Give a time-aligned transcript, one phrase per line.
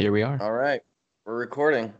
[0.00, 0.38] Here we are.
[0.40, 0.80] All right,
[1.26, 1.92] we're recording.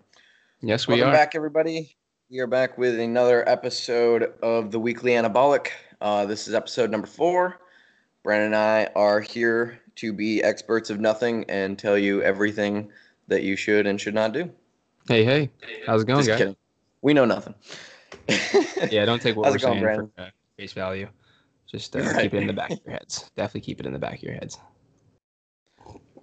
[0.63, 0.97] Yes, we are.
[0.97, 1.13] Welcome are.
[1.19, 1.95] back, everybody.
[2.31, 5.69] We are back with another episode of the Weekly Anabolic.
[6.01, 7.61] Uh, this is episode number four.
[8.23, 12.91] Brandon and I are here to be experts of nothing and tell you everything
[13.29, 14.51] that you should and should not do.
[15.07, 15.51] Hey, hey.
[15.87, 16.39] How's it going, Just guys?
[16.39, 16.57] kidding.
[17.03, 17.55] We know nothing.
[18.91, 20.11] Yeah, don't take what How's we're going, saying Brandon?
[20.17, 21.07] for uh, face value.
[21.71, 22.23] Just uh, Right.
[22.23, 23.31] keep it in the back of your heads.
[23.37, 24.57] Definitely keep it in the back of your heads.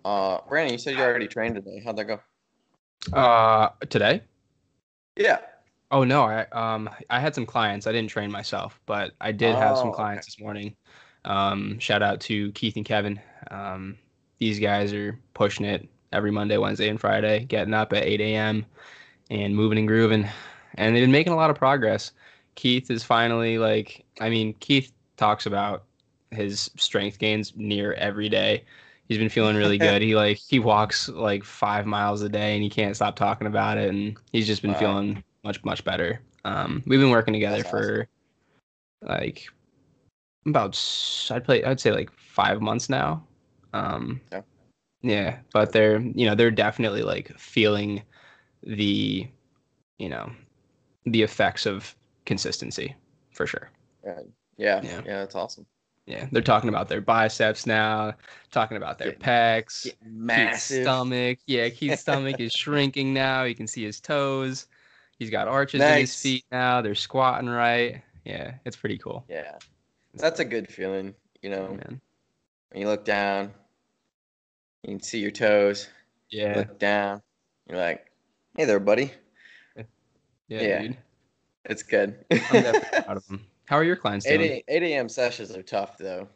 [0.08, 1.82] Uh, Brandon, you said you already trained today.
[1.84, 2.20] How'd that go?
[3.12, 4.22] Uh, today?
[5.18, 5.40] Yeah.
[5.92, 7.88] Oh no, I um I had some clients.
[7.88, 9.96] I didn't train myself, but I did have Oh, some okay.
[9.96, 10.78] clients this morning.
[11.26, 13.20] Um, shout out to Keith and Kevin.
[13.52, 13.98] Um,
[14.38, 18.66] these guys are pushing it every Monday, Wednesday, and Friday, getting up at 8 a.m.
[19.30, 20.26] and moving and grooving,
[20.76, 22.14] and they've been making a lot of progress.
[22.56, 25.84] Keith is finally like, I mean, Keith talks about
[26.32, 28.64] his strength gains near every day.
[29.08, 30.02] He's been feeling really good.
[30.02, 33.78] He like he walks like five miles a day and he can't stop talking about
[33.78, 33.90] it.
[33.90, 34.80] And he's just been Wow.
[34.80, 36.22] feeling much much better.
[36.44, 38.08] Um, we've been working together That's for
[39.02, 39.48] like
[40.46, 40.78] about
[41.32, 43.26] I'd play I'd say like five months now.
[43.74, 44.42] Um, Yeah.
[45.02, 48.04] yeah, but they're you know they're definitely like feeling
[48.64, 49.28] the
[50.00, 50.32] you know
[51.06, 52.96] the effects of consistency
[53.32, 53.70] for sure.
[54.04, 54.20] Yeah.
[54.58, 54.82] Yeah.
[54.84, 55.02] Yeah.
[55.06, 55.66] That's awesome.
[56.08, 58.14] Yeah, they're talking about their biceps now,
[58.50, 60.84] talking about their pecs, Keith's Massive.
[60.84, 61.40] stomach.
[61.48, 63.44] Yeah, Keith's stomach is shrinking now.
[63.44, 64.68] You can see his toes.
[65.20, 66.82] He's got arches in his feet now.
[66.82, 68.02] They're squatting right.
[68.24, 69.26] Yeah, it's pretty cool.
[69.28, 69.58] Yeah.
[70.14, 71.14] That's a good feeling.
[71.42, 72.02] You know, man.
[72.70, 73.52] when you look down,
[74.84, 75.90] you can see your toes.
[76.30, 77.22] Yeah, look down.
[77.70, 78.12] You're like,
[78.56, 79.12] hey there, buddy.
[79.76, 79.84] yeah,
[80.48, 80.82] yeah.
[80.82, 80.98] dude.
[81.66, 82.24] It's good.
[82.32, 83.46] I'm definitely proud of him.
[83.68, 84.52] How are your clients 8, doing?
[84.52, 85.10] a- 8 a.m.
[85.10, 86.28] sessions are tough, though.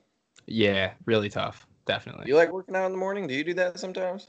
[0.47, 1.65] Yeah, really tough.
[1.85, 2.27] Definitely.
[2.27, 3.25] You like working out in the morning?
[3.25, 4.27] Do you do that sometimes?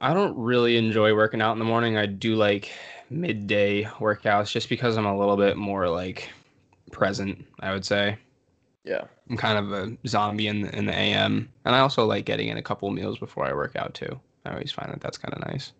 [0.00, 1.98] I don't really enjoy working out in the morning.
[1.98, 2.70] I do like
[3.10, 6.30] midday workouts just because I'm a little bit more like
[6.90, 8.16] present, I would say.
[8.84, 9.04] Yeah.
[9.28, 12.48] I'm kind of a zombie in the, in the AM, and I also like getting
[12.48, 14.18] in a couple meals before I work out too.
[14.46, 15.72] I always find that that's kind of nice.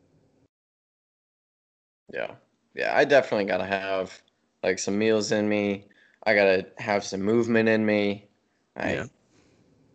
[2.12, 2.32] Yeah.
[2.74, 2.94] Yeah.
[2.94, 4.20] I definitely got to have
[4.62, 5.86] like some meals in me.
[6.24, 8.28] I got to have some movement in me.
[8.76, 9.04] I, Yeah.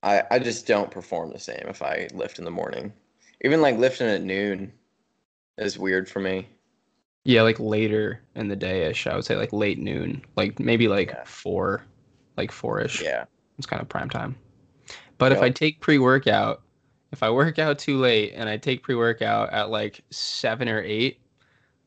[0.04, 2.94] I, I just don't perform the same if I lift in the morning.
[3.42, 4.72] Even like lifting at noon
[5.58, 6.48] is weird for me.
[7.24, 10.88] Yeah, like later in the day ish, I would say like late noon, like maybe
[10.88, 11.24] like Yeah.
[11.26, 11.84] four,
[12.38, 13.02] like four ish.
[13.02, 13.26] Yeah.
[13.58, 14.36] It's kind of prime time.
[15.18, 16.62] But if I take pre workout,
[17.12, 20.82] if I work out too late and I take pre workout at like seven or
[20.84, 21.20] eight,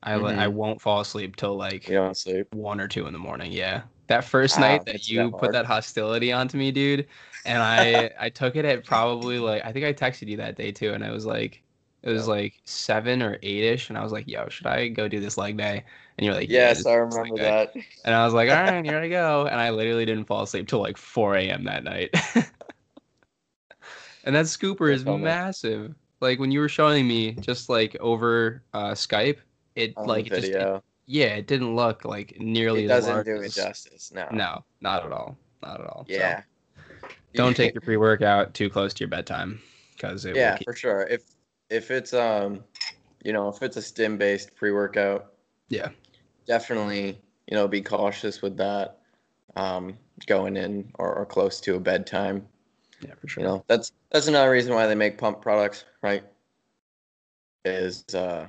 [0.03, 0.41] I li- mm-hmm.
[0.41, 2.53] I won't fall asleep till like You don't sleep.
[2.55, 3.53] one or two in the morning.
[3.53, 3.83] Yeah.
[4.09, 7.09] That first Wow, night that you that put that hostility onto me, dude,
[7.45, 10.73] and I I took it at probably like I think I texted you that day
[10.73, 11.63] too, and I was like
[12.03, 12.29] it was Yeah.
[12.29, 15.37] like seven or eight ish, and I was like, yo, should I go do this
[15.37, 15.85] leg day?
[16.17, 17.75] And you're like, Yes, just I do this leg remember that.
[18.05, 19.47] And I was like, all right, here I go.
[19.47, 21.65] And I literally didn't fall asleep till like 4 a.m.
[21.65, 22.11] that night.
[24.25, 25.39] and that scooper is That's all, man.
[25.39, 25.95] massive.
[26.21, 29.39] Like when you were showing me just like over uh, Skype,
[29.77, 30.71] it On like it just it-.
[31.09, 34.13] Yeah, it didn't look like nearly it doesn't do it justice.
[34.15, 34.29] No.
[34.31, 35.39] No, not at all.
[35.63, 36.05] Not at all.
[36.07, 36.43] So, Yeah.
[37.35, 39.59] don't take your pre-workout too close to your bedtime
[39.95, 41.07] because yeah, keep for sure.
[41.09, 41.23] If
[41.71, 42.63] if it's um,
[43.25, 45.33] you know, if it's a stim based pre workout,
[45.71, 45.89] Yeah.
[46.47, 48.99] definitely you know be cautious with that.
[49.57, 52.47] Um, going in or, or close to a bedtime.
[53.01, 53.43] yeah, for sure.
[53.43, 56.23] You know, that's that's another reason why they make pump products, right?
[57.65, 58.47] Is uh,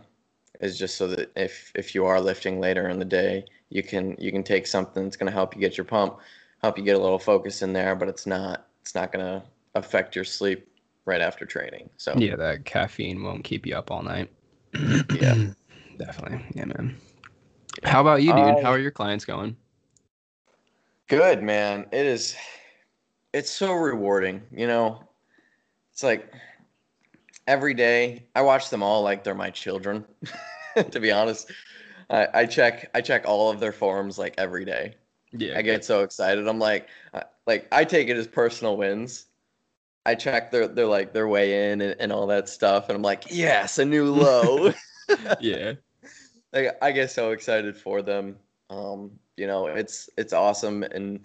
[0.59, 4.15] is just so that if if you are lifting later in the day, you can
[4.19, 6.19] you can take something that's going to help you get your pump,
[6.61, 9.43] help you get a little focus in there, but it's not it's not going to
[9.75, 10.67] affect your sleep
[11.05, 11.89] right after training.
[11.97, 14.29] So Yeah, that caffeine won't keep you up all night.
[15.13, 15.35] Yeah.
[15.97, 16.39] Definitely.
[16.53, 16.95] Yeah, man.
[17.83, 18.45] How about you, dude?
[18.45, 19.55] I- How um, are your clients going?
[21.07, 21.87] Good, man.
[21.91, 22.35] It is
[23.33, 25.03] it's so rewarding, you know.
[25.91, 26.31] It's like
[27.47, 30.05] every day I watch them all like they're my children.
[30.91, 31.51] to be honest.
[32.09, 34.95] I, I check I check all of their forums like every day.
[35.31, 35.57] Yeah.
[35.57, 36.47] I get so excited.
[36.47, 39.27] I'm like uh, like I take it as personal wins.
[40.05, 43.03] I check their their like their weigh in and, and all that stuff and I'm
[43.03, 44.73] like, "Yes, a new low."
[45.39, 45.73] yeah.
[46.53, 48.37] like I get so excited for them.
[48.69, 51.19] Um, you know, it's it's awesome, and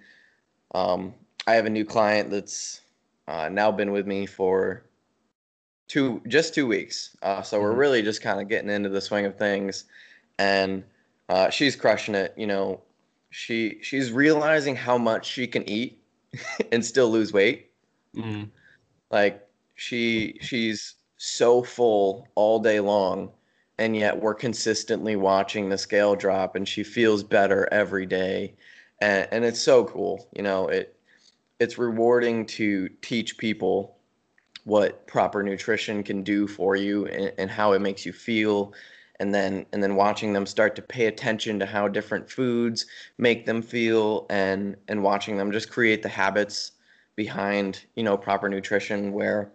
[0.74, 1.14] um,
[1.46, 2.80] I have a new client that's
[3.28, 4.84] uh, now been with me for
[5.88, 7.16] two just two weeks.
[7.22, 7.78] Uh, so we're Mhm.
[7.78, 9.84] really just kind of getting into the swing of things,
[10.38, 10.84] and
[11.28, 12.34] uh, she's crushing it.
[12.36, 12.82] You know,
[13.30, 16.02] she she's realizing how much she can eat
[16.72, 17.70] and still lose weight
[18.14, 18.50] Mm.
[19.10, 23.30] like she she's so full all day long
[23.78, 28.54] and yet we're consistently watching the scale drop and she feels better every day
[29.00, 30.98] and, and it's so cool you know it
[31.60, 33.93] it's rewarding to teach people
[34.64, 38.72] what proper nutrition can do for you and, and how it makes you feel.
[39.20, 43.46] And then and then watching them start to pay attention to how different foods make
[43.46, 46.72] them feel and and watching them just create the habits
[47.14, 49.52] behind you know proper nutrition where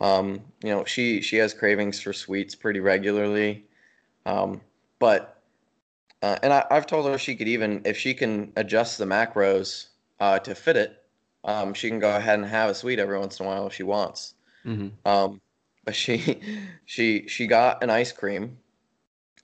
[0.00, 3.64] um, you know she she has cravings for sweets pretty regularly.
[4.26, 4.60] Um,
[4.98, 5.40] but
[6.22, 9.86] uh, and I, have told her she could even if she can adjust the macros
[10.20, 11.01] uh, to fit it
[11.44, 13.74] um, she can go ahead and have a sweet every once in a while if
[13.74, 14.34] she wants
[14.64, 14.88] mm-hmm.
[15.04, 15.40] Um,
[15.84, 16.40] but she
[16.84, 18.58] she she got an ice cream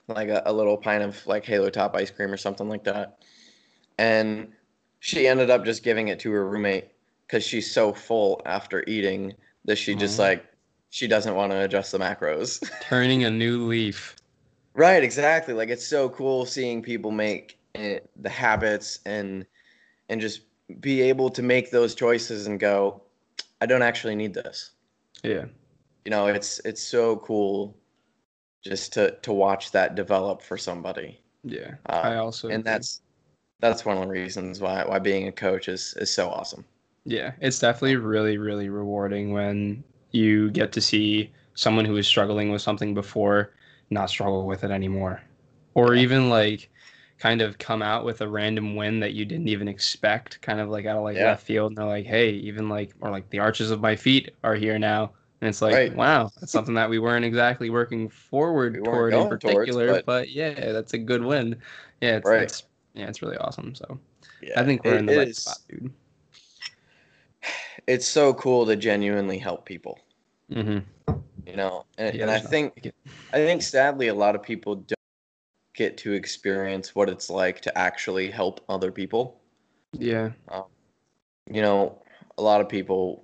[0.07, 3.19] like a, a little pint of like halo top ice cream or something like that
[3.97, 4.51] and
[4.99, 6.89] she ended up just giving it to her roommate
[7.27, 9.33] because she's so full after eating
[9.65, 10.29] that she just mm-hmm.
[10.29, 10.45] like
[10.89, 12.67] she doesn't want to adjust the macros.
[12.81, 14.15] Turning a new leaf.
[14.73, 15.53] Right, exactly.
[15.53, 19.45] Like it's so cool seeing people make it, the habits and
[20.09, 20.41] and just
[20.79, 23.01] be able to make those choices and go,
[23.61, 24.71] I don't actually need this.
[25.23, 25.45] Yeah.
[26.05, 27.77] You know, it's it's so cool
[28.63, 31.19] just to to watch that develop for somebody.
[31.43, 31.75] Yeah.
[31.87, 32.71] Uh, I also and agree.
[32.71, 33.01] that's
[33.59, 36.65] that's one of the reasons why why being a coach is is so awesome.
[37.05, 42.51] Yeah, it's definitely really really rewarding when you get to see someone who was struggling
[42.51, 43.53] with something before
[43.89, 45.21] not struggle with it anymore
[45.73, 46.69] or even like
[47.19, 50.69] kind of come out with a random win that you didn't even expect kind of
[50.69, 51.25] like out of like yeah.
[51.25, 54.33] left field and they're like hey even like or like the arches of my feet
[54.43, 55.11] are here now
[55.41, 55.95] and it's like right.
[55.95, 60.05] wow that's something that we weren't exactly working forward we toward in particular towards, but...
[60.05, 60.29] but...
[60.29, 61.55] yeah that's a good win
[62.01, 62.43] yeah it's, right.
[62.43, 62.63] it's
[62.93, 63.99] yeah it's really awesome so
[64.41, 65.91] yeah, i think we're in the right spot dude
[67.89, 69.99] it's so cool to genuinely help people.
[70.51, 70.79] Mm-hmm.
[71.45, 72.91] You know, and, yeah, and I think
[73.33, 74.98] I think sadly a lot of people don't
[75.79, 79.39] get to experience what it's like to actually help other people.
[79.93, 80.31] Yeah.
[80.49, 80.65] Um,
[81.49, 82.03] you know,
[82.37, 83.23] a lot of people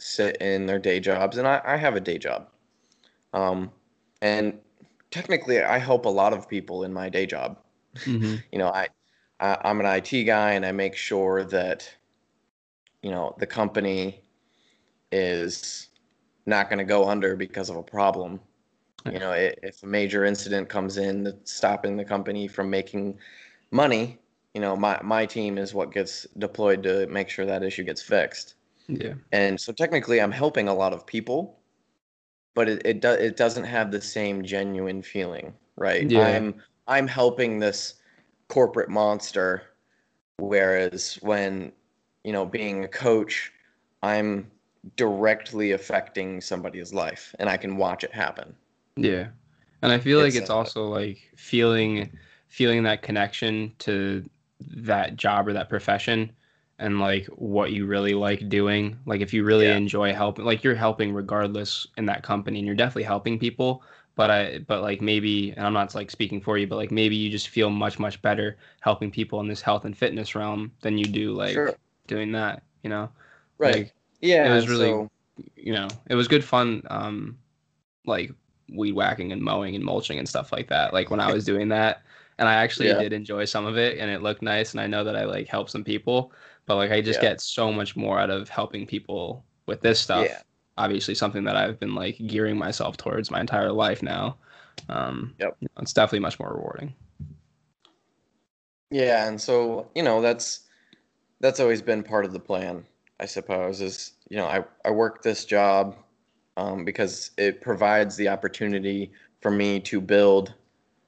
[0.00, 2.48] sit in their day jobs, and I, I have a day job.
[3.32, 3.70] Um,
[4.20, 4.58] and
[5.12, 7.58] technically, I help a lot of people in my day job.
[7.98, 8.34] Mm-hmm.
[8.52, 8.88] you know, I,
[9.38, 11.88] I I'm an IT guy, and I make sure that
[13.02, 14.24] you know the company
[15.12, 15.90] is
[16.44, 18.40] not going to go under because of a problem
[19.10, 23.18] you know if a major incident comes in that's stopping the company from making
[23.70, 24.18] money
[24.54, 28.02] you know my, my team is what gets deployed to make sure that issue gets
[28.02, 28.54] fixed
[28.88, 31.58] yeah and so technically i'm helping a lot of people
[32.54, 36.26] but it it, do, it doesn't have the same genuine feeling right yeah.
[36.26, 36.54] i'm
[36.88, 37.94] i'm helping this
[38.48, 39.62] corporate monster
[40.38, 41.72] whereas when
[42.24, 43.52] you know, being a coach,
[44.02, 44.50] I'm
[44.96, 48.54] directly affecting somebody's life and I can watch it happen.
[48.96, 49.28] Yeah.
[49.82, 52.10] And I feel it's, like it's uh, also like feeling
[52.48, 54.28] feeling that connection to
[54.60, 56.30] that job or that profession
[56.78, 58.96] and like what you really like doing.
[59.06, 59.76] Like if you really yeah.
[59.76, 63.82] enjoy helping like you're helping regardless in that company and you're definitely helping people,
[64.14, 67.16] but I but like maybe and I'm not like speaking for you, but like maybe
[67.16, 70.98] you just feel much much better helping people in this health and fitness realm than
[70.98, 71.74] you do like sure
[72.06, 73.08] doing that, you know?
[73.58, 73.74] Right.
[73.74, 74.50] Like, yeah.
[74.50, 75.10] It was really, so...
[75.56, 77.38] you know, it was good fun, um,
[78.06, 78.32] like
[78.74, 80.92] weed whacking and mowing and mulching and stuff like that.
[80.92, 82.02] Like when I was doing that,
[82.38, 82.98] and I actually yeah.
[82.98, 84.72] did enjoy some of it and it looked nice.
[84.72, 86.32] And I know that I like helped some people,
[86.66, 87.30] but like I just yeah.
[87.30, 90.26] get so much more out of helping people with this stuff.
[90.28, 90.40] Yeah.
[90.78, 94.38] Obviously, something that I've been like gearing myself towards my entire life now.
[94.88, 95.56] Um, yep.
[95.80, 96.94] It's definitely much more rewarding.
[98.90, 99.28] Yeah.
[99.28, 100.60] And so, you know, that's,
[101.40, 102.84] that's always been part of the plan,
[103.20, 103.80] I suppose.
[103.80, 105.96] Is you know, I I work this job
[106.56, 110.54] um, because it provides the opportunity for me to build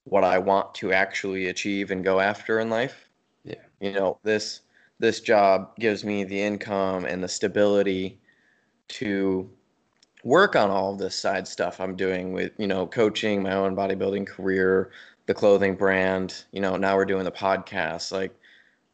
[0.04, 3.08] what I want to actually achieve and go after in life.
[3.44, 3.62] Yeah.
[3.80, 4.60] You know, this
[4.98, 8.20] this job gives me the income and the stability
[8.88, 9.50] to
[10.22, 13.74] work on all of this side stuff I'm doing with, you know, coaching, my own
[13.74, 14.90] bodybuilding career,
[15.26, 18.12] the clothing brand, you know, now we're doing the podcast.
[18.12, 18.34] Like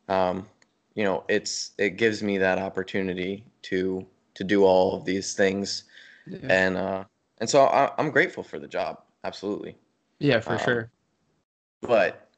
[0.08, 0.46] um,
[0.94, 5.84] you know it's it gives me that opportunity to to do all of these things
[6.30, 6.38] yeah.
[6.48, 7.04] and uh
[7.38, 9.76] and so I, i'm grateful for the job absolutely.
[10.18, 10.90] Yeah for um, sure.
[11.80, 12.28] but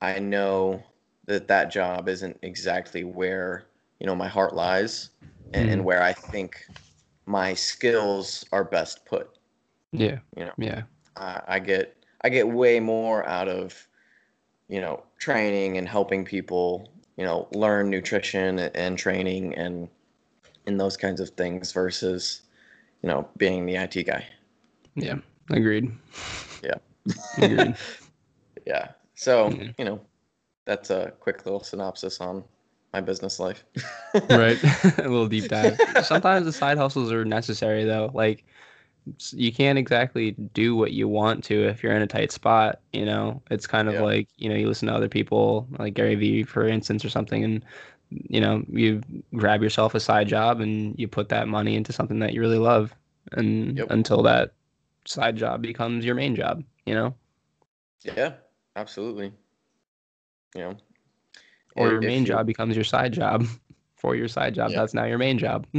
[0.00, 0.82] i know
[1.26, 3.64] that that job isn't exactly where
[4.00, 5.10] you know my heart lies
[5.52, 5.72] and, mm.
[5.72, 6.66] and where i think
[7.28, 9.28] my skills are best put.
[9.92, 10.18] Yeah.
[10.34, 10.52] You know?
[10.56, 10.82] Yeah.
[11.16, 13.86] I, I get i get way more out of
[14.68, 19.88] you know training and helping people you know learn nutrition and training and
[20.66, 22.42] and those kinds of things versus
[23.02, 24.24] you know being the IT guy.
[24.94, 25.16] Yeah,
[25.50, 25.90] agreed.
[26.62, 26.74] Yeah.
[27.38, 27.74] agreed.
[28.66, 28.88] Yeah.
[29.14, 29.68] So, Yeah.
[29.78, 30.00] you know,
[30.66, 32.44] that's a quick little synopsis on
[32.92, 33.64] my business life.
[34.30, 34.58] right
[34.98, 38.44] a little deep dive sometimes the side hustles are necessary though like
[39.30, 43.04] you can't exactly do what you want to if you're in a tight spot you
[43.04, 44.02] know it's kind of Yeah.
[44.02, 47.44] like you know you listen to other people like gary vee for instance or something
[47.44, 47.64] and
[48.10, 49.02] you know you
[49.34, 52.58] grab yourself a side job and you put that money into something that you really
[52.58, 52.94] love
[53.32, 53.90] and Yep.
[53.90, 54.52] until that
[55.06, 57.14] side job becomes your main job you know
[58.02, 58.34] Yeah,
[58.76, 59.32] absolutely.
[60.54, 60.76] You know,
[61.76, 63.44] or your main you're- job becomes your side job
[63.96, 64.78] for your side job Yeah.
[64.78, 65.66] that's now your main job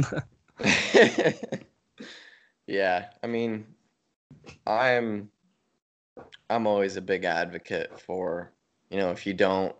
[2.66, 3.66] yeah, I mean,
[4.66, 5.30] I'm
[6.50, 8.52] I'm always a big advocate for,
[8.90, 9.74] you know, if you don't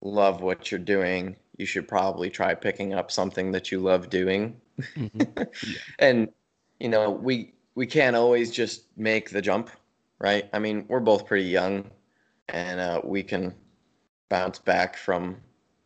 [0.00, 4.60] love what you're doing, you should probably try picking up something that you love doing.
[4.96, 5.46] Mhm.
[5.98, 6.28] And
[6.80, 9.70] you know, we we can't always just make the jump,
[10.18, 10.48] right?
[10.52, 11.90] I mean, we're both pretty young
[12.48, 13.54] and uh, we can
[14.28, 15.36] bounce back from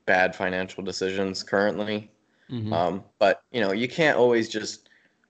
[0.06, 2.11] bad financial decisions currently.
[2.50, 2.73] Mhm.
[2.73, 4.88] Um, but you know, you can't always just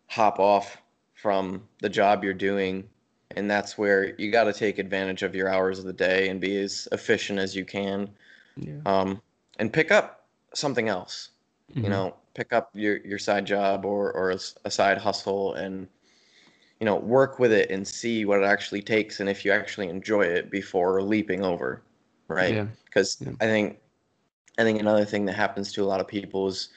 [0.09, 0.77] hop off
[1.15, 2.89] from the job you're doing,
[3.37, 6.41] and that's where you got to take advantage of your hours of the day and
[6.41, 8.09] be as efficient as you can,
[8.57, 9.21] yeah um,
[9.59, 11.31] and pick up something else.
[11.75, 11.85] Mhm.
[11.85, 14.31] You know, pick up your your side job or or
[14.65, 15.89] a side hustle, and
[16.81, 19.89] you know, work with it and see what it actually takes, and if you actually
[19.89, 21.83] enjoy it before leaping over,
[22.29, 22.55] right?
[22.55, 22.67] Yeah.
[22.85, 23.33] because Yeah.
[23.41, 23.79] I think
[24.59, 26.69] I think another thing that happens to a lot of people is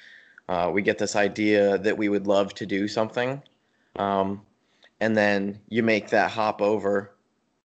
[0.50, 3.42] uh, we get this idea that we would love to do something,
[3.98, 4.42] um,
[5.00, 7.16] and then you make that hop over,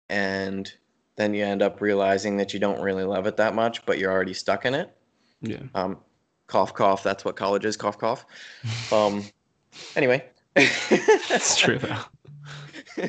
[0.08, 0.72] and
[1.16, 4.10] then you end up realizing that you don't really love it that much, but you're
[4.10, 4.96] already stuck in it.
[5.42, 5.62] Yeah.
[5.74, 5.98] Um,
[6.46, 7.02] cough, cough.
[7.02, 7.76] That's what college is.
[7.76, 8.24] Cough, cough.
[8.92, 9.24] Um,
[9.96, 10.24] anyway,
[10.56, 13.08] It's true though.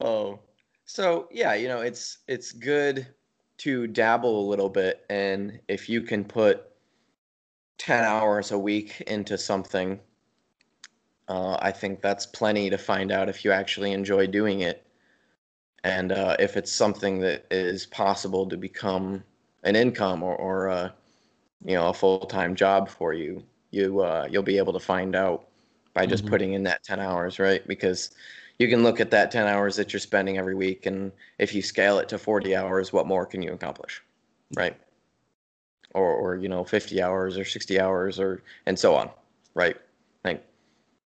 [0.00, 0.40] oh,
[0.84, 3.06] so yeah, you know, it's it's good
[3.58, 6.64] to dabble a little bit, and if you can put
[7.78, 9.98] ten hours a week into something,
[11.28, 14.86] uh, I think that's plenty to find out if you actually enjoy doing it,
[15.82, 19.24] and uh, if it's something that is possible to become
[19.64, 20.90] an income or, or uh,
[21.64, 23.44] you know, a full time job for you.
[23.70, 25.48] You uh, you'll be able to find out
[25.94, 26.28] by just Mhm.
[26.28, 27.66] putting in that ten hours, right?
[27.66, 28.10] Because
[28.58, 31.62] you can look at that 10 hours that you're spending every week and if you
[31.62, 34.02] scale it to 40 hours what more can you accomplish
[34.56, 34.76] right
[35.94, 39.10] or or you know 50 hours or 60 hours or and so on
[39.54, 39.76] right
[40.24, 40.44] like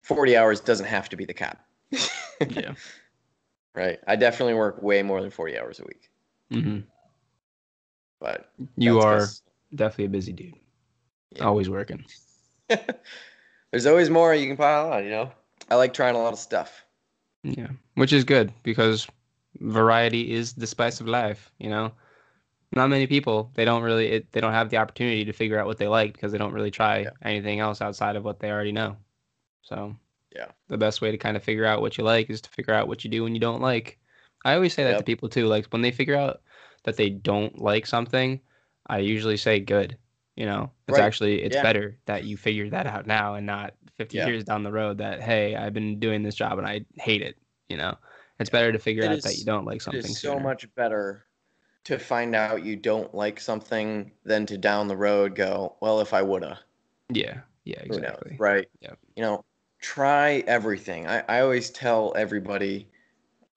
[0.03, 1.65] 40 hours doesn't have to be the cap
[2.49, 2.75] yeah.
[3.75, 6.09] right i definitely work way more than 40 hours a week
[6.51, 6.79] hmm
[8.19, 9.27] but You are
[9.75, 10.53] definitely a busy dude.
[11.31, 11.43] Yeah.
[11.43, 12.05] Always working.
[13.71, 15.31] there's always more you can pile on you know
[15.69, 16.85] i like trying a lot of stuff
[17.43, 17.69] Yeah.
[17.95, 19.07] Which is good because
[19.59, 21.91] variety is the spice of life, you know?
[22.75, 25.65] Not many people, they don't really it, they don't have the opportunity to figure out
[25.65, 27.09] what they like because they don't really try Yeah.
[27.23, 28.97] anything else outside of what they already know.
[29.63, 29.95] So,
[30.35, 30.51] Yeah.
[30.67, 32.88] The best way to kind of figure out what you like is to figure out
[32.88, 33.97] what you do when you don't like.
[34.45, 36.41] I always say that to people too, like when they figure out
[36.83, 38.39] that they don't like something,
[38.89, 39.98] I usually say good.
[40.36, 41.05] You know, it's Right.
[41.05, 41.63] actually it's Yeah.
[41.63, 44.25] better that you figured that out now and not 50 Yeah.
[44.27, 47.38] years down the road that hey, I've been doing this job and I hate it.
[47.69, 47.98] You know,
[48.39, 50.12] it's better to figure It out that you don't like It something.
[50.12, 51.25] is so much better
[51.86, 56.13] to find out you don't like something than to down the road go, well, if
[56.13, 56.60] I woulda,
[57.10, 58.38] Yeah, yeah, who knows, exactly.
[58.38, 58.67] right?
[58.81, 58.96] Yeah.
[59.15, 59.46] You know,
[59.79, 61.08] try everything.
[61.08, 62.89] I, I always tell everybody,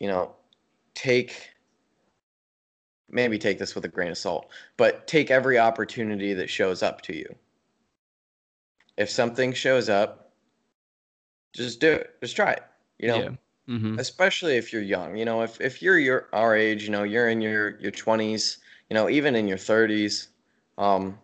[0.01, 0.37] you know,
[0.95, 1.52] take
[3.13, 7.03] maybe take this with a grain of salt, but take every opportunity that shows up
[7.03, 7.35] to you.
[8.97, 10.33] If something shows up,
[11.53, 12.15] just do it.
[12.21, 12.63] Just try it.
[12.99, 13.31] You know, yeah.
[13.67, 17.05] hmm especially if you're young you know if, if you're your our age you know
[17.05, 18.59] you're in your your 20s
[18.91, 20.29] you know even in your 30s
[20.79, 21.19] um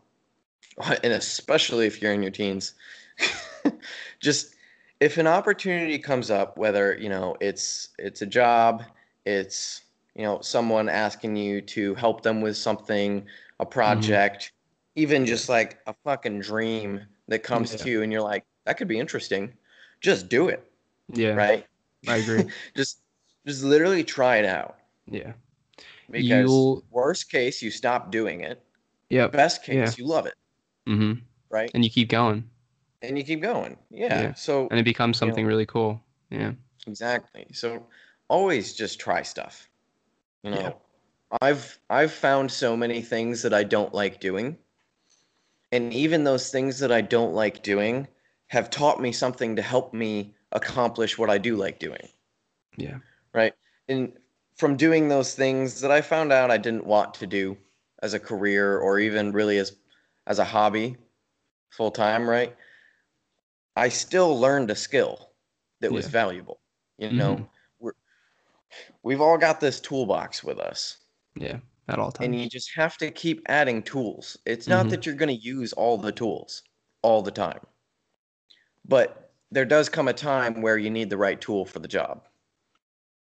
[1.02, 2.74] and especially if you're in your teens
[4.20, 4.54] just
[5.00, 8.84] if an opportunity comes up whether you know it's it's a job
[9.24, 9.82] it's
[10.18, 13.24] you know someone asking you to help them with something
[13.60, 14.52] a project
[14.96, 17.78] even just like a fucking dream that comes Yeah.
[17.78, 19.54] to you and you're like that could be interesting
[20.00, 20.70] just do it
[21.12, 21.64] Yeah, right
[22.08, 22.44] I agree.
[22.76, 23.00] just
[23.46, 25.32] just literally try it out Yeah.
[26.10, 28.62] because You'll- worst case you stop doing it
[29.10, 29.90] yeah best case Yeah.
[29.96, 30.34] you love it
[30.88, 31.20] mm-hmm.
[31.48, 32.44] right And you keep going,
[33.02, 34.34] and you keep going yeah, Yeah.
[34.34, 36.02] so and it becomes You know- something really cool.
[36.30, 36.52] Yeah.
[36.88, 37.86] exactly so
[38.28, 39.67] always just try stuff
[40.54, 40.80] you know
[41.32, 41.38] Yeah.
[41.42, 44.58] i've i've found so many things that i don't like doing
[45.72, 48.08] and even those things that i don't like doing
[48.48, 52.08] have taught me something to help me accomplish what i do like doing
[52.76, 52.98] Yeah.
[53.34, 53.54] Right.
[53.88, 54.12] And
[54.56, 57.56] from doing those things that I found out I didn't want to do
[58.02, 59.76] as a career or even really as
[60.26, 60.96] as a hobby
[61.70, 62.56] full time, right?
[63.76, 65.30] I still learned a skill
[65.80, 66.60] that was valuable.
[66.98, 67.57] You know, we're
[69.08, 70.98] we've all got this toolbox with us.
[71.34, 71.60] Yeah.
[71.88, 72.26] At all times.
[72.26, 74.36] And you just have to keep adding tools.
[74.44, 74.90] It's not Mhm.
[74.90, 76.62] that you're going to use all the tools
[77.00, 77.66] all the time.
[78.84, 82.28] But there does come a time where you need the right tool for the job.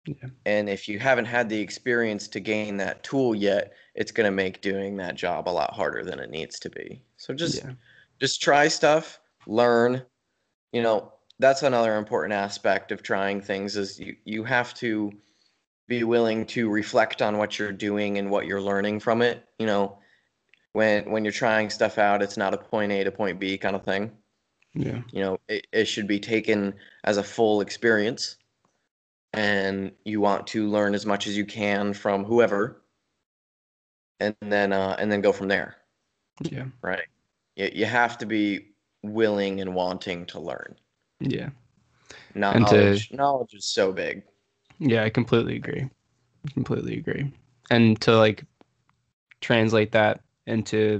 [0.06, 0.30] Yeah.
[0.44, 4.32] And if you haven't had the experience to gain that tool yet, it's going to
[4.32, 7.00] make doing that job a lot harder than it needs to be.
[7.16, 7.74] So just yeah.
[8.18, 10.04] just try stuff, learn.
[10.72, 15.12] You know, that's another important aspect of trying things is you you have to
[15.88, 19.44] be willing to reflect on what you're doing and what you're learning from it.
[19.58, 19.98] You know,
[20.72, 23.76] when when you're trying stuff out, it's not a point A to point B kind
[23.76, 24.10] of thing.
[24.74, 25.00] Yeah.
[25.12, 26.74] You know, it, it should be taken
[27.04, 28.36] as a full experience.
[29.32, 32.82] And you want to learn as much as you can from whoever
[34.20, 35.76] and then uh, and then go from there
[36.40, 36.66] Yeah.
[36.82, 37.04] right?
[37.54, 38.68] You, you have to be
[39.02, 40.76] willing and wanting to learn.
[41.20, 41.50] Yeah.
[42.34, 44.22] Knowledge, knowledge is so big.
[44.78, 45.88] Yeah, I completely agree.
[46.52, 47.32] Completely agree.
[47.70, 48.44] And to like
[49.40, 50.98] translate that into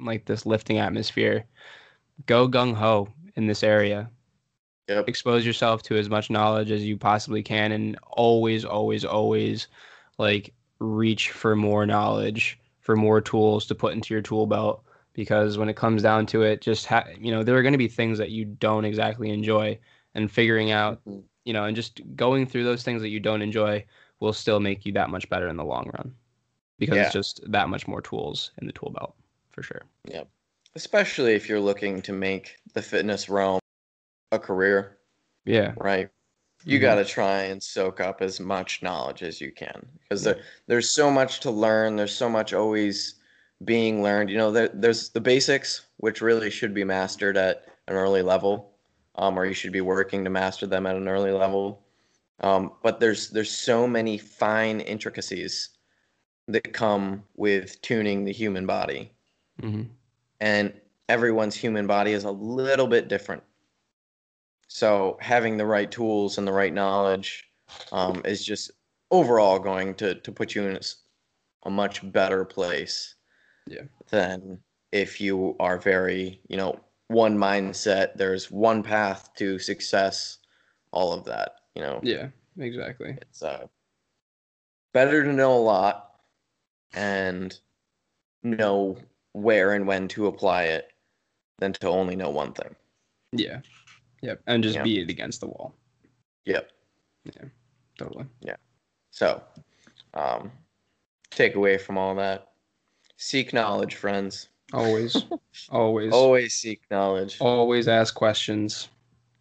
[0.00, 1.44] like this lifting atmosphere,
[2.26, 4.10] go gung ho in this area.
[4.88, 5.08] Yep.
[5.08, 9.68] Expose yourself to as much knowledge as you possibly can and always always always
[10.18, 15.58] like reach for more knowledge, for more tools to put into your tool belt because
[15.58, 17.88] when it comes down to it just ha- you know there are going to be
[17.88, 19.78] things that you don't exactly enjoy
[20.14, 21.22] and figuring out Mhm.
[21.44, 23.84] You know, and just going through those things that you don't enjoy
[24.20, 26.14] will still make you that much better in the long run
[26.78, 27.04] because Yeah.
[27.04, 29.14] it's just that much more tools in the tool belt
[29.50, 29.82] for sure.
[30.04, 30.24] Yeah.
[30.74, 33.60] Especially if you're looking to make the fitness realm
[34.30, 34.98] a career,
[35.44, 35.74] Yeah.
[35.76, 36.08] right?
[36.64, 36.82] You Mhm.
[36.82, 40.34] got to try and soak up as much knowledge as you can because Yeah.
[40.34, 41.96] there, there's so much to learn.
[41.96, 43.16] There's so much always
[43.64, 44.30] being learned.
[44.30, 48.71] You know, there, there's the basics, which really should be mastered at an early level,
[49.16, 51.84] um, or you should be working to master them at an early level.
[52.40, 55.70] Um, but there's there's so many fine intricacies
[56.48, 59.12] that come with tuning the human body,
[59.60, 59.90] Mhm.
[60.40, 63.42] and everyone's human body is a little bit different.
[64.68, 67.48] So having the right tools and the right knowledge
[67.92, 68.70] um, is just
[69.10, 70.80] overall going to to put you in
[71.64, 73.14] a much better place.
[73.66, 73.82] Yeah.
[74.10, 76.80] Than if you are very you know
[77.12, 78.16] one mindset.
[78.16, 80.38] There's one path to success.
[80.90, 81.52] All of that.
[81.74, 82.00] You know.
[82.02, 83.16] Yeah, exactly.
[83.22, 83.66] It's uh,
[84.92, 86.16] better to know a lot
[86.94, 87.58] and
[88.42, 88.98] know
[89.32, 90.88] where and when to apply it
[91.58, 92.74] than to only know one thing.
[93.32, 93.60] Yeah.
[94.20, 94.42] Yep.
[94.46, 94.82] And just Yeah.
[94.82, 95.74] beat it against the wall.
[96.44, 96.70] Yep.
[97.24, 97.44] Yeah.
[97.98, 98.26] Totally.
[98.40, 98.56] Yeah.
[99.10, 99.42] So,
[100.14, 100.52] um,
[101.30, 102.52] take away from all that.
[103.16, 104.48] Seek knowledge, friends.
[104.72, 105.24] Always.
[105.70, 106.12] always.
[106.12, 107.38] Always seek knowledge.
[107.40, 108.88] Always ask questions.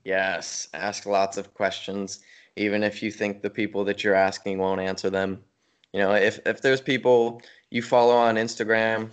[0.03, 0.67] Yes.
[0.73, 2.19] Ask lots of questions,
[2.55, 5.43] even if you think the people that you're asking won't answer them.
[5.93, 9.11] You know, if, if there's people you follow on Instagram,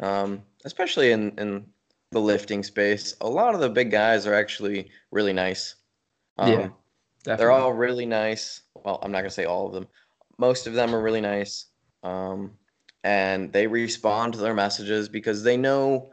[0.00, 1.66] um, especially in, in
[2.10, 5.76] the lifting space, a lot of the big guys are actually really nice.
[6.38, 6.68] Um, Yeah,
[7.26, 7.42] Definitely.
[7.42, 8.62] They're all really nice.
[8.84, 9.88] Well, I'm not gonna say all of them.
[10.38, 11.66] Most of them are really nice,
[12.04, 12.52] um,
[13.04, 16.10] and they respond to their messages because they know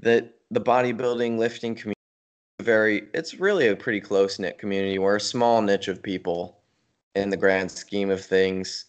[0.00, 1.94] that the bodybuilding lifting community
[2.60, 3.08] very.
[3.14, 4.98] It's really a pretty close knit community.
[4.98, 6.58] We're a small niche of people
[7.14, 8.86] in the grand scheme of things,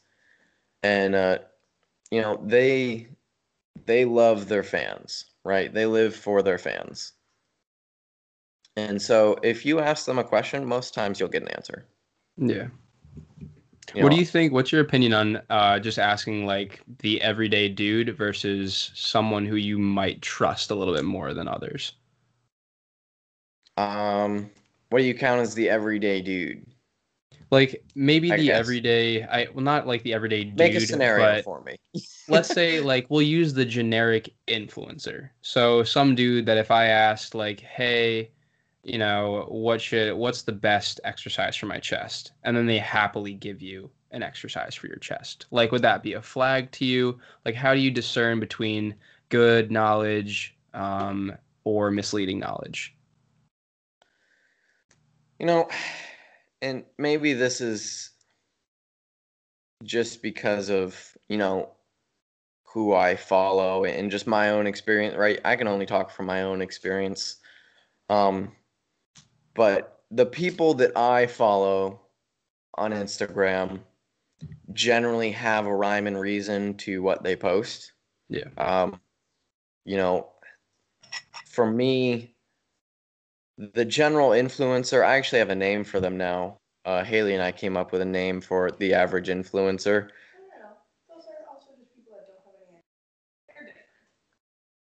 [0.83, 1.39] and uh,
[2.11, 3.07] you know they
[3.85, 5.73] they love their fans, right?
[5.73, 7.13] They live for their fans.
[8.77, 11.85] And so if you ask them a question, most times you'll get an answer.
[12.37, 12.67] Yeah.
[13.95, 14.51] You what know, do you think?
[14.51, 19.79] What's your opinion on uh, just asking like the everyday dude versus someone who you
[19.79, 21.93] might trust a little bit more than others?
[23.77, 24.49] Um,
[24.89, 26.65] what do you count as the everyday dude?
[27.51, 28.59] Like maybe I the guess.
[28.59, 31.77] everyday, I well not like the everyday dude, Make a scenario but for me.
[32.27, 35.29] let's say like we'll use the generic influencer.
[35.41, 38.31] So some dude that if I asked like, hey,
[38.85, 42.33] you know, what should what's the best exercise for my chest?
[42.43, 45.47] And then they happily give you an exercise for your chest.
[45.49, 47.19] Like would that be a flag to you?
[47.45, 48.95] Like how do you discern between
[49.29, 52.95] good knowledge um, or misleading knowledge?
[55.39, 55.67] You know,
[56.61, 58.11] and maybe this is
[59.83, 61.71] just because of, you know,
[62.63, 65.39] who I follow and just my own experience, right?
[65.43, 67.37] I can only talk from my own experience.
[68.09, 68.51] Um,
[69.55, 72.01] but the people that I follow
[72.75, 73.79] on Instagram
[74.73, 77.93] generally have a rhyme and reason to what they post.
[78.29, 78.49] Yeah.
[78.57, 78.99] Um,
[79.85, 80.27] you know,
[81.45, 82.35] for me,
[83.57, 86.59] the general influencer, I actually have a name for them now.
[86.83, 90.09] Uh, Haley and I came up with a name for the average influencer.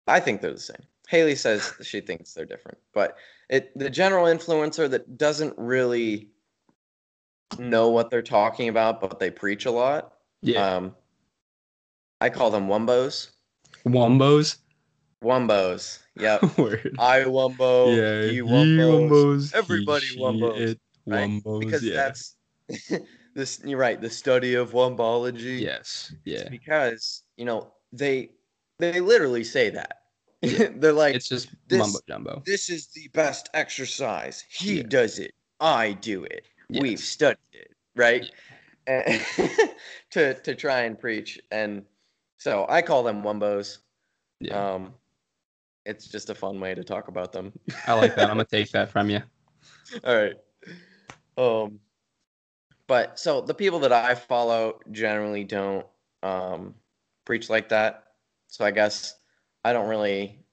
[0.07, 0.83] I think they're the same.
[1.11, 3.17] Haley says she thinks they're different, but
[3.51, 6.31] it the general influencer that doesn't really
[7.59, 10.13] know what they're talking about, but they preach a lot.
[10.41, 10.65] Yeah.
[10.65, 10.95] Um,
[12.21, 13.31] I call them wumbos.
[13.85, 14.59] Wombos.
[15.23, 15.99] Wumbos.
[16.17, 16.43] Yep.
[16.59, 16.95] Word.
[16.99, 17.97] I wumbo.
[17.97, 18.31] yeah.
[18.31, 19.51] You wumbos.
[19.53, 21.29] he, Everybody she, wumbos, it, right?
[21.29, 21.61] Wombos.
[21.61, 21.97] because yeah.
[21.97, 22.37] that's
[23.35, 23.61] this.
[23.65, 24.01] You're right.
[24.01, 25.61] The study of wumbology.
[25.61, 26.15] yes.
[26.25, 26.49] Yeah.
[26.49, 28.31] Because you know they
[28.79, 30.00] they literally say that.
[30.43, 30.69] Yeah.
[30.77, 32.43] They're like, It's just this- mumbo jumbo.
[32.47, 34.45] this is the best exercise.
[34.49, 34.83] He Yeah.
[34.85, 35.33] does it.
[35.61, 36.47] I do it.
[36.71, 38.31] We've studied it, right?
[38.87, 39.21] And-
[40.13, 41.85] to to try and preach, and
[42.39, 43.79] so I call them wumbos.
[44.41, 44.75] Yeah.
[44.75, 44.95] Um,
[45.85, 47.53] it's just a fun way to talk about them.
[47.87, 48.31] I like that.
[48.31, 49.21] I'm gonna take that from you.
[50.05, 50.37] All right.
[51.37, 51.79] Um,
[52.87, 55.87] but so the people that I follow generally don't
[56.23, 56.75] um,
[57.25, 58.05] preach like that.
[58.49, 59.17] So I guess
[59.65, 60.45] I don't really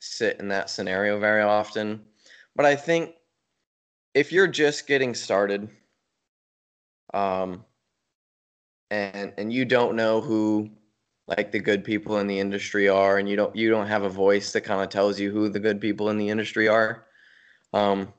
[0.00, 2.04] sit in that scenario very often.
[2.56, 3.14] But I think
[4.14, 5.68] if you're just getting started,
[7.12, 7.64] um,
[8.90, 10.70] and and you don't know who
[11.26, 14.08] like the good people in the industry are, and you don't you don't have a
[14.08, 17.06] voice that kind of tells you who the good people in the industry are,
[17.72, 18.12] um,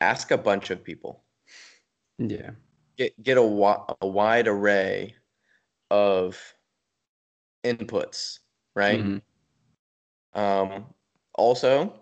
[0.00, 1.24] ask a bunch of people
[2.18, 2.50] Yeah.
[2.96, 3.40] get get a,
[4.02, 5.14] a wide array
[5.90, 6.54] of
[7.64, 8.38] inputs
[8.74, 9.20] right Mhm.
[10.34, 10.94] um,
[11.34, 12.00] also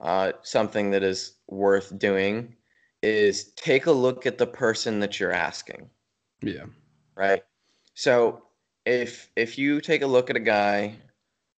[0.00, 2.56] uh, something that is worth doing
[3.02, 5.90] is take a look at the person that you're asking
[6.42, 6.66] Yeah.
[7.16, 7.44] right
[7.94, 8.42] so
[8.86, 10.96] if if you take a look at a guy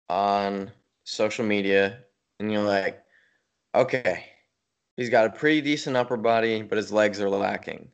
[0.10, 0.71] on
[1.06, 2.04] social media
[2.39, 3.04] and you're like
[3.76, 4.28] okay
[4.98, 7.91] he's got a pretty decent upper body but his legs are lacking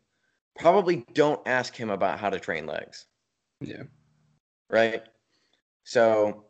[0.55, 3.07] probably don't ask him about how to train legs
[3.61, 3.83] Yeah.
[4.69, 5.03] right
[5.83, 6.45] so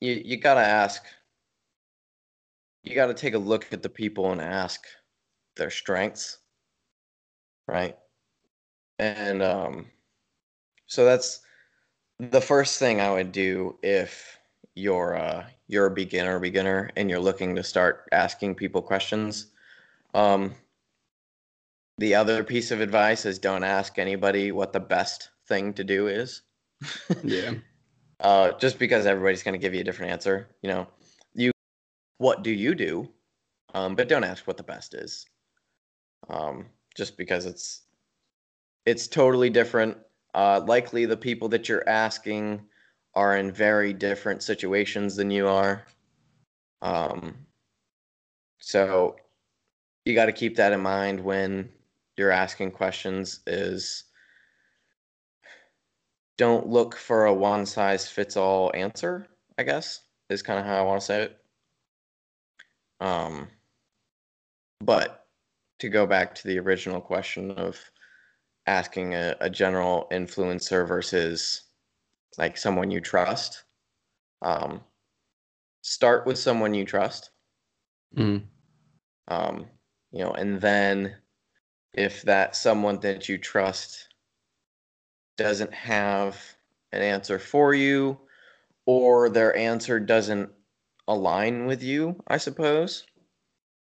[0.00, 1.04] you you got to ask.
[2.82, 4.86] You got to take a look at the people and ask
[5.56, 6.38] their strengths
[7.70, 7.96] right?
[8.98, 9.86] And um
[10.86, 11.40] so that's
[12.18, 14.38] the first thing i would do if
[14.74, 19.46] you're uh you're a beginner beginner and you're looking to start asking people questions.
[20.14, 20.54] Um
[21.98, 26.08] the other piece of advice is don't ask anybody what the best thing to do
[26.08, 26.42] is.
[27.22, 27.54] Yeah.
[28.20, 30.48] Uh, just because everybody's going to give you a different answer.
[30.62, 30.86] You know,
[31.34, 31.50] you
[32.18, 33.08] what do you do?
[33.74, 35.26] Um, but don't ask what the best is.
[36.28, 37.82] Um, just because it's
[38.86, 39.96] it's totally different.
[40.34, 42.60] Uh, likely the people that you're asking
[43.14, 45.84] are in very different situations than you are.
[46.82, 47.34] Um,
[48.58, 49.16] so
[50.04, 51.68] you got to keep that in mind when
[52.16, 53.40] you're asking questions.
[53.46, 54.04] Is
[56.40, 59.26] don't look for a one size fits all answer,
[59.58, 60.00] I guess,
[60.30, 61.38] is kind of how I want to say it.
[62.98, 63.48] Um,
[64.80, 65.26] but
[65.80, 67.78] to go back to the original question of
[68.66, 71.64] asking a, a general influencer versus
[72.38, 73.64] like someone you trust,
[74.40, 74.80] um,
[75.82, 77.32] start with someone you trust.
[78.16, 78.46] Mhm.
[79.28, 79.66] Um,
[80.10, 81.18] you know, and then
[81.92, 84.09] if that someone that you trust
[85.40, 86.38] doesn't have
[86.92, 88.18] an answer for you
[88.86, 90.50] or their answer doesn't
[91.08, 93.06] align with you, I suppose,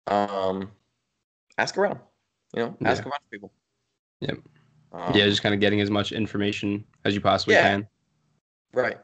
[0.08, 0.72] um,
[1.58, 2.00] ask around.
[2.54, 3.08] You know, ask Yeah.
[3.08, 3.52] a bunch of people.
[4.22, 4.38] Yep.
[4.92, 5.26] Um, yeah.
[5.26, 7.64] Just kind of getting as much information as you possibly Yeah.
[7.64, 7.88] can.
[8.74, 8.98] Right.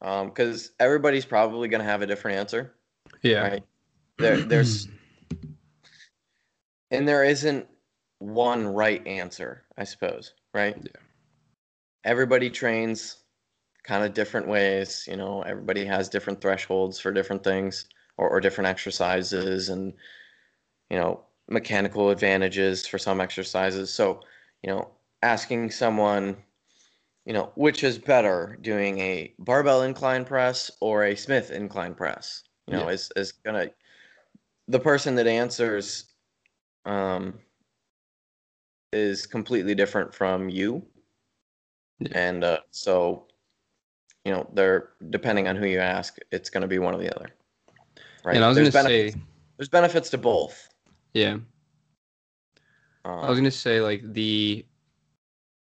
[0.00, 2.74] Because everybody's probably going to have a different answer.
[3.22, 3.40] Yeah.
[3.48, 3.62] Right.
[4.18, 4.88] There, there's,
[6.90, 7.66] and there isn't
[8.18, 10.34] one right answer, I suppose.
[10.54, 10.76] Right.
[10.76, 11.00] Yeah.
[12.04, 13.18] Everybody trains
[13.84, 15.04] kind of different ways.
[15.08, 17.86] You know, everybody has different thresholds for different things
[18.16, 19.92] or, or different exercises and,
[20.90, 23.92] you know, mechanical advantages for some exercises.
[23.92, 24.20] So,
[24.62, 24.90] you know,
[25.22, 26.36] asking someone,
[27.24, 32.42] you know, which is better, doing a barbell incline press or a Smith incline press,
[32.66, 32.94] you know, Yeah.
[32.94, 33.70] is, is gonna,
[34.68, 36.06] the person that answers,
[36.84, 37.38] um,
[38.92, 40.86] is completely different from you.
[42.10, 42.18] Yeah.
[42.18, 43.26] And uh, so,
[44.24, 47.14] you know, they're depending on who you ask, it's going to be one or the
[47.14, 47.30] other.
[48.24, 48.36] Right.
[48.36, 49.20] And I was gonna benefits, say,
[49.56, 50.68] there's benefits to both.
[51.12, 51.38] yeah.
[53.04, 54.64] Um, I was gonna say like the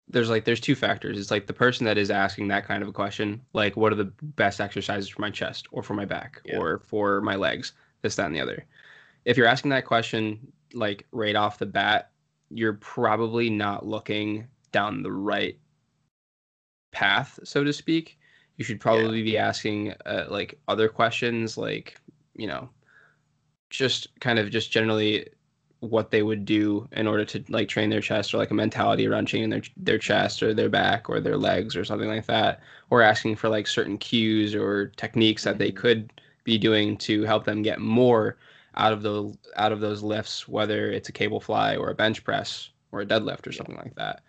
[0.07, 1.17] there's like there's two factors.
[1.19, 3.95] It's like the person that is asking that kind of a question, like what are
[3.95, 6.57] the best exercises for my chest or for my back Yeah.
[6.57, 8.63] or for my legs, this, that, and the other.
[9.25, 10.39] If you're asking that question
[10.73, 12.11] like right off the bat,
[12.51, 15.57] you're probably not looking down the right
[16.95, 18.19] path, so to speak.
[18.57, 21.97] You should probably be asking uh, like other questions, like
[22.35, 22.69] you know,
[23.69, 25.27] just kind of just generally
[25.81, 29.07] what they would do in order to like train their chest or like a mentality
[29.07, 32.61] around training their their chest or their back or their legs or something like that
[32.89, 36.11] or asking for like certain cues or techniques that they could
[36.43, 38.37] be doing to help them get more
[38.75, 42.23] out of the out of those lifts whether it's a cable fly or a bench
[42.23, 43.57] press or a deadlift or Yeah.
[43.57, 44.23] something like that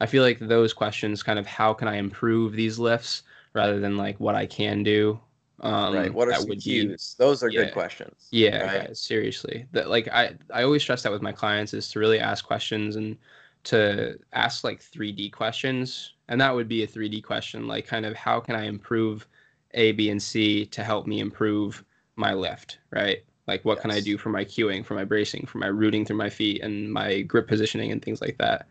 [0.00, 3.22] i feel like those questions kind of how can i improve these lifts
[3.54, 5.18] rather than like what i can do
[5.60, 6.12] um right.
[6.14, 7.14] What are some would be- cues?
[7.18, 7.64] Those are Yeah.
[7.64, 8.28] good questions.
[8.30, 8.88] yeah, Right.
[8.88, 9.66] guys, seriously.
[9.72, 12.96] That like I I always stress that with my clients is to really ask questions
[12.96, 13.18] and
[13.64, 16.14] to ask like 3D questions.
[16.28, 19.26] And that would be a 3D question like kind of how can I improve
[19.74, 21.84] A, B, and C to help me improve
[22.16, 23.18] my lift, right?
[23.46, 26.16] Like what can I do for my cueing, for my bracing, for my rooting through
[26.16, 28.68] my feet and my grip positioning and things like that.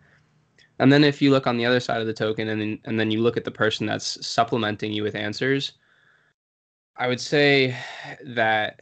[0.79, 2.99] And then if you look on the other side of the token and then and
[2.99, 5.73] then you look at the person that's supplementing you with answers,
[6.95, 7.75] I would say
[8.25, 8.79] that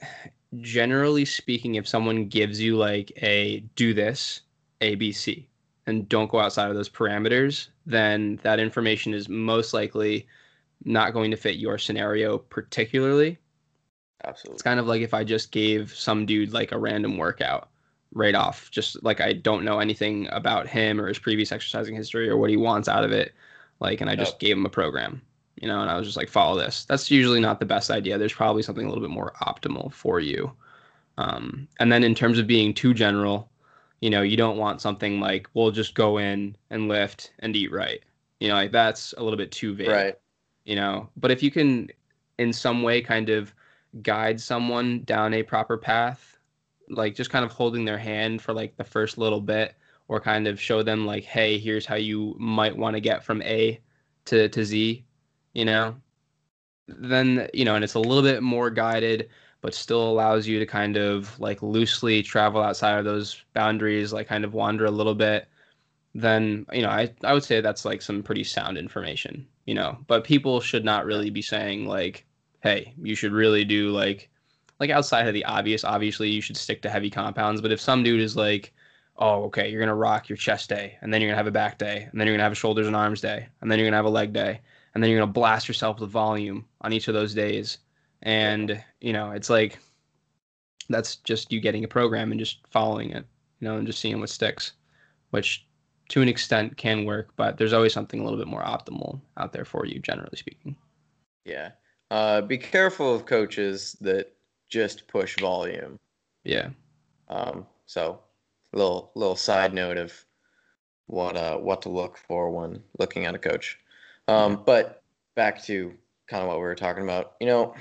[0.61, 4.41] generally speaking, if someone gives you like a do this,
[4.81, 5.49] A, B, C,
[5.87, 10.27] and don't go outside of those parameters, then that information is most likely
[10.85, 13.39] not going to fit your scenario particularly.
[14.23, 14.55] Absolutely.
[14.55, 17.69] It's kind of like if I just gave some dude like a random workout
[18.13, 22.29] right off, just like I don't know anything about him or his previous exercising history
[22.29, 23.33] or what he wants out of it.
[23.79, 25.21] Like, and I just gave him a program,
[25.55, 26.85] you know, and I was just like, follow this.
[26.85, 28.17] That's usually not the best idea.
[28.17, 30.51] There's probably something a little bit more optimal for you.
[31.17, 33.49] Um, and then in terms of being too general,
[34.01, 37.71] you know, you don't want something like, we'll just go in and lift and eat
[37.71, 38.01] right.
[38.39, 40.15] You know, like that's a little bit too vague Right.
[40.65, 41.89] you know but if you can
[42.37, 43.53] in some way kind of
[44.01, 46.36] guide someone down a proper path
[46.89, 49.75] like just kind of holding their hand for like the first little bit
[50.07, 53.41] or kind of show them like hey here's how you might want to get from
[53.41, 53.79] a
[54.25, 55.03] to, to z
[55.53, 55.95] you know?
[56.87, 59.29] Then you know and it's a little bit more guided
[59.61, 64.27] but still allows you to kind of like loosely travel outside of those boundaries like
[64.27, 65.47] kind of wander a little bit.
[66.15, 69.97] Then you know I, I would say that's like some pretty sound information you know?
[70.07, 72.25] But people should not really be saying like
[72.61, 74.29] hey you should really do like
[74.79, 78.03] like outside of the obvious obviously you should stick to heavy compounds but if some
[78.03, 78.73] dude is like
[79.17, 81.77] oh okay you're gonna rock your chest day and then you're gonna have a back
[81.77, 83.97] day and then you're gonna have a shoulders and arms day and then you're gonna
[83.97, 84.59] have a leg day
[84.93, 87.79] and then you're gonna blast yourself with volume on each of those days
[88.23, 89.79] and you know it's like
[90.89, 93.25] that's just you getting a program and just following it
[93.59, 94.73] you know and just seeing what sticks
[95.31, 95.67] which
[96.09, 99.51] to an extent can work, but there's always something a little bit more optimal out
[99.51, 100.75] there for you, generally speaking.
[101.45, 101.71] Yeah.
[102.09, 104.33] Uh, be careful of coaches that
[104.69, 105.99] just push volume.
[106.43, 106.69] Yeah.
[107.29, 108.21] Um, so,
[108.73, 110.13] little little side note of
[111.07, 113.79] what uh what to look for when looking at a coach.
[114.27, 115.03] Um, but
[115.35, 115.93] back to
[116.27, 117.35] kind of what we were talking about.
[117.39, 117.75] You know,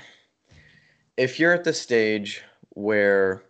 [1.17, 3.43] if you're at the stage where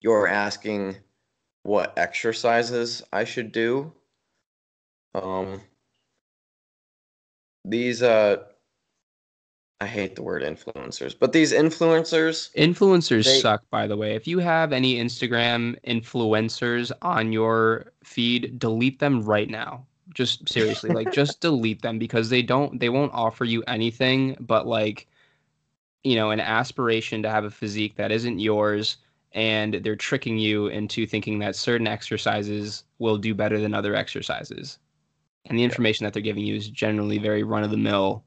[0.00, 0.96] you're asking
[1.62, 3.92] what exercises I should do,
[5.14, 5.60] um,
[7.64, 8.44] these uh,
[9.80, 14.14] I hate the word influencers, but these influencers, Influencers They- suck, by the way.
[14.14, 19.86] If you have any Instagram influencers on your feed, delete them right now.
[20.14, 24.66] Just seriously, like just delete them because they don't they won't offer you anything but
[24.66, 25.08] like
[26.06, 28.98] you know, an aspiration to have a physique that isn't yours
[29.32, 34.78] and they're tricking you into thinking that certain exercises will do better than other exercises.
[35.46, 38.22] And the information that they're giving you is generally very run of the mill.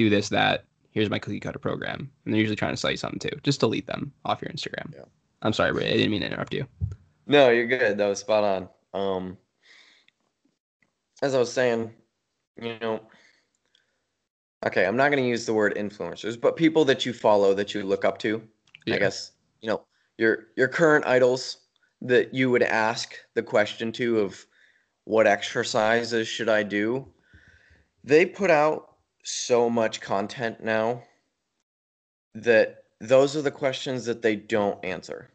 [0.00, 0.64] Do this, that.
[0.92, 2.10] Here's my cookie cutter program.
[2.24, 3.38] And they're usually trying to sell you something too.
[3.42, 4.94] Just delete them off your Instagram.
[4.94, 5.04] Yeah.
[5.42, 5.72] I'm sorry.
[5.86, 6.66] I didn't mean to interrupt you.
[7.26, 7.98] No, you're good.
[7.98, 9.18] That was spot on.
[9.18, 9.36] Um,
[11.20, 11.92] as I was saying,
[12.58, 13.02] you know,
[14.64, 17.74] okay, I'm not going to use the word influencers, but people that you follow that
[17.74, 18.42] you look up to,
[18.86, 18.94] Yeah.
[18.94, 19.84] I guess, you know,
[20.16, 21.58] your your current idols
[22.00, 24.46] that you would ask the question to of
[25.04, 27.06] what exercises should I do?
[28.02, 28.89] They put out
[29.22, 31.02] so much content now
[32.34, 35.30] that those are the questions that they don't answer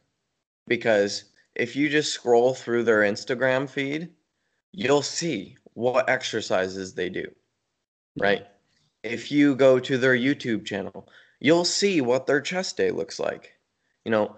[0.67, 4.09] because if you just scroll through their Instagram feed,
[4.71, 7.25] you'll see what exercises they do,
[8.19, 8.45] right?
[9.03, 11.07] If you go to their YouTube channel,
[11.39, 13.53] you'll see what their chest day looks like.
[14.03, 14.35] You know,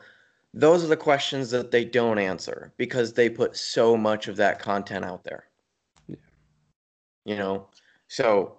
[0.53, 4.59] those are the questions that they don't answer because they put so much of that
[4.59, 5.45] content out there.
[6.07, 6.15] Yeah.
[7.25, 7.67] You know,
[8.07, 8.57] so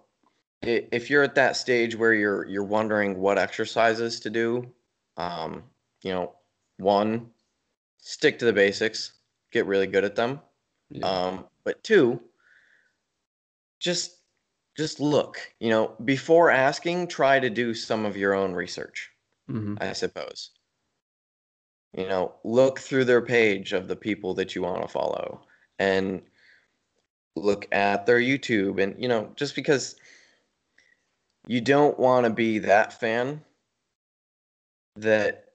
[0.62, 4.66] if you're at that stage where you're you're wondering what exercises to do,
[5.16, 5.62] um,
[6.02, 6.34] you know,
[6.78, 7.30] one,
[7.98, 9.12] stick to the basics,
[9.52, 10.40] get really good at them.
[10.90, 11.06] Yeah.
[11.06, 12.20] Um, but two,
[13.80, 14.16] just
[14.76, 15.40] just look.
[15.60, 19.10] You know, before asking, try to do some of your own research.
[19.46, 20.50] hmm I suppose.
[21.96, 25.40] You know, look through their page of the people that you want to follow
[25.78, 26.20] and
[27.34, 28.80] look at their YouTube.
[28.82, 29.96] And, you know, just because
[31.48, 33.42] you don't want to be that fan
[34.96, 35.46] that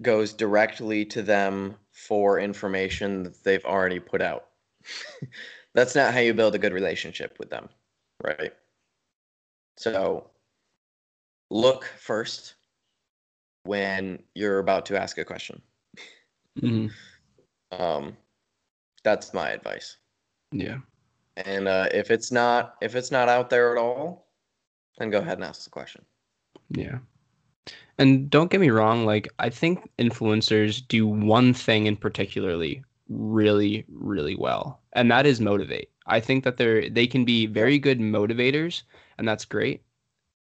[0.00, 4.46] goes directly to them for information that they've already put out.
[5.74, 7.68] That's not how you build a good relationship with them,
[8.22, 8.52] right?
[9.76, 10.30] So
[11.50, 12.54] look first
[13.64, 15.60] when you're about to ask a question.
[16.60, 16.86] hmm
[17.72, 18.16] Um,
[19.04, 19.96] that's my advice.
[20.52, 20.78] Yeah.
[21.36, 24.29] And uh, if it's not if it's not out there at all,
[25.00, 26.04] then go ahead and ask the question.
[26.68, 26.98] Yeah.
[27.98, 33.84] And don't get me wrong, like I think influencers do one thing in particularly really,
[33.88, 35.90] really well, and that is motivate.
[36.06, 38.82] I think that they're they can be very good motivators,
[39.18, 39.82] and that's great.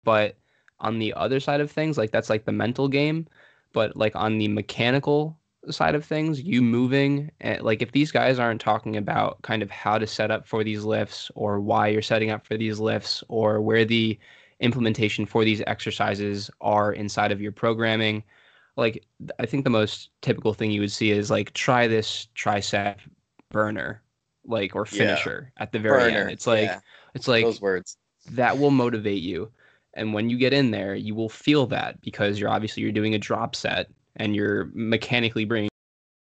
[0.03, 0.37] But
[0.79, 3.27] on the other side of things, like that's like the mental game,
[3.73, 5.37] but like on the mechanical
[5.71, 9.71] side of things, you moving, eh, like if these guys aren't talking about kind of
[9.71, 13.23] how to set up for these lifts or why you're setting up for these lifts
[13.29, 14.17] or where the
[14.59, 18.23] implementation for these exercises are inside of your programming.
[18.77, 19.05] Like
[19.39, 22.97] I think the most typical thing you would see is like try this tricep
[23.49, 24.03] burner,
[24.45, 24.97] like or Yeah.
[24.97, 26.19] finisher at the very Burner.
[26.19, 26.29] end.
[26.31, 26.79] It's like yeah,
[27.13, 27.97] it's like those words.
[28.27, 29.51] that will motivate you.
[29.93, 33.15] And when you get in there, you will feel that because you're obviously you're doing
[33.15, 35.69] a drop set and you're mechanically bringing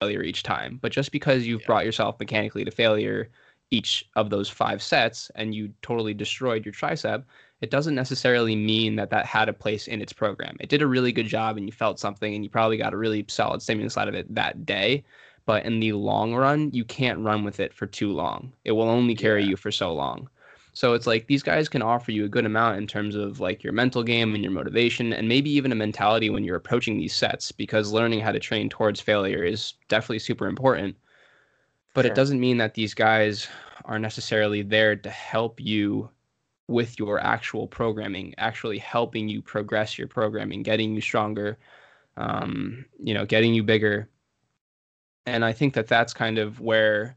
[0.01, 0.79] failure each time.
[0.83, 1.67] But just because you've Yeah.
[1.67, 3.31] brought yourself mechanically to failure
[3.71, 7.25] each of those five sets and you totally destroyed your tricep,
[7.61, 10.57] it doesn't necessarily mean that that had a place in its program.
[10.61, 12.97] It did a really good job and you felt something and you probably got a
[12.99, 15.05] really solid stimulus out of it that day.
[15.47, 18.53] But in the long run, you can't run with it for too long.
[18.65, 19.51] It will only carry Yeah.
[19.51, 20.29] you for so long.
[20.77, 23.65] So it's like these guys can offer you a good amount in terms of like
[23.65, 27.15] your mental game and your motivation and maybe even a mentality when you're approaching these
[27.15, 30.95] sets because learning how to train towards failure is definitely super important.
[31.95, 32.12] But Sure.
[32.12, 33.49] it doesn't mean that these guys
[33.87, 36.11] are necessarily there to help you
[36.69, 41.59] with your actual programming, actually helping you progress your programming, getting you stronger,
[42.19, 44.11] um, you know, getting you bigger.
[45.25, 47.17] And I think that that's kind of where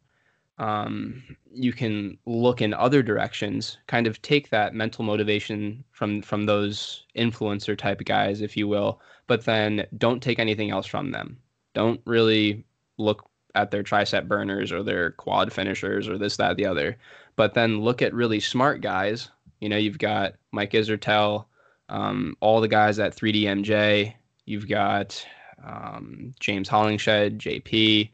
[0.60, 6.46] um, you can look in other directions, kind of take that mental motivation from from
[6.46, 11.38] those influencer type guys, if you will, but then don't take anything else from them.
[11.74, 12.66] Don't really
[12.98, 16.98] look at their tricep burners or their quad finishers or this, that, the other.
[17.36, 19.30] But then look at really smart guys.
[19.60, 21.46] You know, you've got Mike Israetel,
[21.90, 24.14] um, all the guys at 3DMJ.
[24.46, 25.26] You've got
[25.64, 28.10] um, James Hollingshead, JP,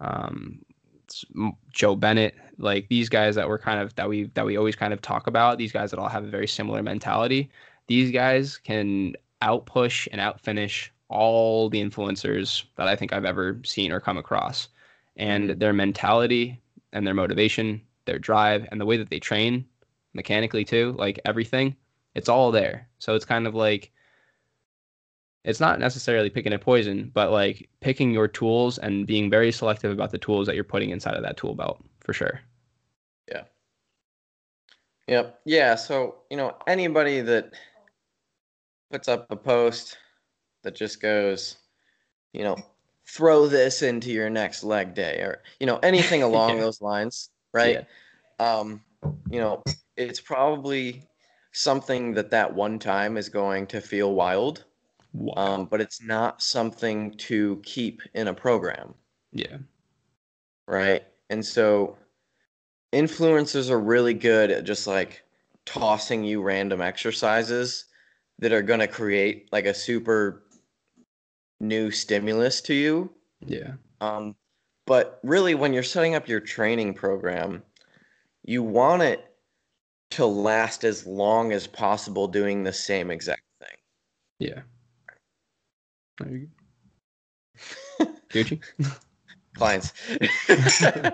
[0.00, 0.60] um,
[1.70, 2.34] Joe Bennett.
[2.58, 5.26] Like these guys that we're kind of that we that we always kind of talk
[5.26, 5.58] about.
[5.58, 7.50] These guys that all have a very similar mentality.
[7.88, 13.92] These guys can outpush and outfinish all the influencers that I think I've ever seen
[13.92, 14.68] or come across.
[15.16, 15.58] And Mhm.
[15.58, 16.60] their mentality
[16.92, 19.66] and their motivation, their drive, and the way that they train
[20.14, 21.76] mechanically too, like everything,
[22.14, 22.88] it's all there.
[22.98, 23.92] So it's kind of like
[25.44, 29.90] it's not necessarily picking a poison, but like picking your tools and being very selective
[29.90, 32.40] about the tools that you're putting inside of that tool belt for sure.
[33.28, 33.44] Yeah.
[35.08, 35.40] Yep.
[35.44, 35.74] Yeah.
[35.74, 37.52] So, you know, anybody that
[38.90, 39.98] puts up a post
[40.62, 41.56] that just goes,
[42.32, 42.56] you know,
[43.08, 46.64] throw this into your next leg day or, you know, anything along Yeah.
[46.64, 47.84] those lines, right?
[48.38, 48.82] Um,
[49.30, 49.62] you know,
[49.96, 51.08] it's probably
[51.52, 54.64] something that that one time is going to feel wild,
[55.12, 55.34] Wow.
[55.36, 58.94] um, but it's not something to keep in a program.
[59.32, 59.58] yeah.
[60.66, 61.02] right?
[61.30, 61.96] And so
[62.92, 65.22] influencers are really good at just like
[65.64, 67.86] tossing you random exercises
[68.38, 70.42] that are going to create like a super
[71.60, 73.10] new stimulus to you.
[73.46, 73.72] Yeah.
[74.00, 74.34] Um,
[74.86, 77.62] but really, when you're setting up your training program,
[78.44, 79.32] you want it
[80.10, 83.76] to last as long as possible doing the same exact thing.
[84.38, 84.62] Yeah.
[86.18, 86.48] There you
[87.98, 88.06] go.
[88.30, 88.60] Gucci?
[89.54, 89.92] clients.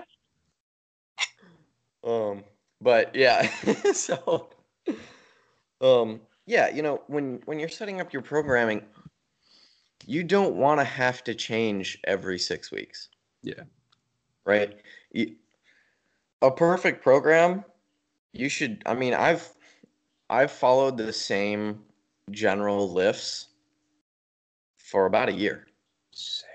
[2.03, 2.43] um,
[2.81, 3.47] but yeah,
[3.93, 4.49] so
[5.81, 8.83] um, yeah, you know, when when you're setting up your programming,
[10.05, 13.09] you don't want to have to change every six weeks.
[13.43, 13.63] Yeah.
[14.45, 14.79] Right.
[15.11, 15.35] You,
[16.41, 17.65] a perfect program,
[18.33, 18.81] you should.
[18.85, 19.47] I mean, I've
[20.29, 21.81] I've followed the same
[22.31, 23.47] general lifts
[24.89, 25.67] for about a year.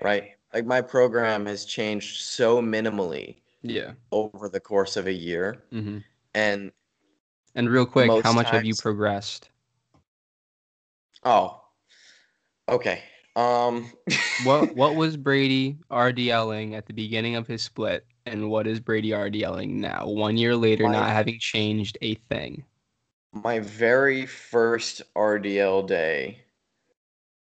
[0.01, 0.31] Right.
[0.53, 3.93] Like my program has changed so minimally Yeah.
[4.11, 5.99] over the course of a year, hmm
[6.33, 6.71] and
[7.55, 9.49] And real quick, how much have you progressed?
[11.23, 11.61] oh,
[12.69, 13.03] okay.
[13.35, 13.91] Um,
[14.45, 19.09] What What was Brady RDLing at the beginning of his split, and what is Brady
[19.11, 20.07] RDLing now?
[20.07, 22.63] One year later, My- not having changed a thing.
[23.33, 26.44] my very first RDL day,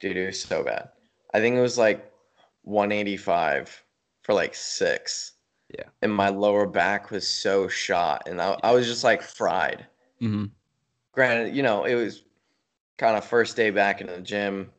[0.03, 0.91] dude, it was so bad.
[1.33, 2.13] I think it was like
[2.63, 3.85] 185
[4.23, 5.35] for like six.
[5.75, 5.85] Yeah.
[6.03, 9.87] And my lower back was so shot, and I, I was just like fried.
[10.19, 10.47] hmm
[11.13, 12.25] Granted, you know, it was
[12.99, 14.71] kind of first day back in the gym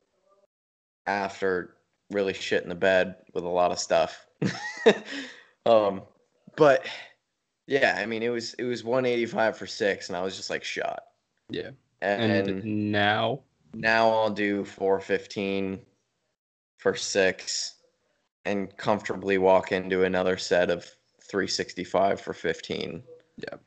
[1.08, 1.76] after
[2.12, 4.26] really shit in the bed with a lot of stuff.
[5.66, 6.02] um,
[6.56, 6.86] but
[7.68, 10.64] yeah, I mean, it was it was 185 for six, and I was just like
[10.64, 11.04] shot.
[11.50, 11.72] Yeah.
[12.02, 13.42] And, And, now,
[13.74, 15.80] now I'll do 415
[16.78, 17.76] for six,
[18.46, 20.84] and comfortably walk into another set of
[21.30, 23.04] 365 for 15.
[23.38, 23.62] Yep.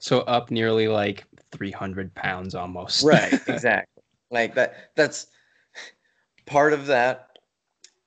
[0.00, 3.04] so up nearly like 300 pounds almost.
[3.04, 4.02] Right, exactly.
[4.30, 4.90] like that.
[4.96, 5.28] That's
[6.46, 7.38] part of that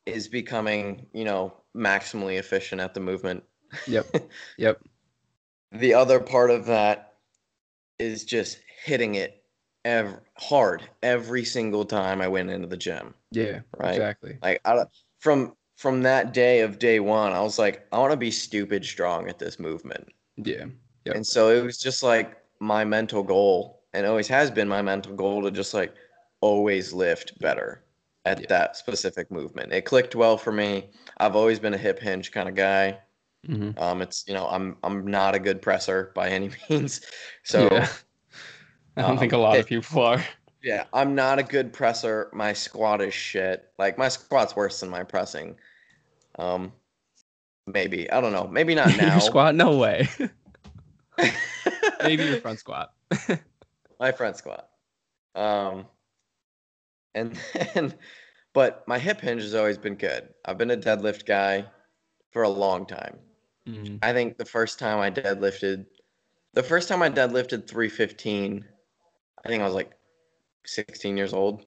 [0.06, 3.44] is becoming, you know, maximally efficient at the movement.
[3.88, 4.08] yep.
[4.58, 4.82] Yep.
[5.72, 7.14] The other part of that
[8.00, 9.39] is just hitting it
[9.86, 13.14] ev- hard every single time I went into the gym.
[13.32, 13.62] Yeah.
[13.78, 13.92] Right.
[13.94, 14.38] Exactly.
[14.42, 14.86] Like I,
[15.20, 18.84] from from that day of day one, I was like, I want to be stupid
[18.84, 20.08] strong at this movement.
[20.38, 20.66] Yeah.
[21.06, 21.16] Yep.
[21.16, 25.16] And so it was just like my mental goal, and always has been my mental
[25.16, 25.94] goal to just like
[26.42, 27.84] always lift better
[28.26, 28.48] at Yeah.
[28.50, 29.72] that specific movement.
[29.74, 30.90] It clicked well for me.
[31.18, 33.00] I've always been a hip hinge kind of guy.
[33.46, 37.02] hmm Um, it's you know I'm I'm not a good presser by any means,
[37.44, 37.88] so Yeah.
[39.00, 40.24] I don't think a um, lot it- of people are.
[40.64, 42.30] yeah, I'm not a good presser.
[42.34, 43.72] My squat is shit.
[43.80, 45.56] Like my squat's worse than my pressing.
[46.38, 46.74] Um,
[47.66, 48.48] maybe I don't know.
[48.48, 49.12] Maybe not now.
[49.14, 49.56] your squat?
[49.56, 50.08] No way.
[52.04, 52.94] Maybe your front squat.
[54.00, 54.70] my front squat.
[55.36, 55.86] Um,
[57.14, 57.38] and
[57.74, 57.94] then,
[58.54, 60.30] but my hip hinge has always been good.
[60.46, 61.66] I've been a deadlift guy
[62.32, 63.18] for a long time.
[63.68, 65.86] hmm I think the first time I deadlifted,
[66.54, 68.66] the first time I deadlifted 315,
[69.46, 69.92] I think I was like
[70.66, 71.66] 16 years old.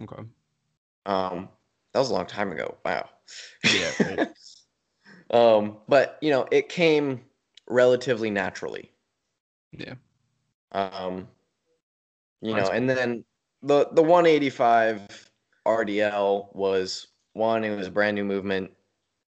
[0.00, 0.22] Okay.
[1.06, 1.48] Um,
[1.92, 2.76] that was a long time ago.
[2.84, 3.08] Wow.
[3.64, 4.28] Yeah, right.
[5.30, 7.20] um, but you know, it came
[7.68, 8.90] relatively naturally.
[9.72, 9.94] Yeah.
[10.72, 11.28] Um,
[12.40, 13.24] you Mine's know, and then
[13.62, 15.30] the the 185
[15.66, 18.70] RDL was one, it was a brand new movement.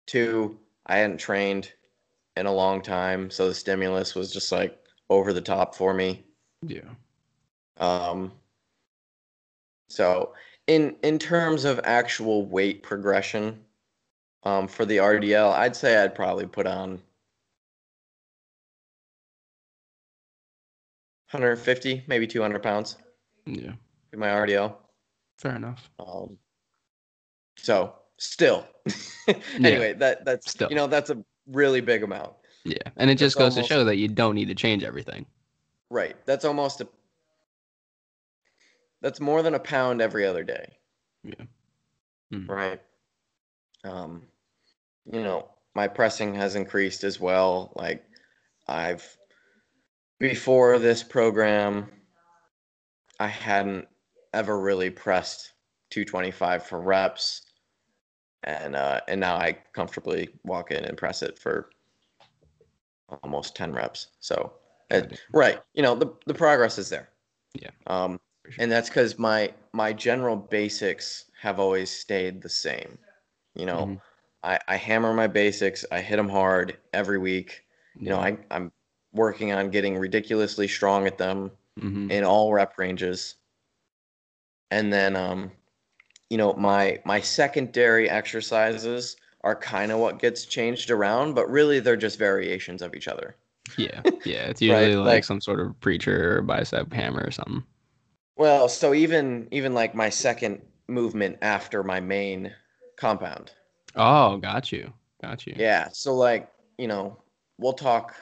[0.06, 1.72] Two, I hadn't trained
[2.36, 6.24] in a long time, so the stimulus was just like over the top for me.
[6.62, 6.82] Yeah.
[7.78, 8.32] Um,
[9.88, 10.32] so
[10.66, 13.64] in in terms of actual weight progression,
[14.44, 17.02] um, for the RDL, I'd say I'd probably put on
[21.30, 22.96] 150, maybe 200 pounds
[23.46, 23.72] Yeah.
[24.12, 24.76] in my RDL.
[25.38, 25.90] Fair enough.
[25.98, 26.38] Um,
[27.58, 28.66] so still,
[29.56, 30.68] anyway, that that's Still.
[30.70, 32.32] you know that's a really big amount,
[32.64, 32.76] Yeah.
[32.96, 35.26] And it just That's goes to show that you don't need to change everything.
[35.90, 36.16] right?
[36.26, 36.88] That's almost a
[39.06, 40.78] that's more than a pound every other day.
[41.22, 41.44] Yeah.
[42.32, 42.48] Mhm.
[42.48, 42.82] right?
[43.84, 44.26] Um,
[45.04, 47.72] you know, my pressing has increased as well.
[47.76, 48.04] Like,
[48.66, 49.16] I've
[50.18, 51.88] before this program,
[53.20, 53.86] I hadn't
[54.34, 55.52] ever really pressed
[55.90, 57.42] 225 for reps,
[58.42, 61.70] and uh, and now I comfortably walk in and press it for
[63.22, 64.08] almost 10 reps.
[64.18, 64.54] So,
[64.90, 67.10] it, right, you know, the the progress is there.
[67.54, 67.70] Yeah.
[67.86, 68.18] Um,
[68.50, 68.62] sure.
[68.62, 72.98] and that's because my my general basics have always stayed the same.
[73.54, 74.00] You know, Mhm.
[74.42, 77.62] I, I hammer my basics, I hit them hard every week.
[77.98, 78.70] You know, I, I'm
[79.12, 82.10] working on getting ridiculously strong at them Mhm.
[82.10, 83.36] in all rep ranges.
[84.70, 85.50] And then um,
[86.30, 91.78] you know, my my secondary exercises are kind of what gets changed around, but really
[91.80, 93.36] they're just variations of each other.
[93.76, 94.02] Yeah.
[94.24, 94.46] Yeah.
[94.48, 97.62] It's usually like, like- some sort of preacher or bicep hammer or something.
[98.36, 102.52] Well, so even even like my second movement after my main
[102.96, 103.52] compound.
[103.94, 104.92] Oh, got you.
[105.22, 105.54] Got you.
[105.56, 105.88] Yeah.
[105.92, 107.18] So like, you know,
[107.58, 108.14] we'll talk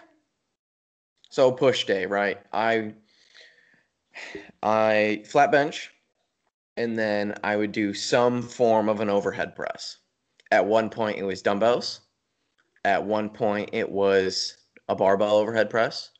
[1.31, 2.39] so push day, right?
[2.53, 2.95] I
[4.62, 5.91] I flat bench
[6.77, 9.99] and then I would do some form of an overhead press.
[10.51, 12.01] At one point, it was dumbbells.
[12.85, 14.57] At one point, it was
[14.89, 16.11] a barbell overhead press.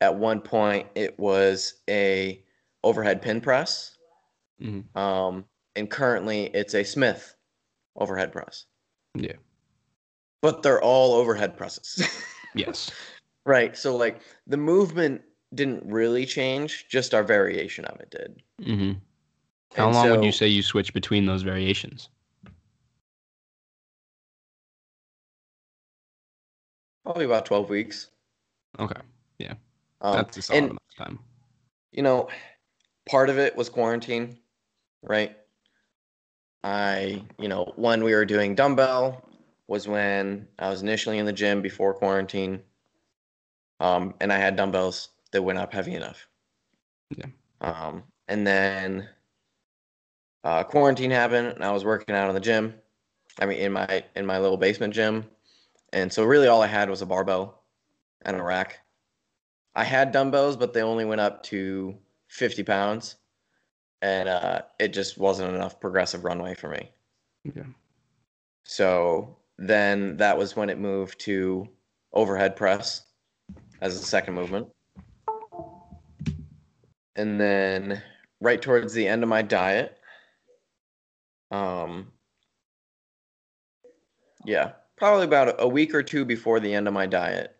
[0.00, 2.42] At one point, it was a
[2.88, 3.96] overhead pin press.
[4.60, 4.96] Mhm.
[4.96, 5.44] Um,
[5.76, 7.34] and currently, it's a Smith
[7.96, 8.66] overhead press.
[9.14, 9.36] Yeah.
[10.42, 12.02] But they're all overhead presses.
[12.54, 12.90] Yes.
[13.44, 13.76] right.
[13.76, 15.22] So, like, the movement
[15.54, 18.42] didn't really change, just our variation of it did.
[18.62, 18.98] Mm-hmm.
[19.76, 22.08] How And long would you say you switch between those variations?
[27.04, 28.10] Probably about 12 weeks.
[28.80, 29.00] Okay.
[30.00, 31.18] Um, That's a solid and amount of time.
[31.92, 32.28] you know,
[33.08, 34.38] part of it was quarantine,
[35.02, 35.36] right?
[36.62, 39.24] I, you know, when we were doing dumbbell
[39.66, 42.62] was when I was initially in the gym before quarantine.
[43.80, 46.26] Um, and I had dumbbells that went up heavy enough.
[47.16, 47.26] Yeah.
[47.60, 49.08] Um, and then
[50.44, 52.74] uh, quarantine happened and I was working out in the gym.
[53.40, 55.24] I mean, in my in my little basement gym.
[55.92, 57.62] And so really all I had was a barbell
[58.22, 58.80] and a rack.
[59.74, 61.96] I had dumbbells, but they only went up to
[62.28, 63.16] 50 pounds.
[64.00, 66.90] And uh, it just wasn't enough progressive runway for me.
[67.44, 67.64] Yeah.
[68.64, 71.68] So then that was when it moved to
[72.12, 73.02] overhead press
[73.80, 74.68] as the second movement.
[77.16, 78.02] And then
[78.40, 79.98] right towards the end of my diet,
[81.50, 82.12] um,
[84.44, 87.56] yeah, probably about a week or two before the end of my diet,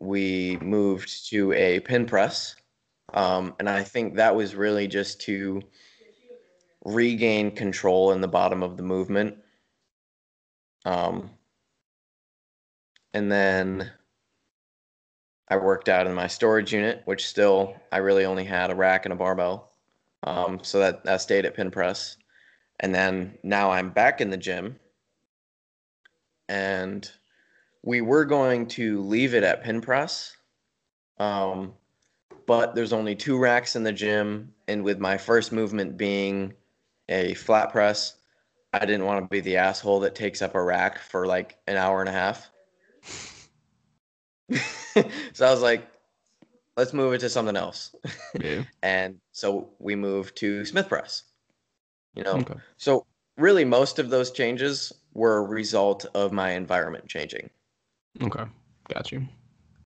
[0.00, 2.56] we moved to a pin press.
[3.16, 5.62] Um, and I think that was really just to
[6.84, 9.38] regain control in the bottom of the movement.
[10.84, 11.30] Um,
[13.14, 13.90] and then
[15.48, 19.06] I worked out in my storage unit, which still I really only had a rack
[19.06, 19.72] and a barbell.
[20.22, 22.18] Um, so that, that stayed at pin press.
[22.80, 24.78] And then now I'm back in the gym.
[26.50, 27.10] And
[27.82, 30.36] we were going to leave it at pin press.
[31.18, 31.72] Um,
[32.46, 34.52] but there's only two racks in the gym.
[34.68, 36.54] And with my first movement being
[37.08, 38.14] a flat press,
[38.72, 41.76] I didn't want to be the asshole that takes up a rack for like an
[41.76, 42.50] hour and a half.
[45.32, 45.86] so I was like,
[46.76, 47.94] let's move it to something else.
[48.40, 48.64] Yeah.
[48.82, 51.24] and so we moved to Smith press.
[52.14, 52.54] You know, Okay.
[52.76, 57.50] so really most of those changes were a result of my environment changing.
[58.22, 58.44] Okay.
[58.88, 59.26] Got you.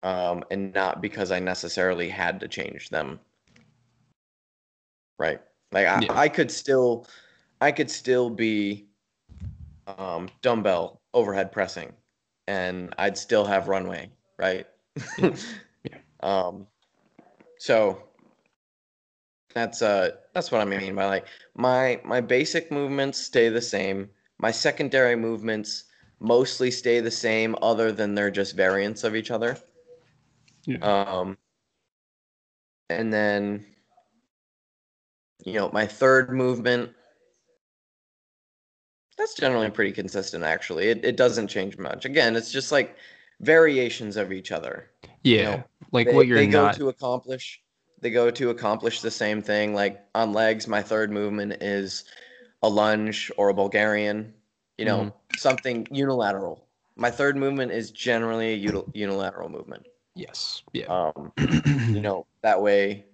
[0.04, 3.20] Um, and not because I necessarily had to change them.
[5.18, 5.42] Right.
[5.72, 6.14] Like I, Yeah.
[6.18, 7.06] I could still
[7.62, 8.88] I could still be
[9.88, 11.92] um, dumbbell overhead pressing
[12.48, 14.66] and I'd still have runway, right?
[15.18, 15.36] Yeah.
[15.84, 15.98] Yeah.
[16.22, 16.68] Um
[17.58, 18.04] so
[19.54, 24.10] that's uh that's what I mean by like my my basic movements stay the same.
[24.38, 25.86] My secondary movements
[26.20, 29.58] mostly stay the same other than they're just variants of each other.
[30.66, 30.78] Yeah.
[30.82, 31.38] Um
[32.90, 33.66] and then
[35.46, 36.92] you know, my third movement
[39.18, 40.88] that's generally pretty consistent actually.
[40.88, 42.06] It it doesn't change much.
[42.06, 42.96] Again, it's just like
[43.42, 44.90] variations of each other.
[45.24, 45.44] Yeah.
[45.44, 47.62] know, like they, what you're they go to accomplish
[48.02, 52.06] they go to accomplish the same thing like on legs my third movement is
[52.64, 54.34] a lunge or a bulgarian
[54.78, 55.38] you know Mm-hmm.
[55.38, 59.86] something unilateral my third movement is generally a util- unilateral movement
[60.20, 60.64] yes.
[60.74, 60.86] Yeah.
[60.88, 61.32] um
[61.88, 63.06] you know that way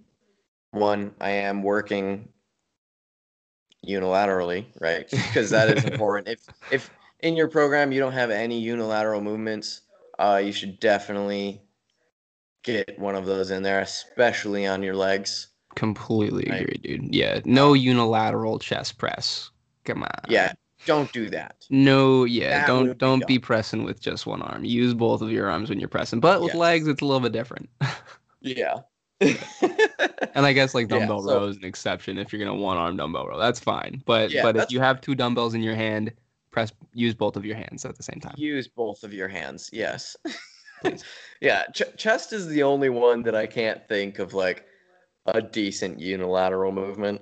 [0.71, 2.27] one i am working
[3.87, 6.39] unilaterally right because that is important if
[6.71, 6.89] if
[7.21, 9.81] in your program you don't have any unilateral movements
[10.19, 11.61] uh you should definitely
[12.63, 16.61] get one of those in there especially on your legs Completely Right.
[16.61, 17.13] agree, dude.
[17.13, 17.41] Yeah.
[17.43, 19.51] No unilateral chest press.
[19.83, 20.21] Come on.
[20.29, 20.53] yeah
[20.85, 23.27] don't do that No, yeah, That don't don't dumb.
[23.27, 24.63] be pressing with just one arm.
[24.63, 26.19] Use both of your arms when you're pressing.
[26.19, 26.57] But with Yes.
[26.57, 27.69] legs, it's a little bit different.
[28.41, 28.75] yeah
[29.21, 32.77] and I guess like Yeah, dumbbell so- row is an exception if you're gonna one
[32.77, 33.39] arm dumbbell row.
[33.39, 34.03] That's fine.
[34.05, 36.11] But Yeah, but if you have two dumbbells in your hand,
[36.51, 38.35] press use both of your hands at the same time.
[38.37, 40.15] use both of your hands yes
[41.41, 44.65] yeah ch- chest is the only one that i can't think of like
[45.25, 47.19] a decent unilateral movement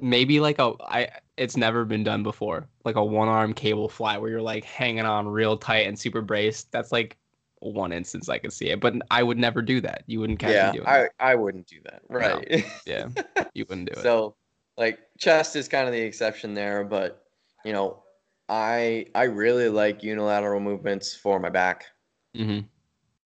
[0.00, 2.68] Maybe like a I it's never been done before.
[2.84, 6.22] Like a one arm cable fly where you're like hanging on real tight and super
[6.22, 6.70] braced.
[6.72, 7.16] That's like
[7.60, 8.80] one instance I could see it.
[8.80, 10.04] But I would never do that.
[10.06, 11.10] You wouldn't catch yeah me doing i that.
[11.20, 13.08] i wouldn't do that right Yeah.
[13.54, 14.02] You wouldn't do it.
[14.02, 14.36] so
[14.76, 17.24] like chest is kind of the exception there but
[17.64, 18.02] you know
[18.48, 21.84] i i really like unilateral movements for my back
[22.34, 22.60] hmm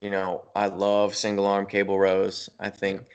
[0.01, 3.07] you know i love single arm cable rows i think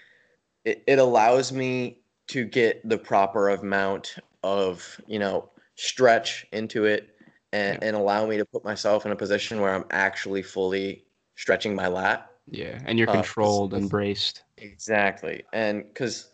[0.66, 7.10] it, it allows me to get the proper amount of you know stretch into it
[7.54, 7.88] and, Yeah.
[7.88, 11.06] and allow me to put myself in a position where I'm actually fully
[11.36, 12.30] stretching my lat.
[12.50, 14.44] Yeah, and you're Uh, controlled and braced.
[14.58, 15.44] Exactly.
[15.54, 16.32] And because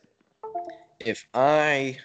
[0.99, 1.97] if I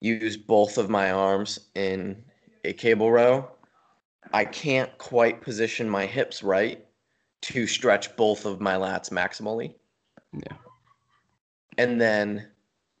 [0.00, 2.22] use both of my arms in
[2.64, 3.50] a cable row,
[4.32, 6.86] I can't quite position my hips right
[7.42, 9.74] to stretch both of my lats maximally.
[10.32, 10.56] Yeah.
[11.78, 12.49] And then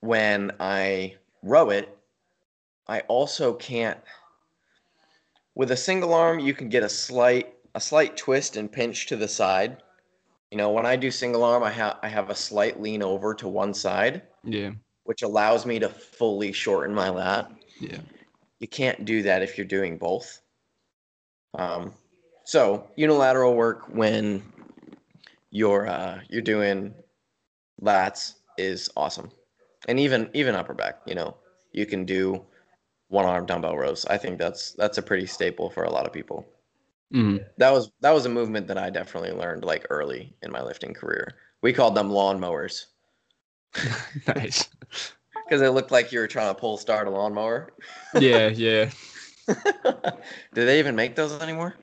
[0.00, 1.96] when I row it,
[2.88, 4.00] I also can't
[5.54, 9.16] with a single arm you can get a slight a slight twist and pinch to
[9.16, 9.80] the side.
[10.50, 13.34] You know, when I do single arm, I have I have a slight lean over
[13.34, 14.72] to one side, Yeah,
[15.04, 17.52] which allows me to fully shorten my lat.
[17.80, 18.00] yeah,
[18.60, 20.40] You can't do that if you're doing both.
[21.54, 21.94] Um,
[22.44, 24.42] so unilateral work when
[25.50, 26.94] you're uh, you're doing
[27.82, 29.30] lats is awesome,
[29.88, 31.00] and even even upper back.
[31.06, 31.36] You know,
[31.72, 32.44] you can do
[33.08, 34.04] one arm dumbbell rows.
[34.06, 36.46] I think that's that's a pretty staple for a lot of people.
[37.12, 40.62] mm, That was that was a movement that I definitely learned like early in my
[40.62, 41.36] lifting career.
[41.62, 42.86] We called them lawn mowers
[44.26, 44.68] nice.
[45.44, 47.72] because it looked like you were trying to pull start a lawnmower.
[48.14, 48.90] Yeah, yeah.
[50.54, 51.74] Do they even make those anymore?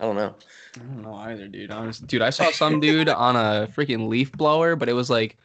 [0.00, 0.34] I don't know.
[0.76, 1.70] I don't know either, dude.
[1.70, 5.38] Honest, dude, I saw some dude on a freaking leaf blower, but it was like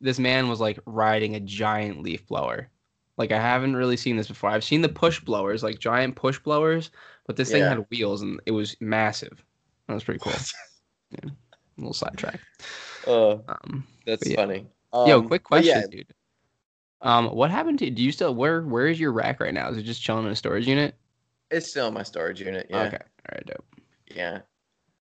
[0.00, 2.68] this man was like riding a giant leaf blower.
[3.16, 4.50] Like I haven't really seen this before.
[4.50, 6.90] I've seen the push blowers, like giant push blowers,
[7.26, 7.70] but this thing Yeah.
[7.70, 9.44] had wheels and it was massive.
[9.88, 10.32] That was pretty cool.
[11.24, 11.30] A
[11.78, 12.40] little sidetrack.
[13.06, 14.36] Oh, Um, that's yeah.
[14.36, 14.66] funny.
[14.92, 16.14] yo, Um, quick question, yeah, dude.
[17.00, 17.90] Um, what happened to?
[17.90, 18.62] Do you still where?
[18.62, 19.68] Where is your rack right now?
[19.70, 20.94] Is it just chilling in a storage unit?
[21.50, 22.66] it's still in my storage unit.
[22.68, 23.64] Yeah, Okay, all right, dope.
[24.14, 24.40] yeah.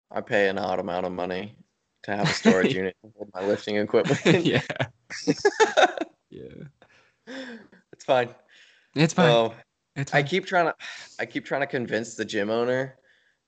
[0.09, 1.55] I pay an odd amount of money
[2.03, 4.45] to have a storage unit to hold my lifting equipment.
[4.45, 4.61] yeah,
[6.29, 6.63] yeah.
[7.91, 8.29] it's fine.
[8.95, 9.29] It's fine.
[9.29, 9.53] Oh,
[9.95, 10.75] it's I keep trying to,
[11.19, 12.97] I keep trying to convince the gym owner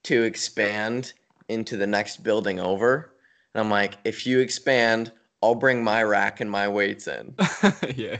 [0.03, 1.13] to expand
[1.49, 3.15] into the next building over,
[3.53, 7.35] and I'm like, if you expand, I'll bring my rack and my weights in.
[7.95, 8.17] yeah.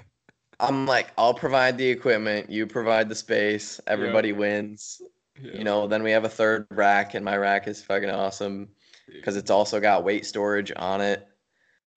[0.60, 5.02] I'm like, I'll provide the equipment, you provide the space, everybody wins.
[5.42, 5.58] yeah.
[5.58, 8.70] You know, then we have a third rack, and my rack is fucking awesome
[9.08, 11.28] because it's also got weight storage on it,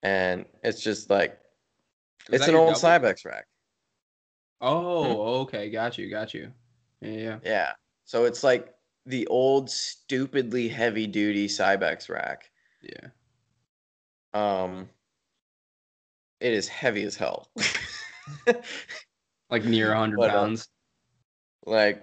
[0.03, 1.39] and it's just like
[2.31, 2.81] it's an old double?
[2.81, 3.47] Cybex rack.
[4.61, 6.53] Oh, okay, got you, got you.
[7.01, 7.39] Yeah, yeah.
[7.45, 7.73] Yeah,
[8.05, 12.51] so it's like the old stupidly heavy duty Cybex rack.
[12.83, 13.09] yeah.
[14.35, 14.89] Um,
[16.41, 17.51] it is heavy as hell.
[19.49, 20.69] Like near 100 But, uh, pounds.
[21.65, 22.03] like,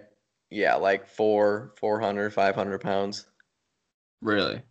[0.49, 3.25] yeah, like four, 400, 500 pounds.
[4.21, 4.61] Really?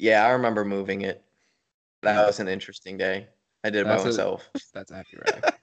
[0.00, 1.22] Yeah, I remember moving it.
[2.02, 3.28] That was an interesting day.
[3.62, 4.48] I did it by a- myself.
[4.74, 5.60] That's a heavy rack.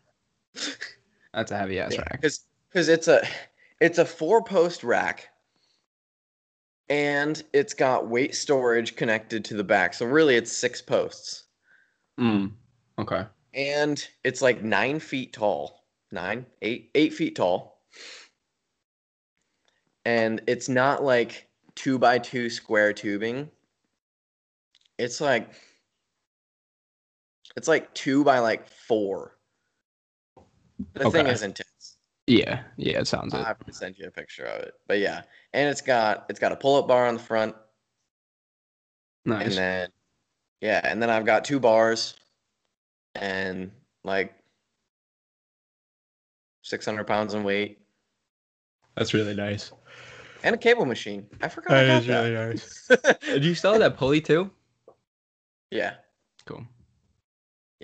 [1.33, 2.11] That's a heavy ass rack.
[2.21, 3.25] because because it's a
[3.81, 5.29] it's a four post rack
[6.89, 11.43] and it's got weight storage connected to the back so really it's six posts
[12.19, 12.53] Mm.
[12.97, 13.25] Okay.
[13.53, 17.81] and it's like nine feet tall nine eight eight feet tall
[20.05, 23.51] and it's not like two by two square tubing
[24.97, 25.49] it's like
[27.55, 29.37] it's like two by like four
[30.93, 33.45] the thing is intense Yeah, yeah, it sounds I'll it.
[33.45, 34.73] have to send you a picture of it.
[34.87, 35.21] But yeah,
[35.53, 37.55] and it's got it's got a pull up bar on the front,
[39.25, 39.45] Nice.
[39.47, 39.89] and then
[40.61, 42.15] yeah, and then I've got two bars,
[43.15, 43.71] and
[44.03, 44.33] like
[46.63, 47.79] six hundred pounds in weight,
[48.95, 49.71] That's really nice.
[50.43, 51.27] and a cable machine.
[51.41, 52.31] I forgot about that.
[52.31, 52.87] nice.
[53.39, 54.51] Do you still have that pulley too?
[55.71, 55.95] Yeah,
[56.45, 56.65] Cool.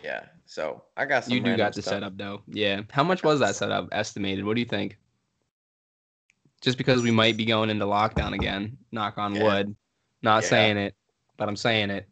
[0.01, 0.25] yeah.
[0.45, 1.34] So I got some.
[1.34, 1.93] You do got the stuff.
[1.95, 2.41] setup though.
[2.47, 2.81] Yeah.
[2.91, 4.45] How much was that setup estimated?
[4.45, 4.97] What do you think?
[6.61, 9.43] Just because we might be going into lockdown again, knock on Yeah.
[9.43, 9.75] wood.
[10.21, 10.49] Not Yeah.
[10.49, 10.95] saying it,
[11.38, 12.07] but I'm saying it.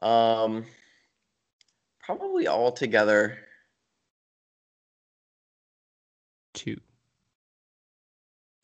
[0.00, 0.64] Um,
[2.00, 3.38] probably all together.
[6.54, 6.80] Two.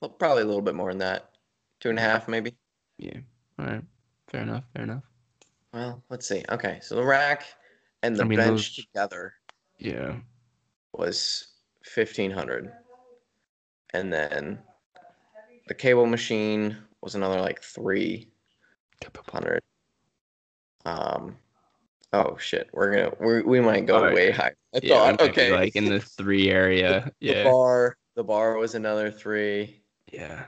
[0.01, 1.31] well, Probably a little bit more than that.
[1.81, 2.55] Two and a half, maybe.
[2.99, 3.19] Yeah.
[3.59, 3.85] All right.
[4.29, 4.65] Fair enough.
[4.75, 5.05] Fair enough.
[5.79, 6.43] Well, let's see.
[6.49, 7.45] Okay, so the rack
[8.03, 9.35] and the I mean, bench those- together
[9.79, 10.17] Yeah.
[10.93, 11.53] was
[11.85, 12.73] fifteen hundred,
[13.93, 14.59] and then
[15.69, 18.33] the cable machine was another like three
[19.31, 19.63] hundred.
[20.85, 21.39] Um,
[22.13, 24.57] oh shit, we're gonna we we might go Oh, way higher.
[24.75, 24.99] I Yeah.
[25.17, 27.13] thought okay, Like in the three area.
[27.21, 27.45] the Yeah.
[27.45, 29.85] bar the bar was another three.
[30.13, 30.47] Yeah.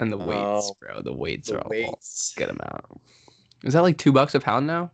[0.00, 1.00] And the weights, Oh, bro.
[1.00, 2.00] The weights The are all
[2.36, 3.00] Get them amount.
[3.64, 4.90] Is that like two bucks a pound now?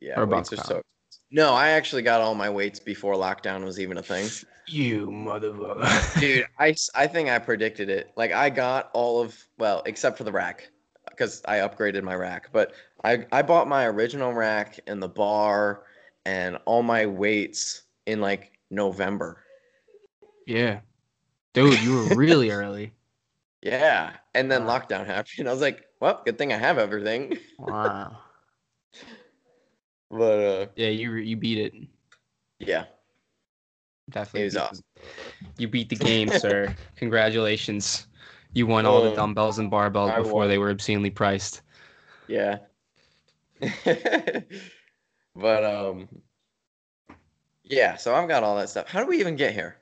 [0.00, 0.74] yeah, or weights buck are so.
[0.74, 0.84] pound.
[1.30, 4.28] No, I actually got all my weights before lockdown was even a thing.
[4.68, 6.20] You motherfucker.
[6.20, 8.12] Dude, I I think I predicted it.
[8.16, 10.70] Like I got all of well, except for the rack
[11.08, 12.74] because I upgraded my rack, but
[13.04, 15.84] I I bought my original rack and the bar
[16.24, 19.42] and all my weights in like November.
[20.46, 20.80] yeah.
[21.54, 22.92] Dude, you were really early.
[23.62, 25.48] Yeah, and then lockdown happened.
[25.48, 27.38] I was like, well, good thing I have everything.
[27.58, 28.18] Wow.
[30.10, 31.74] But uh Yeah, you you beat it.
[32.58, 32.84] yeah.
[34.10, 34.42] Definitely.
[34.42, 34.84] It was beat awesome.
[35.58, 36.74] You beat the game, sir.
[36.96, 38.06] Congratulations.
[38.54, 40.48] You won all the Oh, dumbbells and barbells I before won.
[40.48, 41.62] they were obscenely priced.
[42.28, 42.58] Yeah.
[45.34, 46.08] but um
[47.64, 48.86] yeah, so I've got all that stuff.
[48.88, 49.78] How do we even get here?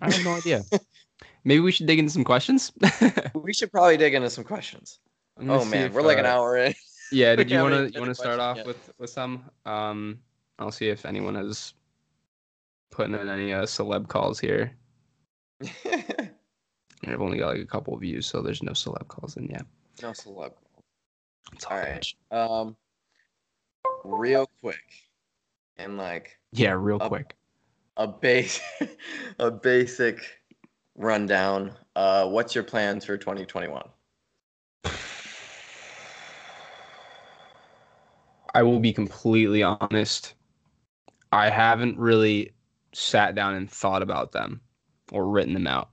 [0.00, 0.62] I have no idea.
[1.44, 2.72] Maybe we should dig into some questions.
[3.34, 5.00] We should probably dig into some questions.
[5.40, 6.74] Oh man, if, we're like an uh, hour in.
[7.12, 9.44] Yeah, did you want to you want to start off questions with with some?
[9.66, 10.18] Um,
[10.58, 11.74] I'll see if anyone has
[12.90, 14.72] put in any uh, celeb calls here.
[15.86, 19.64] I've only got like a couple of views, so there's no celeb calls in yet.
[20.02, 20.52] no celeb.
[21.52, 22.06] It's All right.
[22.30, 22.76] Um
[24.04, 24.82] real quick.
[25.76, 27.36] And like Yeah, real Up- quick.
[27.96, 28.60] a base
[29.38, 30.40] a basic
[30.96, 31.72] rundown.
[31.94, 33.82] Uh what's your plans for 2021?
[38.54, 40.34] I will be completely honest.
[41.32, 42.52] I haven't really
[42.92, 44.60] sat down and thought about them
[45.10, 45.90] or written them out.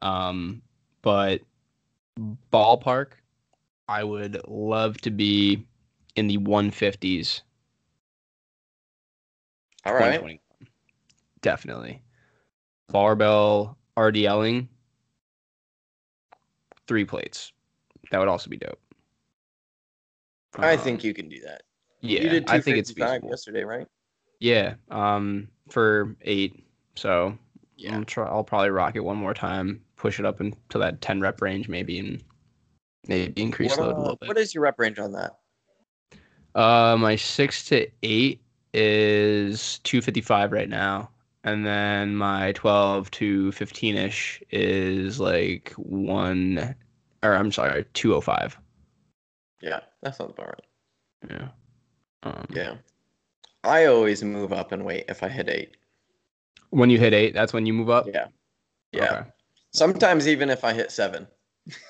[0.00, 0.62] Um,
[1.02, 1.40] but
[2.52, 3.12] ballpark,
[3.88, 5.66] I would love to be
[6.14, 7.42] in the 150s.
[9.84, 10.14] All right.
[10.14, 10.38] 2021.
[11.42, 12.02] Definitely.
[12.88, 14.68] Barbell RDLing,
[16.86, 17.52] three plates.
[18.10, 18.78] That would also be dope.
[20.58, 21.62] I Um, think you can do that.
[22.00, 23.30] yeah, you did I think it's 255 feasible.
[23.30, 23.86] yesterday, right?
[24.40, 26.64] Yeah, um, for eight.
[26.96, 27.36] So
[27.76, 27.96] Yeah.
[27.96, 28.26] I'll try.
[28.28, 31.68] I'll probably rock it one more time, push it up into that ten rep range,
[31.68, 32.22] maybe, and
[33.08, 34.28] maybe increase What, load a uh, little bit.
[34.28, 35.32] what is your rep range on that?
[36.54, 38.40] Uh, my six to eight
[38.72, 41.10] is two fifty five right now,
[41.42, 46.74] and then my twelve to fifteen ish is like one,
[47.24, 48.56] or I'm sorry, two oh five.
[49.60, 51.30] Yeah, that sounds about right.
[51.30, 51.48] Yeah.
[52.22, 52.74] Um, Yeah.
[53.64, 55.76] I always move up and wait if I hit eight.
[56.70, 58.06] When you hit eight, that's when you move up.
[58.06, 58.26] Yeah.
[58.92, 59.04] Yeah.
[59.20, 59.30] Okay.
[59.72, 61.26] Sometimes even if I hit seven.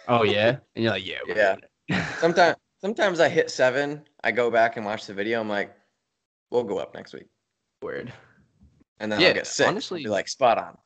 [0.09, 1.19] Oh yeah, and you're like, yeah.
[1.27, 1.37] we're
[1.89, 2.09] Yeah.
[2.19, 5.75] Sometimes sometimes I hit seven, I go back and watch the video, I'm like,
[6.51, 7.27] we'll go up next week.
[7.83, 8.13] Weird.
[9.01, 9.67] And then Yeah, I'll get sick.
[9.67, 10.79] honestly- be like spot on.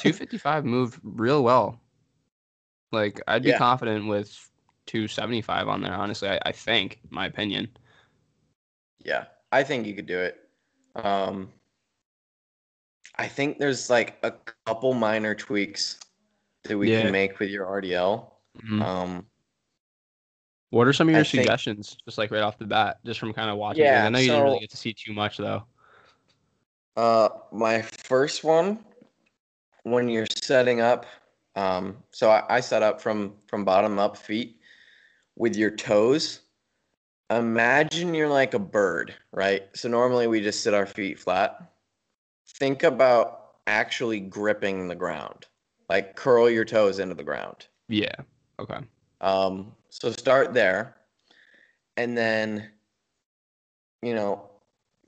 [0.00, 1.80] 255 moved real well.
[2.92, 3.58] Like I'd be Yeah.
[3.58, 4.30] confident with
[4.86, 5.92] 275 on there.
[5.94, 7.68] Honestly, I, I think, my opinion.
[9.04, 9.24] Yeah.
[9.52, 10.48] I think you could do it.
[10.96, 11.52] Um
[13.18, 14.32] I think there's like a
[14.66, 15.98] couple minor tweaks
[16.64, 17.02] that we Yeah.
[17.02, 18.32] can make with your RDL.
[18.58, 18.82] Mhm.
[18.82, 19.26] Um
[20.70, 23.20] What are some of your I think- suggestions, just like right off the bat, just
[23.20, 23.84] from kind of watching?
[23.84, 25.64] Yeah, I know you didn't really get to see too much though.
[26.96, 28.82] Uh, my first one,
[29.82, 31.04] when you're setting up,
[31.54, 34.55] um, so I, I set up from from bottom up feet
[35.36, 36.40] with your toes.
[37.30, 39.64] Imagine you're like a bird, right?
[39.74, 41.72] So normally we just sit our feet flat.
[42.58, 45.46] Think about actually gripping the ground,
[45.88, 47.66] like curl your toes into the ground.
[47.88, 48.14] Yeah.
[48.58, 48.78] Okay.
[49.20, 50.96] Um, so start there,
[51.96, 52.70] and then,
[54.02, 54.50] you know,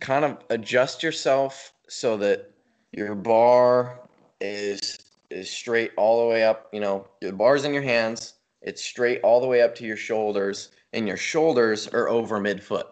[0.00, 2.50] kind of adjust yourself so that
[2.92, 4.00] your bar
[4.40, 4.98] is
[5.30, 6.68] is straight all the way up.
[6.72, 8.34] You know, the bar's in your hands.
[8.62, 12.84] It's straight all the way up to your shoulders, and your shoulders are over midfoot.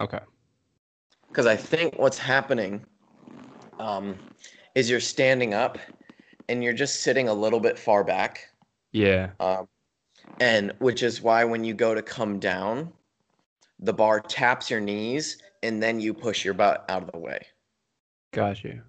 [0.00, 0.20] Okay.
[1.28, 2.84] Because I think what's happening
[3.78, 4.16] um,
[4.74, 5.78] is you're standing up,
[6.48, 8.48] and you're just sitting a little bit far back.
[8.92, 9.30] Yeah.
[9.40, 9.68] Um,
[10.40, 12.92] and which is why when you go to come down,
[13.80, 17.46] the bar taps your knees and then you push your butt out of the way.
[18.32, 18.80] Got you.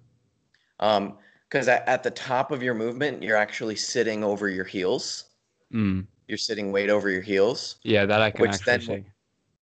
[0.80, 5.24] Um, because at, at the top of your movement, you're actually sitting over your heels.
[5.72, 6.06] Mm.
[6.26, 9.10] You're sitting weight over your heels, Yeah, that I can Which actually then- see.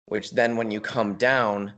[0.06, 1.74] which then when you come down,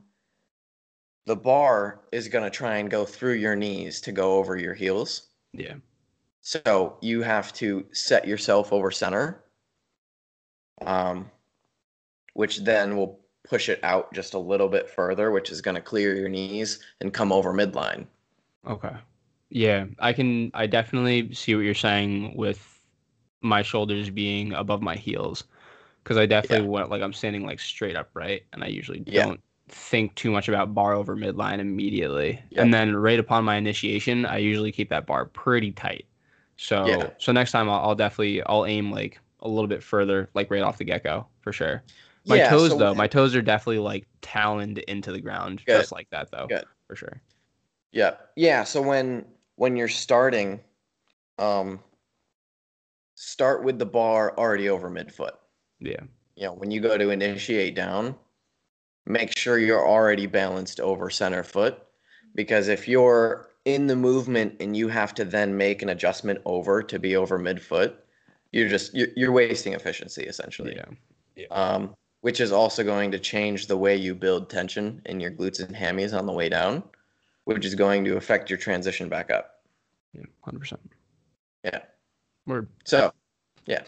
[1.25, 4.73] the bar is going to try and go through your knees to go over your
[4.73, 5.29] heels.
[5.53, 5.75] Yeah.
[6.41, 9.43] So you have to set yourself over center,
[10.85, 11.29] um,
[12.33, 15.81] which then will push it out just a little bit further, which is going to
[15.81, 18.07] clear your knees and come over midline.
[18.67, 18.95] Okay.
[19.49, 20.49] Yeah, I can.
[20.53, 22.70] I definitely see what you're saying with
[23.41, 25.43] my shoulders being above my heels,
[26.03, 26.67] because I definitely Yeah.
[26.67, 29.23] want like I'm standing like straight upright, and I usually Yeah.
[29.23, 32.43] don't think too much about bar over midline immediately.
[32.51, 32.61] Yep.
[32.63, 36.05] And then right upon my initiation, I usually keep that bar pretty tight.
[36.57, 37.09] So Yeah.
[37.17, 40.61] so next time I'll, I'll definitely I'll aim like a little bit further, like right
[40.61, 41.83] off the get go for sure.
[42.27, 45.87] My Yeah, toes so though, my toes are definitely like taloned into the ground, Good.
[45.87, 46.47] just like that though.
[46.49, 46.65] Good.
[46.87, 47.21] For sure.
[47.91, 48.17] Yeah.
[48.35, 48.63] Yeah.
[48.63, 49.25] So when
[49.55, 50.61] when you're starting,
[51.39, 51.81] um,
[53.23, 55.37] start with the bar already over midfoot.
[55.79, 56.01] Yeah.
[56.35, 58.15] You know, when you go to initiate down,
[59.05, 61.83] make sure you're already balanced over center foot,
[62.33, 66.81] because if you're in the movement and you have to then make an adjustment over
[66.81, 67.93] to be over midfoot,
[68.51, 70.75] you're just you're, you're wasting efficiency essentially.
[71.35, 71.45] Yeah.
[71.51, 75.59] um, which is also going to change the way you build tension in your glutes
[75.59, 76.83] and hammies on the way down,
[77.45, 79.61] which is going to affect your transition back up.
[80.13, 80.25] Yeah.
[80.41, 80.81] Hundred percent.
[81.63, 81.81] Yeah.
[82.47, 83.11] We're So,
[83.65, 83.83] yeah,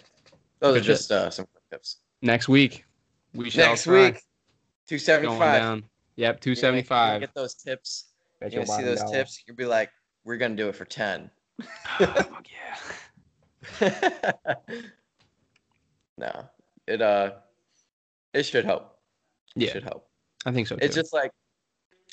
[0.59, 1.97] those Good are just uh, some tips.
[2.21, 2.85] next week.
[3.33, 4.11] We shall Next try.
[4.11, 4.21] week,
[4.87, 5.61] two seventy Going five.
[5.61, 5.83] down.
[6.17, 7.21] Yep, two seventy five.
[7.21, 8.09] Get those tips.
[8.51, 9.43] You're see those tips.
[9.47, 9.89] You'll be like,
[10.23, 11.29] we're gonna do it for ten.
[11.97, 12.45] Fuck
[13.81, 13.93] yeah.
[16.17, 16.45] no,
[16.87, 17.31] it uh,
[18.33, 18.97] it should help.
[19.55, 20.07] It Yeah, should help.
[20.45, 20.85] I think so too.
[20.85, 21.31] it's just like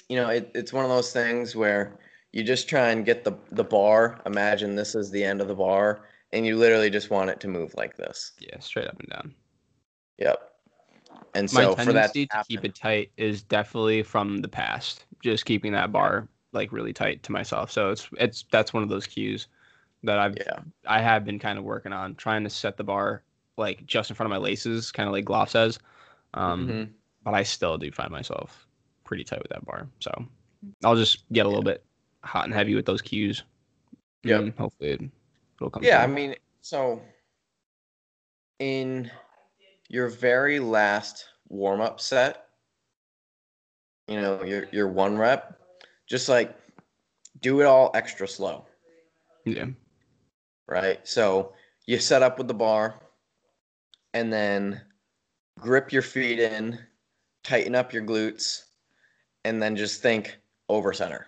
[0.09, 1.99] you know it, it's one of those things where
[2.33, 5.55] you just try and get the the bar imagine this is the end of the
[5.55, 9.09] bar and you literally just want it to move like this yeah, straight up and
[9.09, 9.35] down.
[10.19, 10.39] yep
[11.35, 15.05] and My so for that tendency to keep it tight is definitely from the past.
[15.23, 17.71] Just keeping that bar like really tight to myself.
[17.71, 19.49] So it's it's that's one of those cues
[20.03, 23.23] that I've yeah I have been kind of working on trying to set the bar
[23.57, 25.79] like just in front of my laces, kind of like Gloff says.
[26.35, 26.91] Um, Mhm.
[27.25, 28.67] but I still do find myself
[29.05, 29.89] pretty tight with that bar.
[29.99, 30.11] So
[30.85, 31.85] I'll just get a little bit
[32.23, 33.43] hot and heavy with those cues.
[34.23, 34.49] Yeah.
[34.59, 35.01] Hopefully it,
[35.61, 35.83] it'll come.
[35.83, 37.01] yeah i mean so
[38.59, 39.11] in
[39.89, 42.47] your very last warm-up set
[44.09, 45.59] you know your your one rep
[46.09, 46.57] just like
[47.41, 48.67] do it all extra slow
[49.45, 49.67] yeah.
[50.67, 51.07] right?
[51.07, 51.53] So
[51.87, 52.95] you set up with the bar
[54.15, 54.81] and then
[55.59, 56.79] grip your feet in,
[57.45, 58.65] tighten up your glutes,
[59.45, 60.39] and then just think
[60.69, 61.27] over center,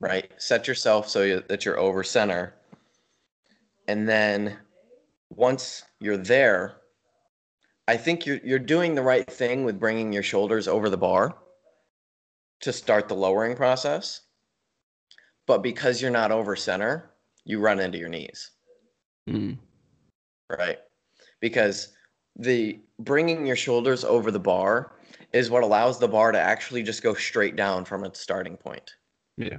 [0.00, 0.30] right?
[0.38, 2.54] Set yourself so you, that you're over center.
[3.90, 4.56] And then
[5.30, 6.76] once you're there,
[7.88, 11.36] I think you're, you're doing the right thing with bringing your shoulders over the bar
[12.60, 14.20] to start the lowering process.
[15.48, 17.10] But because you're not over center,
[17.44, 18.52] you run into your knees
[19.28, 19.58] Mm.
[20.48, 20.78] right?
[21.40, 21.88] Because
[22.36, 24.92] the bringing your shoulders over the bar
[25.32, 28.94] is what allows the bar to actually just go straight down from its starting point.
[29.36, 29.58] Yeah.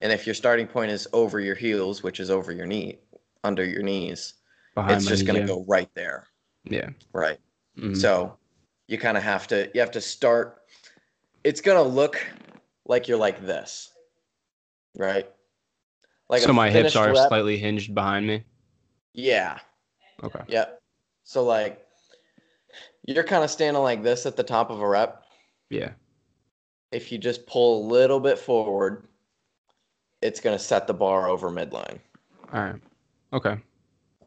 [0.00, 2.98] And if your starting point is over your heels, which is over your knee,
[3.46, 4.34] under your knees,
[4.74, 6.26] Behind it's just going to go right there,
[6.64, 6.90] Yeah.
[7.12, 7.38] right?
[7.78, 7.96] Mhm.
[7.96, 8.36] So
[8.88, 10.62] you kind of have to you have to start
[11.44, 12.18] it's going to look
[12.86, 13.90] like you're like this.
[14.96, 15.30] Right?
[16.28, 18.42] Like so my hips are rep- slightly hinged behind me.
[19.12, 19.58] Yeah.
[20.22, 20.40] Okay.
[20.48, 20.80] Yep.
[21.24, 21.86] So like
[23.06, 25.22] you're kind of standing like this at the top of a rep.
[25.70, 25.92] Yeah.
[26.90, 29.06] If you just pull a little bit forward,
[30.22, 31.98] it's going to set the bar over midline.
[32.52, 32.80] All right.
[33.32, 33.56] Okay.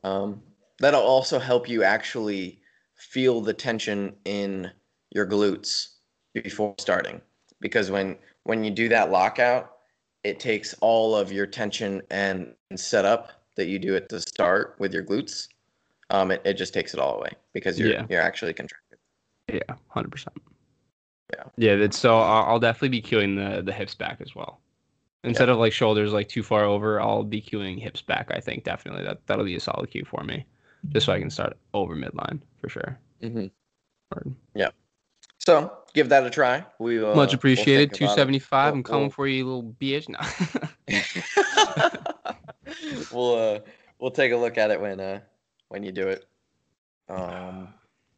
[0.04, 0.42] Um,
[0.80, 2.60] that'll also help you actually
[2.96, 4.72] feel the tension in
[5.12, 5.96] your glutes
[6.34, 7.22] before starting
[7.60, 9.72] because when when you do that lockout,
[10.24, 14.94] it takes all of your tension and, setup that you do at the start with
[14.94, 15.48] your glutes.
[16.12, 18.06] Um, it, it just takes it all away because you're Yeah.
[18.10, 19.00] you're actually contracted.
[19.52, 19.76] Yeah.
[19.88, 20.38] Hundred percent.
[21.34, 21.76] Yeah.
[21.76, 21.88] Yeah.
[21.92, 22.20] So.
[22.20, 24.62] I'll, I'll definitely be cueing the the hips back as well.
[25.24, 28.32] Instead of like shoulders like too far over, I'll be cueing hips back.
[28.34, 30.46] I think definitely that that'll be a solid cue for me,
[30.90, 32.98] just so I can start over midline for sure.
[33.22, 33.48] Mm-hmm.
[34.16, 34.36] Word.
[35.40, 36.64] So give that a try.
[36.80, 37.92] We uh, Much we'll appreciated.
[37.92, 38.74] think Two seventy five.
[38.74, 40.10] We'll- I'm coming we'll- for you, little bitch.
[40.10, 40.20] No.
[43.12, 43.60] we'll uh,
[44.00, 45.22] we'll take a look at it when uh
[45.70, 46.26] when you do it.
[47.08, 47.70] Um,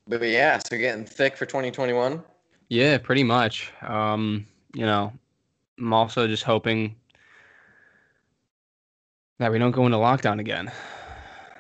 [0.08, 2.22] but yeah, so getting thick for 2021.
[2.70, 3.72] Yeah, pretty much.
[3.82, 5.14] Um, you know,
[5.82, 6.96] I'm also just hoping
[9.40, 10.72] that we don't go into lockdown again.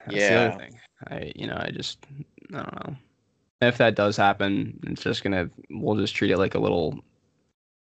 [0.07, 0.39] That's the Yeah.
[0.39, 0.79] other thing.
[1.09, 2.05] I, you know, I just,
[2.53, 2.95] I don't know.
[3.61, 6.99] If that does happen, it's just gonna, we'll just treat it like a little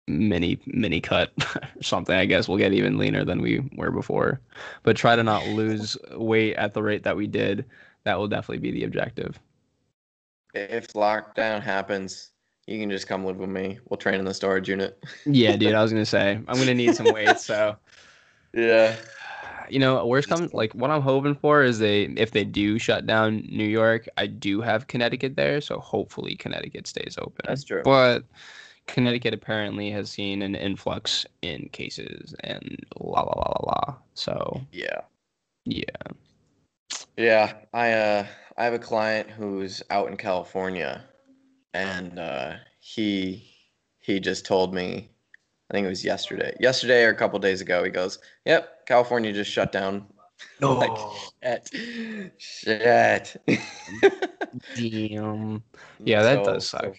[0.08, 1.34] mini mini cut
[1.78, 2.16] or something.
[2.16, 4.42] I guess we'll get even leaner than we were before,
[4.84, 7.66] but try to not lose weight at the rate that we did.
[8.04, 9.40] That will definitely be the objective.
[10.56, 12.32] If lockdown happens,
[12.68, 13.80] you can just come live with me.
[13.90, 14.98] We'll train in the storage unit.
[15.26, 15.74] Yeah, dude.
[15.76, 17.76] I was gonna say I'm gonna need some weight, so.
[18.54, 18.96] Yeah.
[19.70, 23.06] you know, worst comes like what I'm hoping for is they if they do shut
[23.06, 27.46] down New York, I do have Connecticut there, so hopefully Connecticut stays open.
[27.46, 27.82] That's true.
[27.84, 28.24] But
[28.88, 33.96] Connecticut apparently has seen an influx in cases and la la la la la.
[34.14, 35.02] So Yeah.
[35.66, 35.84] yeah.
[37.18, 38.26] Yeah, I uh
[38.58, 41.04] I have a client who's out in California
[41.76, 43.52] and uh he
[44.00, 45.10] he just told me
[45.70, 46.56] I think it was yesterday.
[46.60, 50.06] Yesterday or a couple days ago he goes, "Yep, California just shut down."
[50.62, 50.92] Like,
[51.42, 52.32] shit.
[52.38, 53.38] Shit.
[54.76, 55.64] Damn.
[56.04, 56.96] Yeah, that does suck.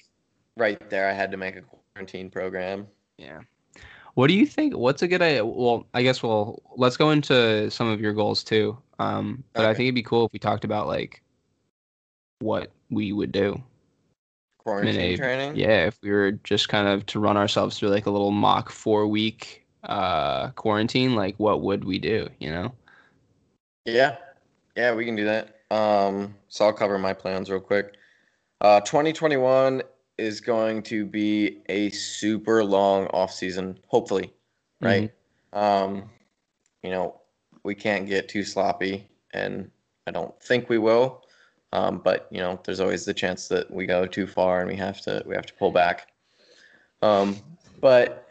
[0.57, 2.87] right there I had to make a quarantine program.
[3.19, 3.41] Yeah.
[4.15, 4.75] What do you think?
[4.75, 5.45] What's a good idea?
[5.45, 8.77] Well, I guess we'll let's go into some of your goals too.
[8.99, 11.23] Um, but I think it'd be cool if we talked about like
[12.41, 13.63] what we would do.
[14.67, 15.55] Quarantine a- training?
[15.55, 18.69] Yeah, if we were just kind of to run ourselves through like a little mock
[18.69, 22.29] four week uh quarantine, like what would we do?
[22.41, 22.75] You know?
[23.85, 24.17] Yeah.
[24.75, 25.61] Yeah, we can do that.
[25.71, 27.95] Um, so I'll cover my plans real quick.
[28.61, 29.83] Uh, 2021
[30.19, 34.33] is going to be a super long off season, hopefully,
[34.81, 35.13] right?
[35.53, 36.11] Um,
[36.83, 37.21] you know,
[37.63, 39.71] we can't get too sloppy, and
[40.09, 41.23] I don't think we will.
[41.73, 44.77] Um, but you know, there's always the chance that we go too far and we
[44.77, 46.09] have to we have to pull back.
[47.03, 47.37] Um,
[47.81, 48.29] but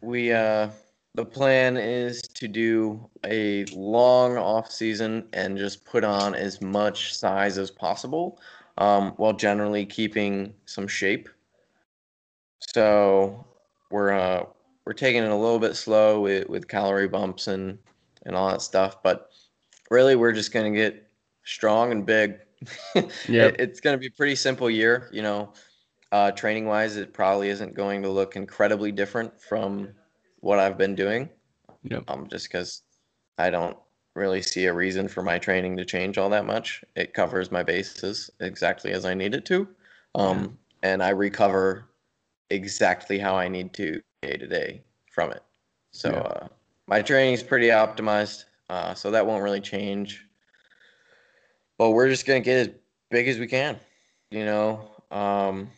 [0.00, 0.70] we uh,
[1.14, 7.14] the plan is to do a long off season and just put on as much
[7.14, 8.40] size as possible,
[8.78, 11.28] um, while generally keeping some shape.
[12.60, 13.44] So
[13.90, 14.44] we're uh,
[14.84, 17.78] we're taking it a little bit slow with, with calorie bumps and
[18.24, 19.30] and all that stuff, but
[19.90, 21.08] really we're just gonna get
[21.44, 22.38] strong and big.
[22.94, 23.06] Yep.
[23.28, 25.52] It- it's gonna be a pretty simple year, you know.
[26.10, 29.94] Uh, training wise, it probably isn't going to look incredibly different from
[30.40, 31.28] what I've been doing.
[31.82, 32.04] Yep.
[32.08, 32.82] Um, just because
[33.36, 33.76] I don't
[34.14, 36.82] really see a reason for my training to change all that much.
[36.96, 39.68] It covers my bases exactly as I need it to,
[40.14, 41.84] um, and I recover
[42.50, 44.82] exactly how I need to day to day
[45.12, 45.42] from it.
[45.92, 46.20] So Yeah.
[46.20, 46.48] uh,
[46.86, 50.26] my training is pretty optimized, uh, so that won't really change.
[51.78, 52.74] But we're just gonna get as
[53.10, 53.78] big as we can,
[54.30, 54.90] you know.
[55.10, 55.70] Um,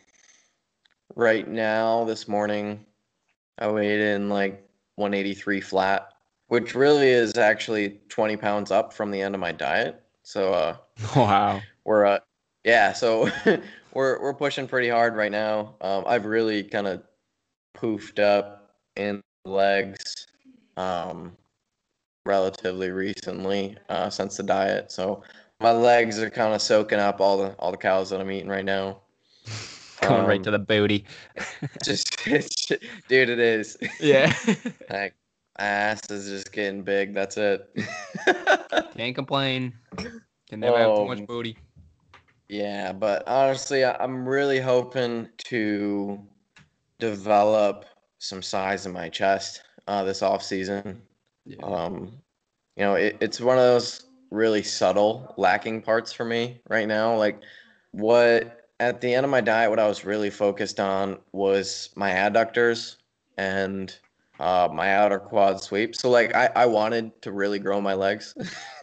[1.14, 2.84] right now, this morning,
[3.59, 6.09] I weighed in like 183 flat,
[6.48, 10.03] which really is actually 20 pounds up from the end of my diet.
[10.22, 10.76] So uh,
[11.16, 11.62] Wow.
[11.84, 12.20] we're uh,
[12.64, 13.30] yeah, so
[13.94, 15.76] we're we're pushing pretty hard right now.
[15.80, 17.03] Um, I've really kind of
[17.76, 20.26] poofed up in legs
[20.76, 21.36] um,
[22.24, 24.90] relatively recently uh, since the diet.
[24.92, 25.22] So
[25.61, 28.48] my legs are kind of soaking up all the all the cows that I'm eating
[28.48, 29.00] right now.
[30.02, 31.04] Going right Um, to the booty.
[31.84, 32.24] Just,
[33.08, 33.76] dude, it is.
[34.00, 34.32] yeah.
[34.88, 35.14] Like
[35.58, 37.12] my ass is just getting big.
[37.12, 37.68] That's it.
[38.96, 39.74] Can't complain.
[40.48, 41.58] Can never have too Um, much booty.
[42.48, 46.18] yeah, but honestly, I- I'm really hoping to
[46.98, 47.84] develop
[48.18, 51.02] some size in my chest uh, this off season.
[51.44, 51.62] Yeah.
[51.62, 52.12] Um,
[52.76, 57.16] you know, it, it's one of those really subtle lacking parts for me right now.
[57.16, 57.42] Like,
[57.92, 62.10] what at the end of my diet, what I was really focused on was my
[62.10, 62.96] adductors
[63.36, 63.94] and
[64.38, 65.94] uh, my outer quad sweep.
[65.94, 68.34] So, like, I, I wanted to really grow my legs.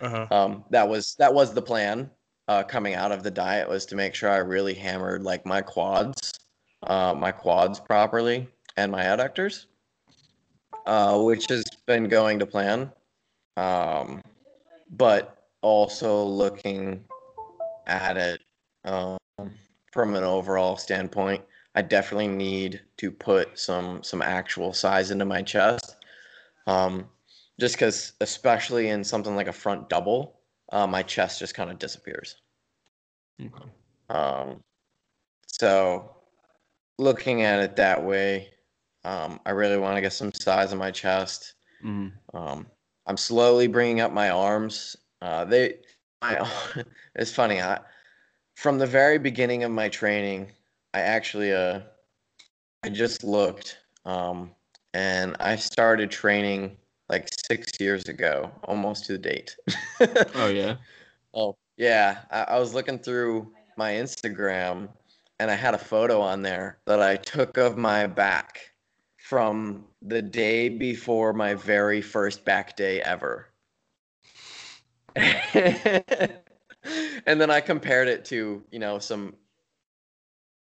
[0.00, 0.26] uh-huh.
[0.30, 2.10] um, that was that was the plan
[2.48, 5.60] uh, coming out of the diet was to make sure I really hammered like my
[5.62, 6.32] quads,
[6.84, 9.66] uh, my quads properly and my adductors,
[10.86, 12.92] uh, which has been going to plan.
[13.56, 14.22] Um,
[14.90, 17.04] but also looking
[17.86, 18.40] at it
[18.84, 19.18] um,
[19.92, 21.42] from an overall standpoint,
[21.74, 25.96] I definitely need to put some some actual size into my chest.
[26.66, 27.08] Um,
[27.58, 30.40] just because, especially in something like a front double,
[30.72, 32.36] uh, my chest just kind of disappears.
[33.40, 33.70] Okay.
[34.10, 34.62] Um,
[35.46, 36.16] so,
[36.98, 38.50] looking at it that way,
[39.04, 41.54] um, I really want to get some size in my chest.
[41.84, 42.12] Mm.
[42.34, 42.66] Um,
[43.06, 44.96] I'm slowly bringing up my arms.
[45.22, 45.76] Uh, they,
[46.22, 46.48] my,
[47.14, 47.60] it's funny.
[47.60, 47.80] I,
[48.54, 50.50] from the very beginning of my training,
[50.94, 51.80] I actually, uh,
[52.82, 54.50] I just looked, um,
[54.94, 56.76] and I started training
[57.08, 59.56] like six years ago, almost to the date.
[60.34, 60.76] Oh yeah.
[61.34, 62.18] Oh, yeah.
[62.30, 64.88] I, I was looking through my Instagram
[65.38, 68.72] and I had a photo on there that I took of my back
[69.28, 73.48] from the day before my very first back day ever.
[75.16, 76.00] and
[77.26, 79.34] then I compared it to, you know, some,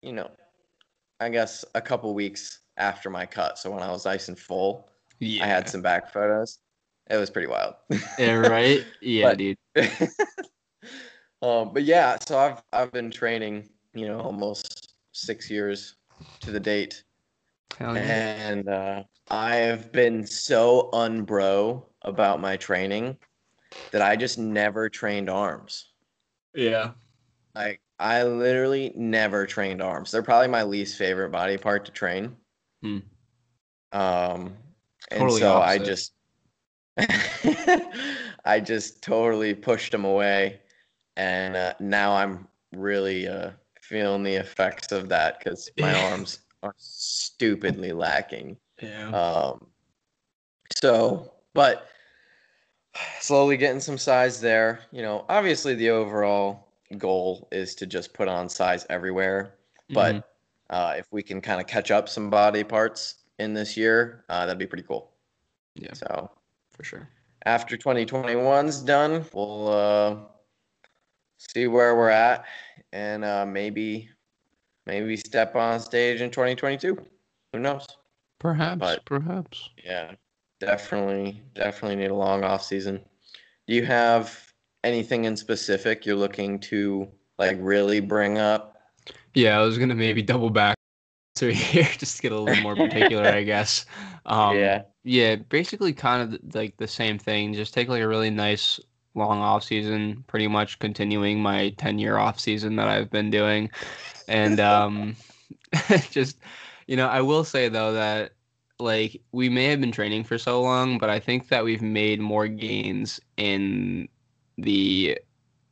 [0.04, 0.30] you know,
[1.20, 3.58] I guess a couple weeks after my cut.
[3.58, 5.44] So when I was nice and full, Yeah.
[5.44, 6.60] I had some back photos.
[7.10, 7.74] it was pretty wild.
[8.20, 8.86] Yeah, right.
[9.02, 9.58] Yeah, But- dude.
[11.42, 15.96] um, but yeah, so I've I've been training, you know, almost six years
[16.42, 17.04] to the date,
[17.78, 18.02] Hell yeah.
[18.02, 23.18] and uh, I have been so unbro about my training
[23.92, 25.92] that I just never trained arms.
[26.54, 26.92] Yeah.
[27.56, 30.12] Like I literally never trained arms.
[30.12, 32.36] They're probably my least favorite body part to train.
[32.82, 33.00] Hmm.
[33.92, 34.54] Um,
[35.10, 36.14] and Totally so I just,
[38.46, 40.62] I just totally pushed them away,
[41.18, 43.52] and uh, now I'm really uh,
[43.82, 48.58] feeling the effects of that because my arms are stupidly lacking.
[48.82, 49.10] Yeah.
[49.10, 49.68] Um,
[50.76, 51.88] so, but
[53.20, 54.82] slowly getting some size there.
[54.92, 59.56] You know, obviously the overall goal is to just put on size everywhere.
[59.90, 60.24] But Mhm.
[60.70, 64.46] uh, if we can kind of catch up some body parts in this year, uh,
[64.46, 65.12] that'd be pretty cool.
[65.76, 65.94] Yeah.
[65.94, 66.32] So
[66.72, 67.10] for sure.
[67.46, 70.18] after 2021's done, we'll uh,
[71.38, 72.46] see where we're at
[72.94, 74.10] and uh, maybe
[74.86, 76.98] maybe step on stage in 2022.
[77.54, 77.86] Who knows?
[78.40, 78.80] Perhaps.
[78.80, 79.70] But- perhaps.
[79.84, 80.12] Yeah,
[80.60, 83.02] definitely, definitely need a long off season.
[83.68, 84.52] Do you have
[84.84, 87.08] anything in specific you're looking to
[87.38, 88.78] like really bring up?
[89.34, 90.76] Yeah, I was gonna maybe double back
[91.36, 93.86] to here just to get a little more particular, I guess.
[94.24, 97.56] Um, yeah, Yeah, basically kind of like the same thing.
[97.56, 98.80] Just take like a really nice
[99.16, 103.72] long off season, pretty much continuing my 10 year off season that I've been doing.
[104.32, 105.16] And um
[106.10, 106.38] just
[106.88, 108.32] you know, I will say though that
[108.80, 112.20] like we may have been training for so long, but I think that we've made
[112.20, 114.08] more gains in
[114.58, 115.20] the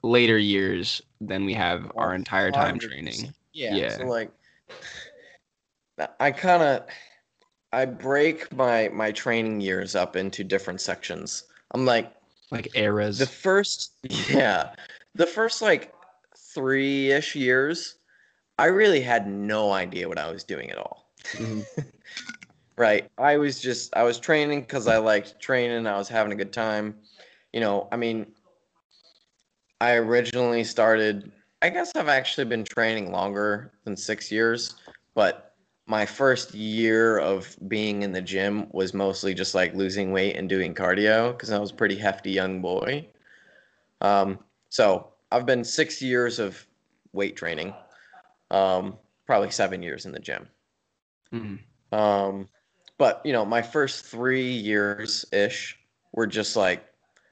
[0.03, 3.33] later years than we have our entire time training.
[3.53, 3.75] Yeah.
[3.75, 3.97] Yeah.
[3.97, 4.31] So like,
[6.19, 6.83] I kind of
[7.71, 11.45] I break my my training years up into different sections.
[11.71, 12.11] I'm like
[12.51, 13.19] Like eras.
[13.19, 14.73] the first yeah
[15.15, 15.93] the first like
[16.37, 17.95] three ish years,
[18.59, 21.11] I really had no idea what I was doing at all.
[21.33, 21.65] Mhm.
[22.77, 23.09] Right.
[23.17, 25.85] I was just I was training because I liked training.
[25.85, 26.95] I was having a good time.
[27.51, 28.27] You know, I mean,
[29.81, 31.29] I originally started.
[31.61, 34.75] I guess I've actually been training longer than six years,
[35.13, 35.55] but
[35.87, 40.47] my first year of being in the gym was mostly just like losing weight and
[40.47, 43.05] doing cardio because I was a pretty hefty young boy.
[43.99, 44.39] Um,
[44.69, 46.65] so I've been six years of
[47.11, 47.73] weight training,
[48.51, 50.47] um, probably seven years in the gym.
[51.33, 51.59] Mhm.
[51.91, 52.47] Um,
[52.97, 55.77] but you know, my first three years ish
[56.11, 56.83] were just like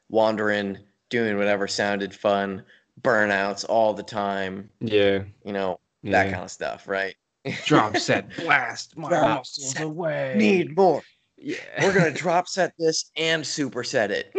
[0.10, 0.78] wandering,
[1.10, 2.64] doing whatever sounded fun,
[3.02, 5.24] burnouts all the time, Yeah.
[5.44, 6.12] you know, yeah.
[6.24, 7.16] that kind of stuff, right?
[7.66, 10.34] drop set blast my Drop muscles set, away.
[10.36, 11.02] Need more.
[11.38, 11.58] Yeah.
[11.82, 14.32] We're gonna drop set this and superset it.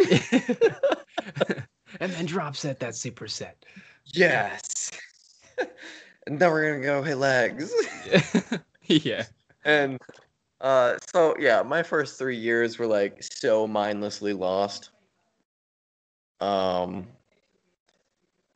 [2.01, 3.53] and then drop set that superset.
[4.07, 4.91] Yes.
[6.29, 7.73] And then we're gonna go hit legs.
[8.87, 9.25] yeah.
[9.65, 9.99] and
[10.61, 14.91] uh so yeah my first three years were like so mindlessly lost.
[16.41, 17.07] Um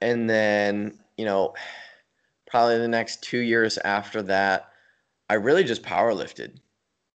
[0.01, 1.55] and then you know
[2.47, 4.71] probably the next two years after that
[5.31, 6.61] i really just power lifted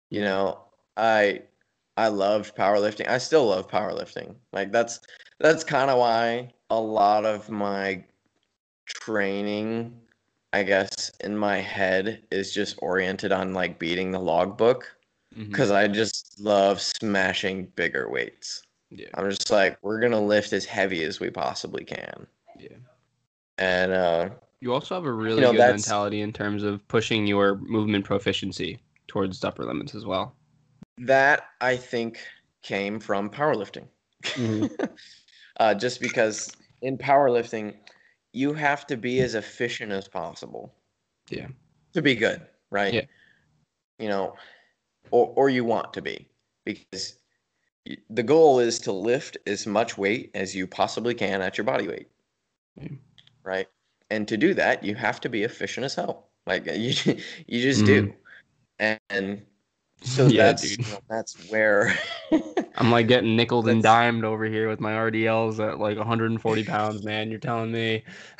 [0.09, 0.59] you know
[0.95, 1.39] i
[1.97, 3.07] i loved powerlifting.
[3.07, 4.35] I still love powerlifting.
[4.53, 4.99] Like that's
[5.39, 8.03] that's kind of why a lot of my
[8.85, 9.99] training
[10.53, 14.93] I guess in my head is just oriented on like beating the logbook
[15.35, 18.63] because I just love smashing bigger weights.
[18.89, 19.07] Yeah.
[19.13, 22.25] I'm just like, we're gonna lift as heavy as we possibly can.
[22.57, 22.77] Yeah.
[23.59, 24.29] And uh
[24.61, 28.05] You also have a really know, good that's- mentality in terms of pushing your movement
[28.05, 30.33] proficiency towards upper limits as well.
[30.99, 32.19] that I think
[32.63, 33.87] came from powerlifting.
[35.59, 36.51] uh, just because
[36.81, 37.75] in powerlifting,
[38.37, 40.73] you have to be as efficient as possible.
[41.29, 41.47] Yeah.
[41.93, 42.93] To be good, right?
[42.93, 43.05] Yeah.
[43.99, 44.35] You know,
[45.11, 46.27] or or you want to be
[46.63, 47.17] because
[48.09, 51.87] the goal is to lift as much weight as you possibly can at your body
[51.87, 52.07] weight.
[52.79, 52.89] Yeah.
[53.43, 53.67] Right?
[54.09, 56.27] And to do that, you have to be efficient as hell.
[56.45, 56.93] Like you
[57.47, 57.85] you just Mhm.
[57.85, 58.13] do.
[59.09, 59.45] And
[60.07, 60.85] so Yeah, that's dude.
[60.85, 61.97] you know, that's where
[62.75, 67.03] I'm like getting nickled and dimed over here with my RDLs at like 140 pounds,
[67.03, 67.29] man.
[67.29, 68.03] You're telling me.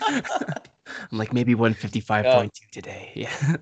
[0.00, 3.12] I'm like maybe 155.2 today.
[3.14, 3.56] Yeah.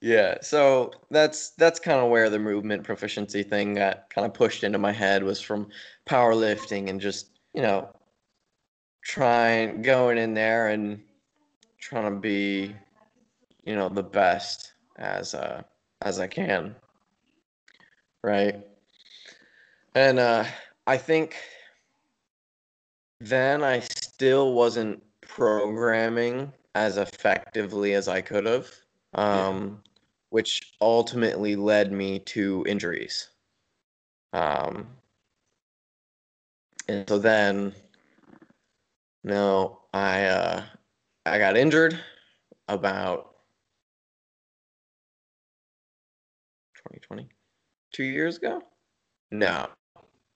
[0.00, 4.62] yeah so that's that's kind of where the movement proficiency thing got kind of pushed
[4.64, 5.68] into my head was from
[6.06, 7.88] powerlifting and just you know
[9.04, 11.00] trying going in there and
[11.78, 12.74] trying to be
[13.66, 15.62] you know the best as uh
[16.02, 16.74] as i can
[18.26, 18.66] right?
[19.94, 20.44] And uh,
[20.86, 21.36] I think
[23.20, 28.68] then I still wasn't programming as effectively as I could have,
[29.14, 29.80] um,
[30.30, 33.28] which ultimately led me to injuries.
[34.32, 34.88] Um,
[36.88, 37.72] and so then,
[39.24, 40.62] no, I uh,
[41.24, 41.98] I got injured
[42.68, 43.35] about
[47.00, 47.28] 2020,
[47.92, 48.62] two years ago.
[49.30, 49.68] No,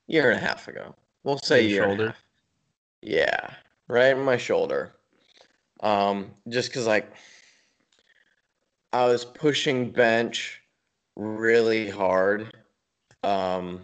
[0.07, 0.95] year and a half ago.
[1.25, 1.85] We'll say year.
[1.85, 2.15] Shoulder.
[3.03, 3.55] Yeah,
[3.89, 4.93] right in my shoulder.
[5.83, 7.11] Um, just because like
[8.93, 10.61] I was pushing bench
[11.17, 12.55] really hard,
[13.23, 13.83] um,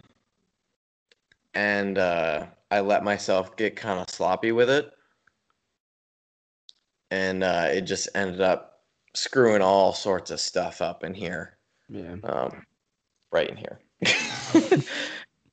[1.53, 4.91] and uh, I let myself get kind of sloppy with it,
[7.09, 8.81] and uh, it just ended up
[9.15, 11.56] screwing all sorts of stuff up in here.
[11.89, 12.15] Yeah.
[12.23, 12.63] Um,
[13.31, 13.79] right in here.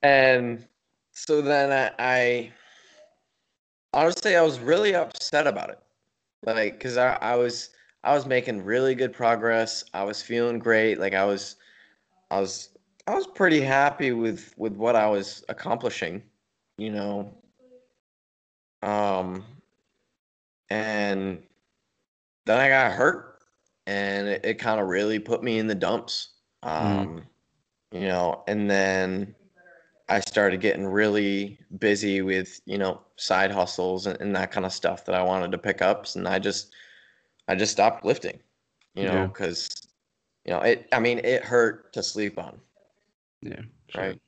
[0.02, 0.66] and
[1.12, 2.52] so then I, I
[3.92, 5.78] honestly I was really upset about it.
[6.44, 7.70] Like cuz I, I was
[8.02, 9.84] I was making really good progress.
[9.94, 10.98] I was feeling great.
[10.98, 11.56] Like I was
[12.30, 12.70] I was
[13.06, 16.22] I was pretty happy with with what I was accomplishing,
[16.78, 17.34] you know.
[18.82, 19.44] Um
[20.70, 21.42] and
[22.46, 23.33] then I got hurt
[23.86, 26.30] and it, it kind of really put me in the dumps.
[26.64, 26.98] Mm-hmm.
[26.98, 27.22] Um mm
[27.94, 29.34] you know, and then
[30.08, 34.72] I started getting really busy with, you know, side hustles and, and that kind of
[34.72, 36.06] stuff that I wanted to pick up.
[36.16, 36.72] And I just,
[37.46, 38.40] I just stopped lifting,
[38.94, 39.70] you know, because,
[40.44, 40.54] yeah.
[40.54, 42.58] you know, it, I mean, it hurt to sleep on.
[43.42, 43.60] Yeah.
[43.88, 44.02] Sure.
[44.02, 44.20] Right.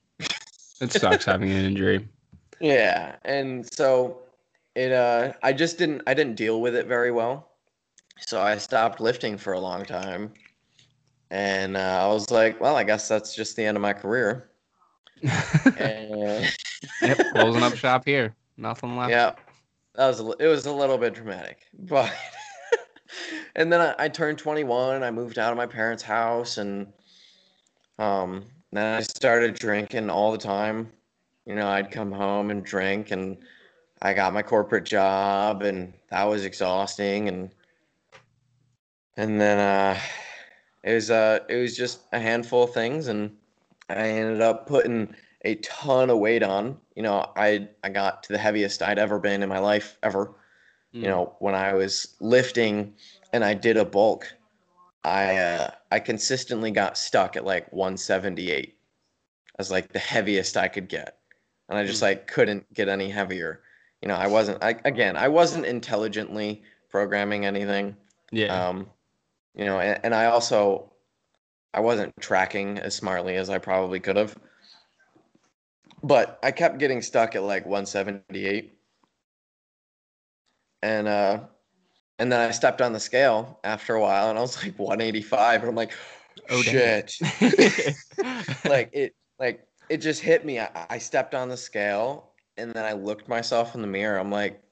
[0.80, 2.08] it sucks having an injury.
[2.58, 3.16] Yeah.
[3.26, 4.20] And so
[4.74, 7.45] it, uh, I just didn't, I didn't deal with it very well.
[8.18, 10.32] So I stopped lifting for a long time.
[11.30, 14.50] And uh, I was like, well, I guess that's just the end of my career.
[15.22, 16.52] and,
[17.02, 18.34] yep, closing up shop here.
[18.56, 19.10] Nothing left.
[19.10, 19.32] Yeah,
[19.94, 22.12] that was a, it was a little bit dramatic, but
[23.56, 25.02] and then I, I, turned 21.
[25.02, 26.92] I moved out of my parents' house, and
[27.98, 30.92] um, then I started drinking all the time.
[31.44, 33.38] You know, I'd come home and drink, and
[34.02, 37.28] I got my corporate job, and that was exhausting.
[37.28, 37.50] And
[39.16, 39.98] and then uh,
[40.82, 43.30] it was uh it was just a handful of things and
[43.88, 45.14] I ended up putting
[45.44, 46.78] a ton of weight on.
[46.94, 50.34] You know, I I got to the heaviest I'd ever been in my life ever.
[50.94, 51.02] Mm.
[51.02, 52.94] You know, when I was lifting
[53.32, 54.32] and I did a bulk,
[55.04, 58.76] I uh, I consistently got stuck at like 178
[59.58, 61.18] as like the heaviest I could get.
[61.68, 62.08] And I just mm.
[62.08, 63.62] like couldn't get any heavier.
[64.02, 67.96] You know, I wasn't I again, I wasn't intelligently programming anything.
[68.32, 68.68] Yeah.
[68.68, 68.90] Um,
[69.56, 70.92] you know, and, and I also
[71.72, 74.36] I wasn't tracking as smartly as I probably could have.
[76.02, 78.72] But I kept getting stuck at like 178.
[80.82, 81.40] And uh
[82.18, 85.62] and then I stepped on the scale after a while and I was like 185
[85.62, 85.92] and I'm like
[86.50, 87.16] oh shit.
[88.64, 90.60] like it like it just hit me.
[90.60, 94.18] I, I stepped on the scale and then I looked myself in the mirror.
[94.18, 94.62] I'm like,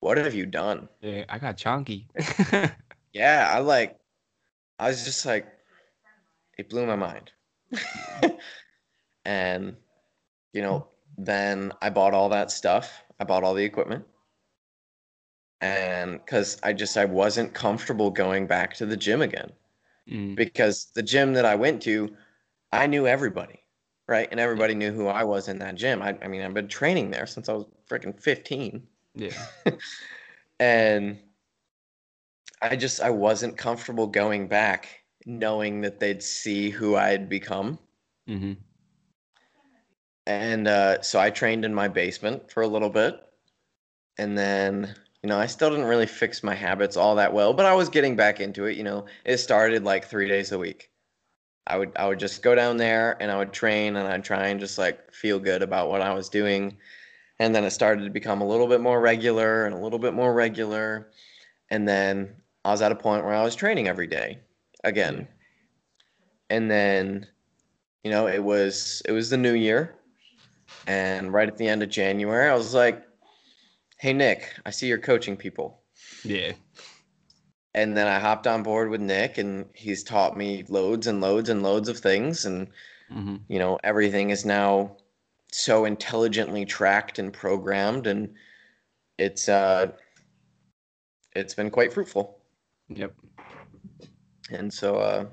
[0.00, 0.88] what have you done?
[1.00, 2.08] Yeah, I got chunky.
[3.12, 3.98] yeah, I like
[4.78, 5.46] I was just like,
[6.58, 7.30] it blew my mind.
[9.24, 9.76] and,
[10.52, 10.88] you know,
[11.18, 13.02] then I bought all that stuff.
[13.18, 14.04] I bought all the equipment.
[15.60, 19.50] And because I just, I wasn't comfortable going back to the gym again.
[20.08, 20.36] Mm.
[20.36, 22.14] Because the gym that I went to,
[22.72, 23.60] I knew everybody,
[24.06, 24.28] right?
[24.30, 26.02] And everybody knew who I was in that gym.
[26.02, 28.86] I, I mean, I've been training there since I was freaking 15.
[29.14, 29.30] Yeah.
[30.60, 31.18] and
[32.62, 37.78] I just I wasn't comfortable going back knowing that they'd see who I had become.
[38.28, 38.52] Mm-hmm.
[40.26, 43.20] And uh, so I trained in my basement for a little bit.
[44.18, 47.66] And then, you know, I still didn't really fix my habits all that well, but
[47.66, 48.76] I was getting back into it.
[48.76, 50.90] You know, it started like three days a week.
[51.66, 54.46] I would I would just go down there and I would train and I'd try
[54.48, 56.76] and just like feel good about what I was doing.
[57.40, 60.14] And then it started to become a little bit more regular and a little bit
[60.14, 61.10] more regular.
[61.70, 62.36] And then
[62.66, 64.40] I was at a point where I was training every day
[64.82, 65.28] again.
[66.50, 67.28] And then,
[68.02, 69.94] you know, it was it was the new year.
[70.88, 73.04] And right at the end of January, I was like,
[74.00, 75.80] "Hey Nick, I see you're coaching people."
[76.24, 76.54] Yeah.
[77.72, 81.48] And then I hopped on board with Nick and he's taught me loads and loads
[81.48, 82.66] and loads of things and
[83.12, 83.36] mm-hmm.
[83.46, 84.96] you know, everything is now
[85.52, 88.34] so intelligently tracked and programmed and
[89.18, 89.92] it's uh
[91.36, 92.35] it's been quite fruitful.
[92.88, 93.12] Yep.
[94.50, 95.26] And so, uh,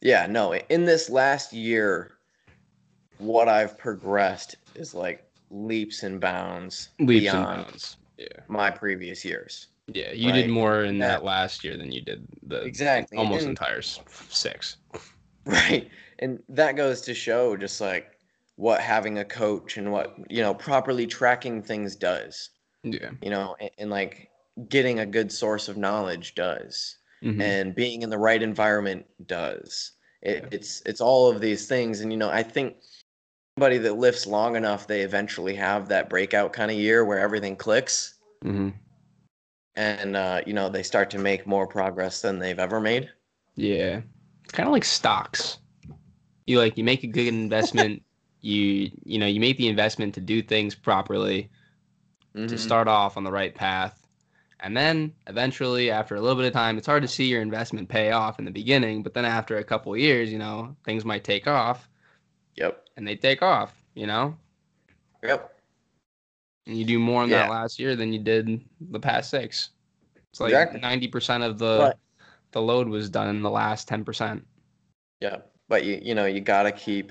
[0.00, 2.12] yeah, no, in this last year,
[3.18, 7.96] what I've progressed is like leaps and bounds Leaps beyond and bounds.
[8.18, 8.26] Yeah.
[8.48, 9.68] my previous years.
[9.88, 10.12] Yeah.
[10.12, 13.18] You did more in that That- last year than you did the Exactly.
[13.18, 14.76] almost and- entire six.
[15.44, 15.90] Right.
[16.20, 18.12] And that goes to show just like
[18.56, 22.50] what having a coach and what, you know, properly tracking things does,
[22.84, 23.10] Yeah.
[23.20, 24.28] you know, and, and like
[24.68, 27.40] getting a good source of knowledge does, Mhm.
[27.40, 29.92] and being in the right environment does.
[30.22, 30.48] It, Yeah.
[30.52, 32.76] It's it's all of these things, and you know, I think
[33.56, 37.56] anybody that lifts long enough, they eventually have that breakout kind of year where everything
[37.56, 38.14] clicks,
[38.44, 38.74] Mhm.
[39.74, 43.10] and uh, you know, they start to make more progress than they've ever made.
[43.56, 44.02] Yeah.
[44.44, 45.58] It's kind of like stocks.
[46.46, 48.02] You like you make a good investment,
[48.40, 51.50] you you know, you make the investment to do things properly,
[52.34, 52.58] to Mhm.
[52.58, 54.01] start off on the right path.
[54.62, 57.88] And then eventually after a little bit of time, it's hard to see your investment
[57.88, 61.04] pay off in the beginning, but then after a couple of years, you know, things
[61.04, 61.88] might take off
[62.56, 62.84] Yep.
[62.96, 64.36] and they take off, you know?
[65.24, 65.52] Yep.
[66.68, 67.38] And you do more in Yeah.
[67.42, 69.70] that last year than you did the past 6.
[70.30, 70.80] It's like Exactly.
[70.80, 71.98] 90% of the But-
[72.52, 74.46] the load was done in the last 10%.
[75.20, 75.50] Yep.
[75.68, 77.10] But you you know, you gotta keep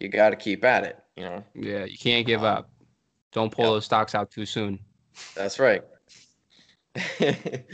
[0.00, 1.44] you gotta keep at it, you know.
[1.54, 2.70] Yeah, you can't give Um, up.
[3.30, 3.72] Don't pull yep.
[3.74, 4.80] those stocks out too soon.
[5.36, 5.84] That's right.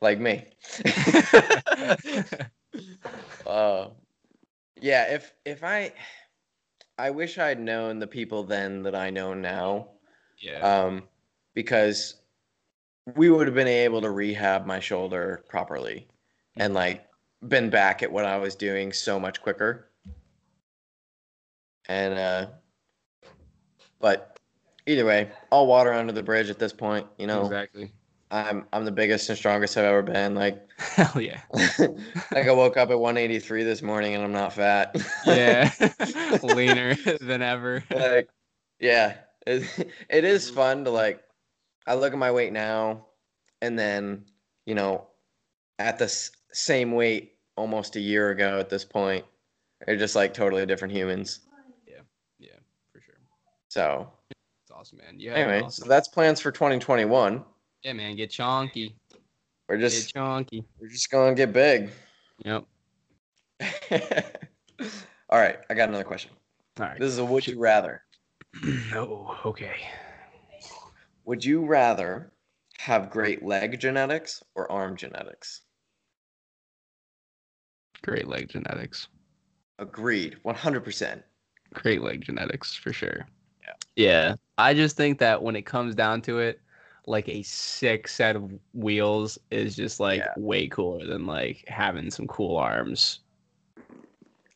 [0.00, 0.44] like me.
[3.46, 3.88] uh,
[4.80, 5.92] yeah, if if I
[6.98, 9.88] I wish I'd known the people then that I know now.
[10.40, 10.60] yeah.
[10.60, 11.04] Um
[11.54, 12.16] because
[13.14, 16.08] we would have been able to rehab my shoulder properly
[16.56, 17.04] and like
[17.46, 19.90] been back at what I was doing so much quicker.
[21.88, 22.46] And uh
[24.00, 24.38] but
[24.86, 27.42] either way, all water under the bridge at this point, you know.
[27.42, 27.92] exactly.
[28.30, 30.34] I'm I'm the biggest and strongest I've ever been.
[30.34, 31.40] Like Hell yeah.
[31.52, 34.96] like I woke up at 183 this morning and I'm not fat.
[35.26, 35.70] Yeah.
[36.42, 37.84] Leaner than ever.
[37.90, 38.28] like
[38.80, 40.56] yeah, it, it is mm-hmm.
[40.56, 41.22] fun to like
[41.86, 43.06] I look at my weight now
[43.62, 44.24] and then,
[44.66, 45.06] you know,
[45.78, 49.24] at the s- same weight almost a year ago at this point.
[49.86, 51.40] They're just like totally different humans.
[51.86, 52.00] Yeah,
[52.38, 52.58] yeah,
[52.92, 53.18] for sure.
[53.68, 55.16] So, It's awesome, man.
[55.18, 55.32] Yeah.
[55.34, 55.84] anyway, awesome.
[55.84, 57.44] so that's plans for 2021.
[57.84, 58.16] Yeah, man.
[58.16, 58.94] Get chonky.
[59.68, 60.64] We're Get just chonky.
[60.80, 61.90] we're just to get big.
[62.44, 62.64] Yep.
[65.30, 66.32] All right, I got another question.
[66.80, 66.98] All right.
[66.98, 68.02] This is a would you rather.
[68.94, 69.76] oh, okay.
[71.24, 72.32] Would you rather
[72.78, 75.62] have great leg genetics or arm genetics?
[78.02, 79.08] Great leg genetics.
[79.78, 81.22] Agreed, 100%.
[81.72, 83.26] Great leg genetics for sure.
[83.62, 83.72] Yeah.
[83.96, 84.34] Yeah.
[84.58, 86.60] I just think that when it comes down to it,
[87.06, 90.34] like a sick set of wheels is just like Yeah.
[90.36, 93.20] way cooler than like having some cool arms.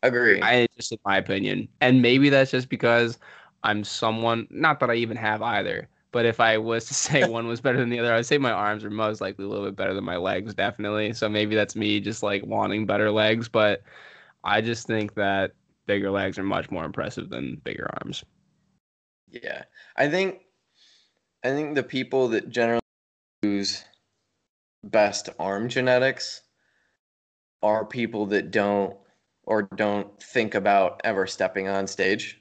[0.03, 0.43] Agree.
[0.43, 1.69] I just in my opinion.
[1.81, 3.19] And maybe that's just because
[3.63, 5.89] I'm someone not that I even have either.
[6.13, 8.53] But if I was to say one was better than the other, I'd say my
[8.53, 11.13] arms are most likely a little bit better than my legs, definitely.
[11.15, 13.49] So maybe that's me just like wanting better legs.
[13.49, 13.83] But
[14.45, 15.53] I just think that
[15.87, 18.25] bigger legs are much more impressive than bigger arms.
[19.29, 19.65] yeah.
[19.97, 20.43] I think
[21.45, 22.81] I think the people that generally
[23.43, 23.85] use
[24.85, 26.43] best arm genetics
[27.63, 28.97] are people that don't
[29.45, 32.41] or don't think about ever stepping on stage.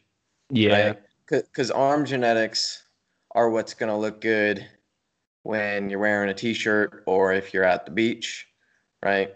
[0.49, 0.93] Yeah.
[1.29, 2.83] Because arm genetics
[3.31, 4.67] are what's going to look good
[5.43, 8.47] when you're wearing a t shirt or if you're at the beach,
[9.03, 9.33] right?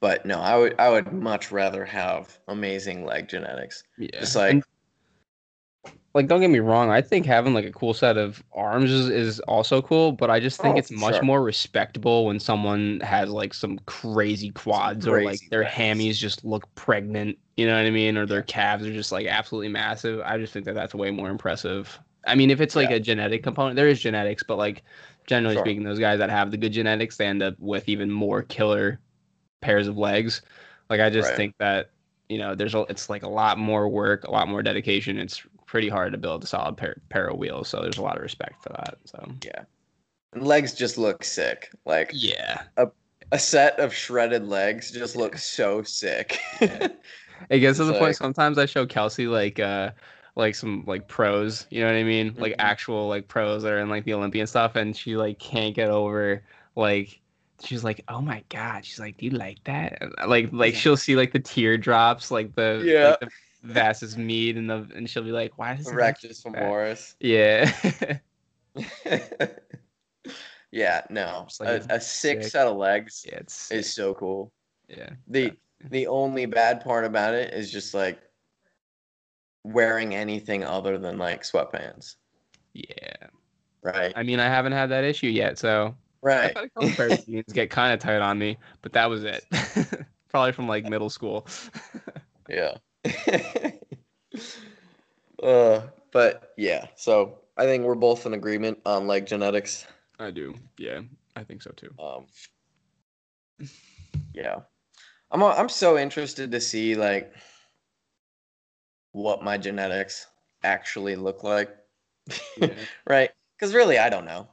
[0.00, 3.84] But no, I would I would much rather have amazing leg genetics.
[3.98, 4.20] Yeah.
[4.20, 4.64] Just like And,
[6.14, 9.08] like don't get me wrong, I think having like a cool set of arms is,
[9.08, 11.22] is also cool, but I just think Oh, it's much sure.
[11.22, 15.64] more respectable when someone has like some crazy quads or like their legs.
[15.64, 19.26] hammies just look pregnant, you know what I mean, or their calves are just like
[19.26, 20.20] absolutely massive.
[20.24, 22.00] I just think that that's way more impressive.
[22.26, 22.90] I mean, if it's like Yeah.
[22.90, 24.82] a genetic component, there is genetics, but like
[25.28, 25.58] generally Sure.
[25.58, 29.00] speaking, those guys that have the good genetics, they end up with even more killer
[29.60, 30.42] pairs of legs.
[30.88, 31.34] Like I just Right.
[31.34, 31.90] think that
[32.28, 35.18] you know, there's a, it's like a lot more work, a lot more dedication.
[35.18, 38.16] It's pretty hard to build a solid pair, pair of wheels, so there's a lot
[38.16, 38.98] of respect for that.
[39.04, 39.64] So yeah.
[40.32, 41.70] And legs just look sick.
[41.86, 42.88] Like yeah, a
[43.30, 46.40] a set of shredded legs just look so sick.
[46.60, 46.88] Yeah.
[47.50, 48.16] it gets to the point.
[48.16, 49.92] Sometimes I show Kelsey like uh
[50.34, 52.34] like some like pros, you know what I mean?
[52.38, 52.56] Like Mhm.
[52.58, 55.90] actual like pros that are in like the Olympian stuff, and she like can't get
[55.90, 56.44] over
[56.76, 57.20] like.
[57.62, 58.86] She's like, oh my god.
[58.86, 60.00] She's like, do you like that?
[60.26, 63.08] Like, like she'll see like the teardrops, like the Yeah.
[63.08, 63.30] like, the
[63.62, 67.14] vastus med, and the and she'll be like, why does Rectus bad?" femoris.
[67.20, 67.70] Yeah.
[70.72, 71.46] yeah, no.
[71.58, 72.44] Like a, a sick.
[72.44, 74.52] set of legs yeah, it's is so cool.
[74.88, 75.10] yeah.
[75.28, 75.52] The
[75.88, 78.20] the only bad part about it is just like
[79.64, 82.16] wearing anything other than like sweatpants,
[82.74, 83.16] Yeah.
[83.82, 84.12] right?
[84.16, 86.50] I mean, I haven't had that issue yet, so Right.
[86.50, 89.08] I've had a couple pairs of jeans get kind of tight on me, but that
[89.08, 89.44] was it.
[90.28, 91.46] Probably from like middle school.
[92.48, 92.78] Yeah.
[95.42, 95.82] uh,
[96.12, 99.86] but yeah, so I think we're both in agreement on leg genetics.
[100.18, 100.54] I do.
[100.78, 101.00] Yeah,
[101.36, 101.94] I think so too.
[101.98, 102.26] Um,
[104.34, 104.60] yeah,
[105.30, 107.34] I'm I'm so interested to see like
[109.12, 110.26] what my genetics
[110.62, 111.74] actually look like,
[112.56, 112.74] Yeah.
[113.08, 113.30] right?
[113.56, 114.48] Because really, I don't know.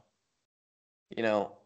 [1.10, 1.57] You know,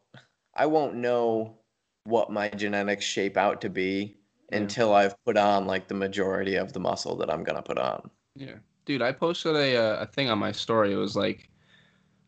[0.56, 1.60] I won't know
[2.06, 4.21] what my genetics shape out to be
[4.52, 4.58] Yeah.
[4.58, 8.10] until I've put on like the majority of the muscle that I'm gonna put on.
[8.36, 8.56] Yeah,
[8.86, 10.94] dude, I posted a uh, a thing on my story.
[10.94, 11.50] It was like,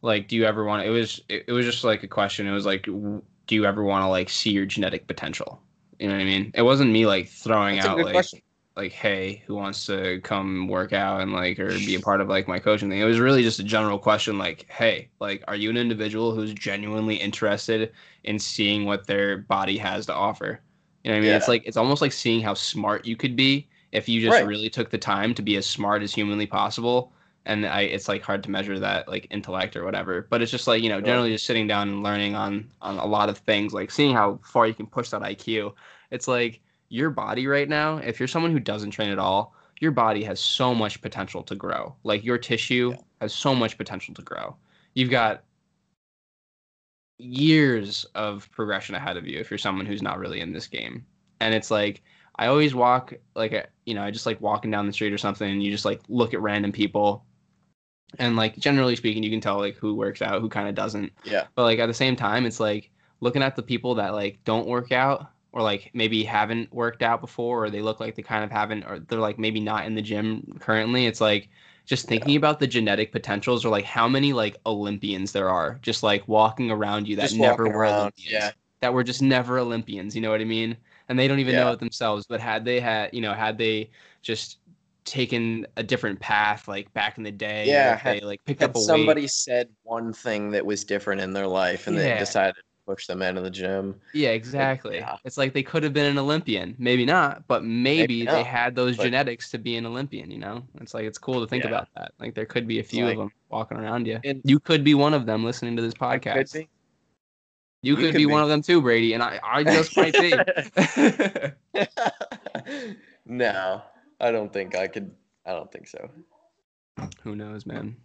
[0.02, 0.86] like, do you ever want?
[0.86, 2.48] It was it, it was just like a question.
[2.48, 5.62] It was like, do you ever want to like see your genetic potential?
[6.00, 6.52] You know what I mean?
[6.54, 8.42] It wasn't me like throwing That's out like question.
[8.76, 12.28] like, hey, who wants to come work out and like or be a part of
[12.30, 13.00] like my coaching thing?
[13.00, 16.54] It was really just a general question, like, hey, like, are you an individual who's
[16.54, 17.94] genuinely interested
[18.24, 20.62] in seeing what their body has to offer?
[21.04, 21.34] You know what I mean?
[21.36, 24.42] It's like it's almost like seeing how smart you could be if you just Right.
[24.42, 27.14] really took the time to be as smart as humanly possible.
[27.46, 30.28] And I, it's like hard to measure that like intellect or whatever.
[30.30, 33.06] But it's just like you know, generally just sitting down and learning on on a
[33.06, 35.76] lot of things, like seeing how far you can push that IQ.
[36.12, 37.98] It's like your body right now.
[37.98, 41.56] If you're someone who doesn't train at all, your body has so much potential to
[41.56, 41.98] grow.
[42.04, 42.98] Like your tissue Yeah.
[43.20, 44.56] has so much potential to grow.
[44.94, 45.44] You've got
[47.24, 51.06] years of progression ahead of you if you're someone who's not really in this game.
[51.40, 52.02] And it's like
[52.36, 55.50] I always walk like you know, I just like walking down the street or something
[55.50, 57.26] and you just like look at random people
[58.20, 61.12] and like generally speaking you can tell like who works out, who kind of doesn't.
[61.24, 61.46] Yeah.
[61.56, 64.68] But like at the same time it's like looking at the people that like don't
[64.68, 68.44] work out or like maybe haven't worked out before or they look like they kind
[68.44, 71.06] of haven't or they're like maybe not in the gym currently.
[71.06, 71.50] It's like
[71.86, 76.02] just thinking about the genetic potentials or like how many like Olympians there are just
[76.04, 78.32] like walking around you that Just never were around, Olympians.
[78.32, 78.52] yeah.
[78.82, 80.76] That were just never Olympians, you know what I mean?
[81.10, 82.26] And they don't even know it themselves.
[82.28, 83.90] But had they had, you know, had they
[84.22, 84.60] just
[85.06, 88.76] taken a different path like back in the day, Yeah, had- they like picked up
[88.76, 89.32] a somebody weight.
[89.32, 92.14] said one thing that was different in their life and Yeah.
[92.14, 92.56] they decided
[92.86, 93.96] push them out of the gym.
[94.14, 94.98] Yeah, exactly.
[94.98, 95.18] yeah.
[95.24, 96.76] It's like they could have been an Olympian.
[96.78, 100.40] Maybe not, but maybe, they not, had those but- genetics to be an Olympian, you
[100.40, 100.64] know?
[100.82, 101.70] It's like it's cool to think Yeah.
[101.70, 102.12] about that.
[102.20, 104.20] Like there could be a few like- of them walking around you.
[104.44, 106.54] You could be one of them listening to this Could podcast.
[106.54, 106.70] be.
[107.82, 108.32] You You could, could be, be.
[108.32, 110.34] one of them too, Brady, and I, I just might be.
[113.26, 113.82] no,
[114.22, 115.12] I don't think I could.
[115.46, 116.10] I don't think so.
[117.24, 117.98] Who knows, man?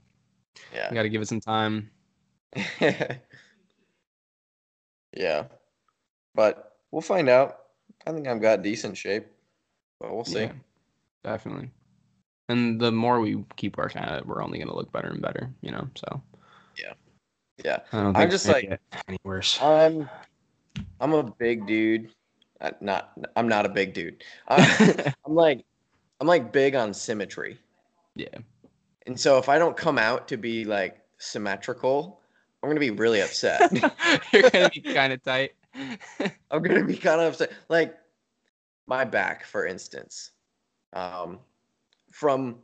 [0.74, 0.92] Yeah.
[0.92, 1.90] got to give it some time.
[5.16, 5.44] yeah.
[6.35, 7.59] But we'll find out.
[8.06, 9.26] I think I've got decent shape,
[10.01, 10.43] but we'll see.
[10.43, 10.52] Yeah,
[11.24, 11.70] definitely.
[12.48, 15.20] And the more we keep working at it, we're only going to look better and
[15.20, 15.89] better, you know?
[15.97, 16.22] So
[16.78, 16.93] Yeah.
[17.64, 17.80] Yeah.
[17.93, 19.60] I don't I'm just like- any worse.
[19.60, 20.09] I'm
[21.01, 22.10] I'm a big dude.
[22.60, 24.22] Uh, Not I'm not a big dude.
[24.48, 25.64] I'm, I'm like
[26.20, 27.59] I'm like big on symmetry.
[28.14, 28.39] yeah.
[29.06, 32.20] And so if I don't come out to be like symmetrical,
[32.62, 33.70] I'm gonna be really upset.
[34.32, 35.52] You're going to be kind of tight.
[36.51, 37.52] I'm gonna be kind of upset.
[37.68, 37.97] Like
[38.86, 40.32] my back, for instance.
[40.93, 41.39] Um,
[42.10, 42.56] from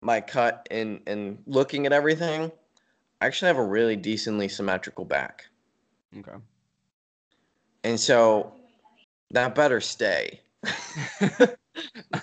[0.00, 2.52] my cut and and looking at everything,
[3.20, 5.46] I actually have a really decently symmetrical back.
[6.18, 6.36] okay.
[7.84, 8.52] And so
[9.30, 10.40] that better stay.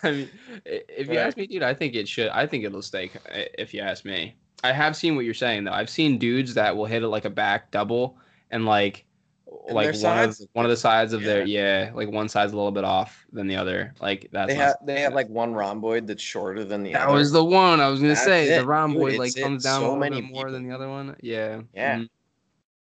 [0.03, 0.29] I mean,
[0.65, 1.19] if you Right.
[1.19, 2.29] ask me, dude, I think it should.
[2.29, 3.11] I think it'll stay.
[3.57, 4.35] If you ask me,
[4.65, 5.71] I have seen what you're saying though.
[5.71, 8.17] I've seen dudes that will hit it like a back double
[8.51, 9.05] and like,
[9.67, 12.55] And like one of one of the sides of their yeah, like one side's a
[12.55, 13.93] little bit off than the other.
[13.99, 17.11] Like that's they have they have like one rhomboid that's shorter than the that other.
[17.13, 18.49] That was the one I was gonna That's say.
[18.49, 20.53] it, The rhomboid dude, like comes down a so little many bit more people.
[20.53, 21.15] than the other one.
[21.21, 21.61] Yeah.
[21.73, 21.97] Yeah.
[21.97, 22.09] Mhm.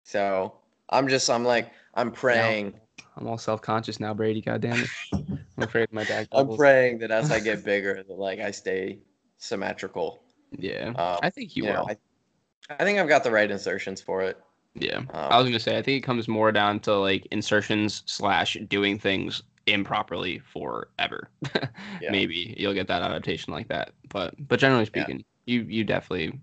[0.04, 0.54] so
[0.90, 2.74] I'm just I'm like I'm praying
[3.18, 4.42] I'm all self conscious now, Brady.
[4.42, 4.90] God damn it.
[5.14, 6.28] I'm afraid my back.
[6.34, 9.00] I'm praying that as I get bigger that like I stay
[9.38, 10.25] symmetrical.
[10.60, 10.94] Yeah.
[10.96, 11.90] Um, I think you, know, will.
[11.90, 11.98] I,
[12.80, 14.38] I think I've got the right insertions for it.
[14.76, 14.98] Yeah.
[14.98, 18.58] Um, I was gonna say I think it comes more down to like insertions slash
[18.68, 21.30] doing things improperly forever.
[22.02, 22.12] Yeah.
[22.12, 23.92] Maybe you'll get that adaptation like that.
[24.10, 25.04] But but generally Yeah.
[25.04, 26.40] speaking, you you definitely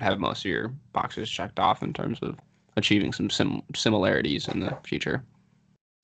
[0.00, 2.38] have most of your boxes checked off in terms of
[2.76, 5.24] achieving some sim- similarities in the future.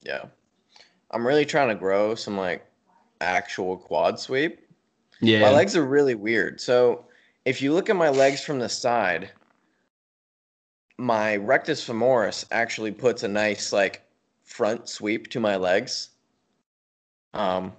[0.02, 0.26] Yeah.
[1.10, 2.64] I'm really trying to grow some like
[3.20, 4.60] actual quad sweep.
[5.20, 5.40] Yeah.
[5.40, 6.60] My legs are really weird.
[6.60, 7.06] So
[7.46, 9.32] if you look at my legs from the side,
[10.98, 14.02] my rectus femoris actually puts a nice like
[14.44, 16.10] front sweep to my legs.
[17.34, 17.72] Um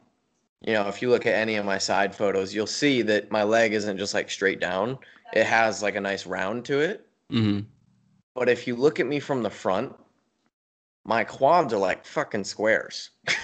[0.66, 3.44] you know, if you look at any of my side photos, you'll see that my
[3.44, 5.00] leg isn't just like straight down.
[5.34, 7.08] It has like a nice round to it.
[7.30, 7.60] hmm
[8.36, 9.94] But if you look at me from the front,
[11.06, 13.10] my quads are like fucking squares.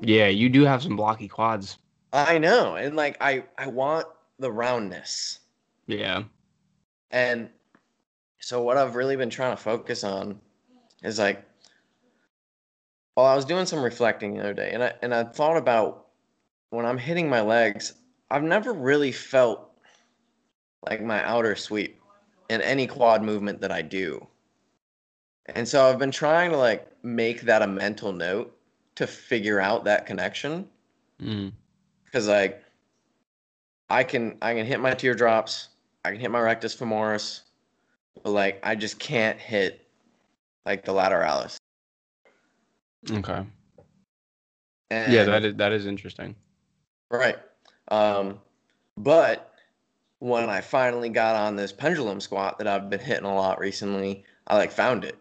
[0.00, 1.78] Yeah, you do have some blocky quads.
[2.12, 2.76] I know.
[2.76, 4.06] And like I I want
[4.38, 5.40] the roundness.
[5.88, 6.24] Yeah.
[7.10, 7.50] And
[8.38, 10.40] so what I've really been trying to focus on
[11.02, 11.44] is like
[13.16, 16.06] well, I was doing some reflecting the other day and I and I thought about
[16.70, 17.94] when I'm hitting my legs,
[18.30, 19.72] I've never really felt
[20.86, 22.00] like my outer sweep
[22.48, 24.24] in any quad movement that I do.
[25.46, 28.56] And so I've been trying to like make that a mental note
[28.96, 30.68] to figure out that connection
[31.20, 31.52] Mm.
[32.04, 32.62] because like
[33.90, 35.68] I can I can hit my teardrops,
[36.08, 37.42] I can hit my rectus femoris,
[38.22, 39.86] but like I just can't hit
[40.64, 41.58] like the lateralis.
[43.10, 43.44] Okay.
[44.90, 46.34] And, Yeah, that is that is interesting.
[47.10, 47.36] right.
[47.88, 48.40] Um,
[48.96, 49.52] but
[50.20, 54.24] when I finally got on this pendulum squat that I've been hitting a lot recently,
[54.46, 55.18] I like found it,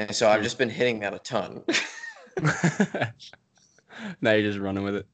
[0.00, 0.42] and so I've Hmm.
[0.42, 1.62] just been hitting that a ton.
[4.20, 5.06] now you're just running with it.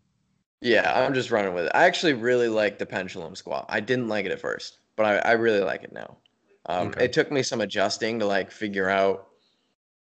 [0.61, 1.73] Yeah, I'm just running with it.
[1.75, 3.67] I actually really like the pendulum squat.
[3.69, 6.17] I didn't like it at first, but I, I really like it now.
[6.67, 7.05] Um, Okay.
[7.07, 9.29] It took me some adjusting to like figure out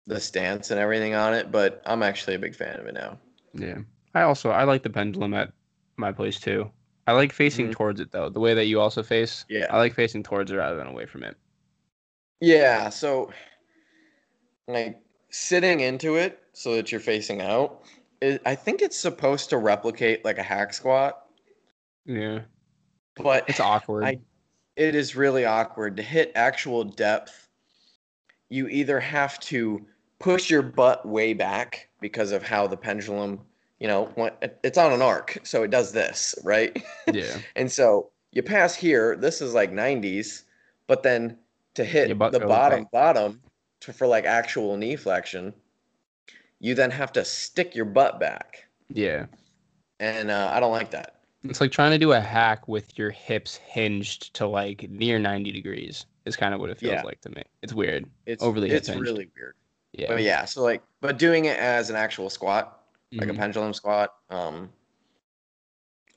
[0.08, 3.18] the stance and everything on it, but I'm actually a big fan of it now.
[3.54, 3.80] Yeah.
[4.14, 5.54] I also I like the pendulum at
[5.98, 6.70] my place too.
[7.08, 7.72] I like facing Mhm.
[7.72, 8.30] towards it though.
[8.30, 9.46] The way that you also face.
[9.50, 9.68] Yeah.
[9.70, 11.38] I like facing towards it rather than away from it.
[12.42, 13.32] Yeah, so
[14.68, 15.00] like
[15.30, 17.84] sitting into it so that you're facing out,
[18.22, 21.26] it, I think it's supposed to replicate like a hack squat,
[22.06, 22.42] Yeah.
[23.16, 24.04] but It's awkward.
[24.06, 24.20] I-
[24.78, 27.50] it is really awkward to hit actual depth.
[28.50, 29.86] You either have to
[30.20, 33.42] push your butt way back because of how the pendulum,
[33.80, 34.34] you know, when-
[34.64, 36.82] it's on an arc, so it does this, right?
[37.12, 37.38] yeah.
[37.56, 40.44] And so you pass here, this is like 90s,
[40.88, 41.38] but then
[41.74, 42.92] to hit the bottom back.
[42.92, 43.42] bottom
[43.82, 45.54] to, for like actual knee flexion,
[46.62, 48.66] you then have to stick your butt back.
[48.90, 49.26] Yeah.
[50.00, 51.16] And uh, I don't like that.
[51.44, 55.52] It's like trying to do a hack with your hips hinged to like near 90
[55.52, 56.06] degrees.
[56.26, 57.02] Is kind of what it feels Yeah.
[57.02, 57.42] like to me.
[57.64, 58.06] It's weird.
[58.28, 59.56] It's Overly it's really weird.
[59.94, 60.08] Yeah.
[60.10, 63.38] But yeah, so like but doing it as an actual squat, like a Mhm.
[63.38, 64.72] pendulum squat, um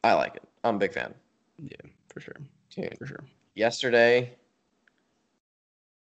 [0.05, 0.43] I like it.
[0.63, 1.15] I'm a big fan.
[1.59, 1.77] Yeah,
[2.13, 2.37] for sure.
[2.77, 3.25] Yeah, For sure.
[3.55, 4.37] yesterday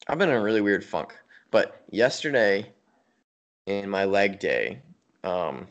[0.08, 1.18] I've been in a really weird funk,
[1.52, 2.72] but yesterday
[3.80, 4.82] in my leg day,
[5.24, 5.68] um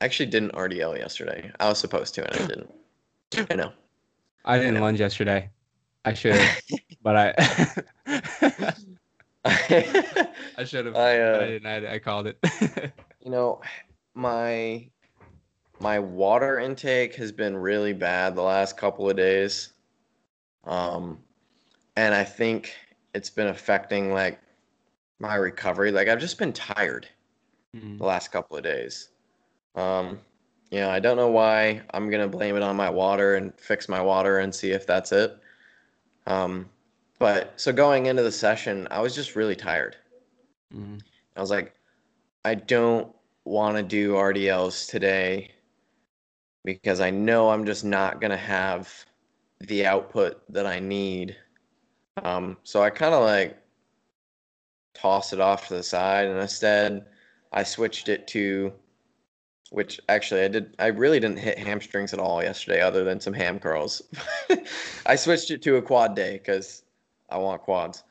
[0.00, 1.52] I actually didn't RDL yesterday.
[1.60, 2.46] I was supposed to and I
[3.30, 3.50] didn't.
[3.50, 3.72] I know.
[4.44, 4.80] I didn't know.
[4.80, 5.48] lunge yesterday.
[6.04, 6.62] I should have,
[7.02, 8.74] but I
[9.44, 10.96] I should have.
[10.96, 11.66] I, I, uh, didn't.
[11.66, 12.38] I, I called it.
[13.24, 13.60] you know,
[14.14, 14.88] my
[15.78, 19.72] my water intake has been really bad the last couple of days.
[20.64, 21.18] Um
[21.96, 22.74] and I think
[23.14, 24.40] it's been affecting like
[25.22, 25.92] my recovery.
[25.92, 27.08] Like I've just been tired
[27.74, 27.98] Mhm.
[27.98, 29.10] the last couple of days.
[29.76, 30.20] Um
[30.70, 31.82] yeah, I don't know why.
[31.92, 35.12] I'm to blame it on my water and fix my water and see if that's
[35.12, 35.38] it.
[36.26, 36.70] Um
[37.18, 39.96] but so going into the session, I was just really tired.
[40.70, 41.02] Mhm.
[41.36, 41.74] I was like,
[42.44, 45.52] I don't want to do RDLs today
[46.64, 49.04] because I know I'm just not to have
[49.60, 51.36] the output that I need.
[52.22, 53.61] Um, so I kind of like
[54.94, 57.06] tossed it off to the side and instead
[57.52, 58.72] I switched it to
[59.70, 63.32] which actually I did I really didn't hit hamstrings at all yesterday other than some
[63.32, 64.02] ham curls.
[65.06, 66.82] I switched it to a quad day cuz
[67.30, 68.04] I want quads.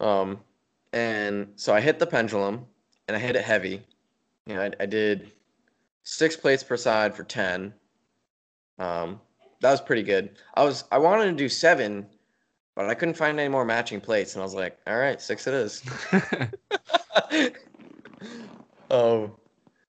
[0.00, 0.40] Um,
[0.92, 2.66] and so I hit the pendulum
[3.06, 3.82] and I hit it heavy.
[4.46, 5.32] You know, I, I did
[6.02, 7.72] six plates per side for 10.
[8.78, 9.20] Um,
[9.60, 10.38] that was pretty good.
[10.54, 12.06] I was I wanted to do seven,
[12.78, 15.48] but I couldn't find any more matching plates, and I was like, all right, six
[15.48, 15.82] it is.
[18.92, 19.32] um,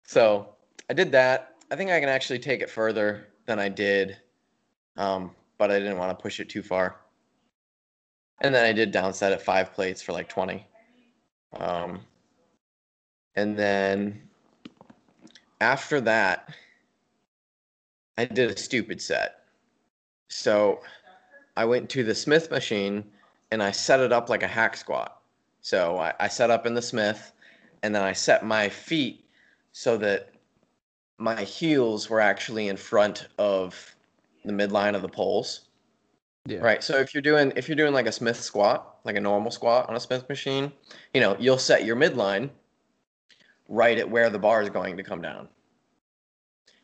[0.06, 0.50] so
[0.90, 1.58] I did that.
[1.70, 4.18] I think I can actually take it further than I did,
[4.98, 6.96] um, but I didn't want to push it too far.
[8.42, 10.66] And then I did downset at five plates for like 20.
[11.60, 12.00] Um,
[13.36, 14.20] and then
[15.62, 16.56] after that,
[18.18, 19.44] I did a stupid set.
[20.30, 20.82] So
[21.60, 23.04] I went to the Smith machine
[23.52, 25.20] and I set it up like a hack squat.
[25.60, 27.34] So I, I set up in the Smith
[27.84, 29.26] and then I set my feet
[29.74, 30.30] so that
[31.18, 33.94] my heels were actually in front of
[34.46, 35.68] the midline of the poles.
[36.46, 36.60] yeah.
[36.60, 36.82] Right.
[36.82, 39.90] So if you're doing if you're doing like a Smith squat, like a normal squat
[39.90, 40.72] on a Smith machine,
[41.14, 42.52] you know, you'll set your midline
[43.68, 45.50] right at where the bar is going to come down.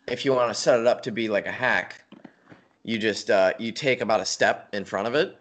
[0.07, 2.05] if you want to set it up to be like a hack,
[2.86, 5.38] you just uh, you take about a step in front of it,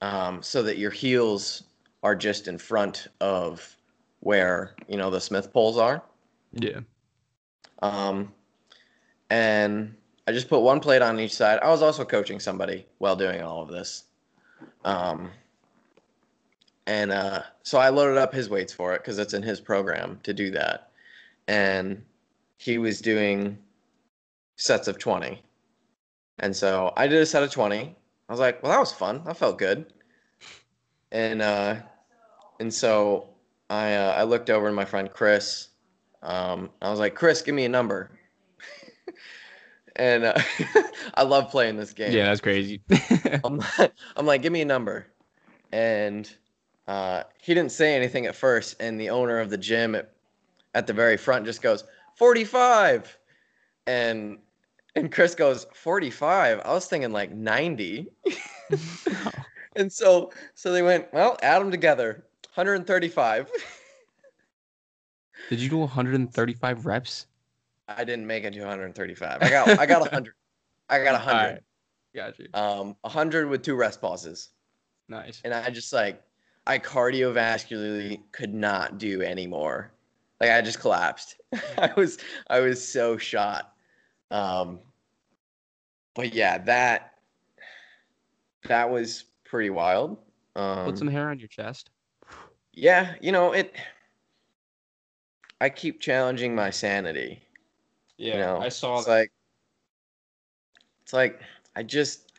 [0.00, 1.62] um, so that your heels
[2.02, 3.76] are just in front of
[4.20, 6.02] where you know the Smith poles are.
[6.52, 6.80] Yeah.
[7.82, 8.32] Um,
[9.30, 9.94] and
[10.26, 11.60] I just put one plate on each side.
[11.60, 14.04] I was also coaching somebody while doing all of this.
[14.84, 15.30] Um,
[16.86, 20.18] and uh, so I loaded up his weights for it because it's in his program
[20.24, 20.90] to do that.
[21.46, 22.02] And
[22.58, 23.58] he was doing
[24.56, 25.42] sets of 20.
[26.38, 27.76] And so I did a set of 20.
[28.28, 29.22] I was like, well, that was fun.
[29.24, 29.92] That felt good.
[31.12, 31.76] And uh,
[32.58, 33.28] and so
[33.70, 35.68] I uh, I looked over to my friend Chris.
[36.22, 38.10] Um, I was like, Chris, give me a number.
[39.96, 40.38] and uh,
[41.14, 42.12] I love playing this game.
[42.12, 42.80] Yeah, that's crazy.
[43.44, 43.60] I'm,
[44.16, 45.06] I'm like, give me a number.
[45.72, 46.30] And
[46.88, 48.76] uh, he didn't say anything at first.
[48.80, 50.12] And the owner of the gym at,
[50.74, 51.84] at the very front just goes,
[52.16, 53.18] 45.
[53.86, 54.38] And
[54.96, 56.60] and Chris goes, 45.
[56.64, 58.08] I was thinking like 90.
[59.76, 62.24] and so so they went, well, add them together.
[62.54, 63.50] 135.
[65.50, 67.26] Did you do 135 reps?
[67.88, 69.42] I didn't make it to 135.
[69.42, 70.34] I got I got 100.
[70.88, 71.38] I got 100.
[71.38, 71.62] Alright.
[72.14, 72.48] Got you.
[72.54, 74.50] Um 100 with two rest pauses.
[75.08, 75.42] Nice.
[75.44, 76.22] and I just like
[76.66, 79.92] I cardiovascularly could not do anymore.
[80.40, 81.36] Like I just collapsed.
[81.78, 82.18] I was
[82.48, 83.73] I was so shot.
[84.34, 84.80] Um
[86.14, 87.14] but yeah, that
[88.64, 90.18] that was pretty wild.
[90.56, 91.90] Um Put some hair on your chest.
[92.72, 93.74] yeah, you know, it
[95.60, 97.42] I keep challenging my sanity.
[98.16, 99.10] Yeah, you know, I saw it's that.
[99.12, 99.32] like
[101.02, 101.40] it's like
[101.76, 102.32] I just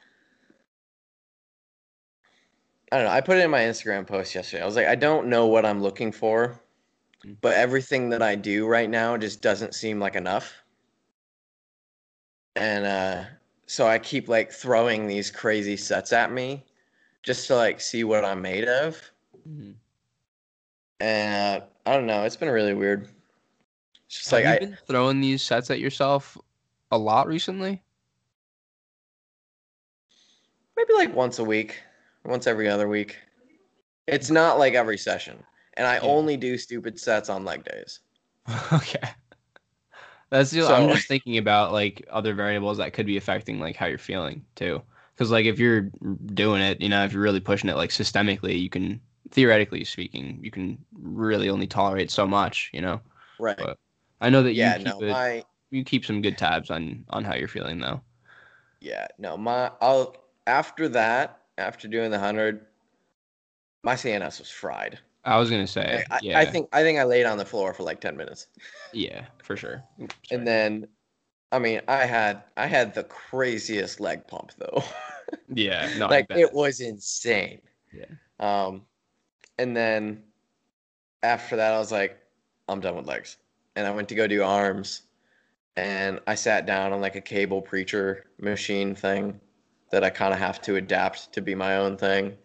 [2.91, 3.11] I don't know.
[3.11, 4.63] I put it in my Instagram post yesterday.
[4.63, 6.59] I was like, I don't know what I'm looking for,
[7.25, 7.37] Mm.
[7.41, 10.64] but everything that I do right now just doesn't seem like enough.
[12.55, 13.23] And uh,
[13.65, 16.63] so I keep like throwing these crazy sets at me
[17.23, 18.95] just to like see what I'm made of.
[19.47, 19.71] Mm-hmm.
[21.01, 22.23] And uh, I don't know.
[22.23, 23.09] It's been really weird.
[24.05, 26.37] It's just Have like you I, been throwing these sets at yourself
[26.91, 27.83] a lot recently?
[30.77, 31.81] maybe like once a week,
[32.25, 33.17] once every other week.
[34.07, 35.43] It's not like every session.
[35.75, 36.01] And I Yeah.
[36.03, 37.99] only do stupid sets on leg days.
[38.73, 39.09] okay.
[40.29, 43.85] That's the, I'm just thinking about like other variables that could be affecting like how
[43.85, 44.81] you're feeling too.
[45.13, 45.81] Because like if you're
[46.33, 48.99] doing it, you know, if you're really pushing it like systemically, you can
[49.31, 52.69] theoretically speaking, you can really only tolerate so much.
[52.73, 53.01] You know.
[53.39, 53.57] Right.
[53.57, 53.77] But
[54.21, 57.05] I know that yeah, you keep no, it, my you keep some good tabs on
[57.09, 58.01] on how you're feeling though.
[58.79, 60.15] yeah, no, my I'll
[60.47, 62.65] after that, after doing the hundred,
[63.83, 64.99] my CNS was fried.
[65.25, 67.73] I was gonna say, I, yeah, I think I think I laid on the floor
[67.73, 68.47] for like ten minutes.
[68.93, 69.83] yeah, for sure.
[69.97, 70.09] Sorry.
[70.31, 70.87] And then
[71.51, 74.83] I mean I had I had the craziest leg pump though.
[75.53, 77.61] yeah, no, like it was insane.
[77.91, 78.05] Yeah.
[78.39, 78.83] Um,
[79.57, 80.23] and then
[81.23, 82.19] after that, I was like,
[82.67, 83.37] I'm done with legs,
[83.75, 85.03] and I went to go do arms,
[85.75, 89.39] and I sat down on like a cable preacher machine thing
[89.89, 92.37] that I kind of have to adapt to be my own thing.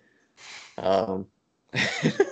[0.79, 1.27] Um,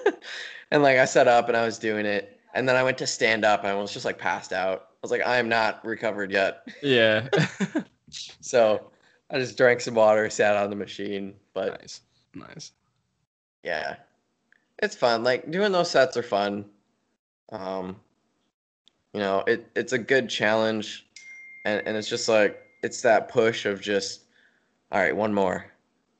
[0.71, 3.07] and like I set up and I was doing it, and then I went to
[3.07, 4.81] stand up and I was just like passed out.
[4.81, 6.67] I was like, I am not recovered yet.
[6.83, 7.29] yeah.
[8.41, 8.91] So
[9.31, 12.01] I just drank some water, sat on the machine, but nice,
[12.35, 12.73] nice.
[13.63, 13.97] yeah
[14.79, 16.65] it's fun like doing those sets are fun
[17.53, 17.97] um
[19.13, 21.07] you know it it's a good challenge
[21.65, 24.23] and and it's just like it's that push of just
[24.93, 25.67] all right one more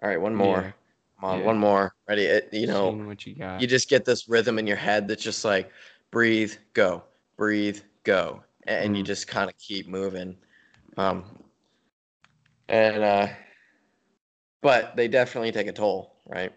[0.03, 0.75] all right one more.
[1.21, 1.47] Come on Yeah.
[1.47, 3.61] one more ready it, you know what you got.
[3.61, 5.71] you just get this rhythm in your head that's just like
[6.11, 7.03] breathe go
[7.37, 9.07] breathe go and you Mhm.
[9.07, 10.37] just kind of keep moving
[10.97, 11.25] um
[12.69, 13.29] and uh
[14.61, 16.53] but they definitely take a toll right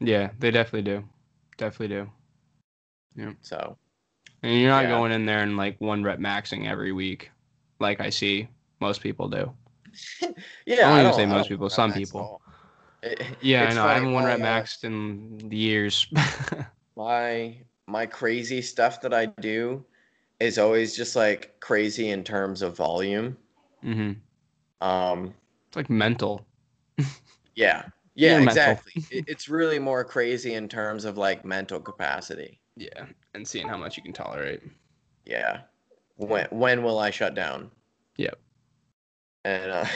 [0.00, 1.04] yeah, they definitely do,
[1.56, 2.10] definitely do.
[3.16, 3.32] Yeah.
[3.40, 3.78] So
[4.42, 4.88] And you're not Yeah.
[4.88, 7.30] going in there and like one rep maxing every week,
[7.80, 8.48] like I see
[8.80, 9.52] most people do.
[10.66, 12.40] Yeah, I I don't don't say most people, some people.
[13.06, 13.86] It- Yeah, I know.
[13.86, 16.06] I haven't one rep my, uh, maxed in years.
[16.96, 17.56] My
[17.86, 19.84] my crazy stuff that I do
[20.40, 23.36] is always just like crazy in terms of volume.
[23.82, 24.12] hmm
[24.80, 25.34] Um,
[25.68, 26.46] It's like mental.
[27.54, 27.84] yeah,
[28.14, 29.04] yeah, You're exactly.
[29.10, 32.60] It- it's really more crazy in terms of like mental capacity.
[32.76, 34.62] Yeah, and seeing how much you can tolerate.
[35.26, 35.62] Yeah.
[36.16, 37.70] When when will I shut down?
[38.16, 38.38] Yep.
[39.44, 39.86] And uh,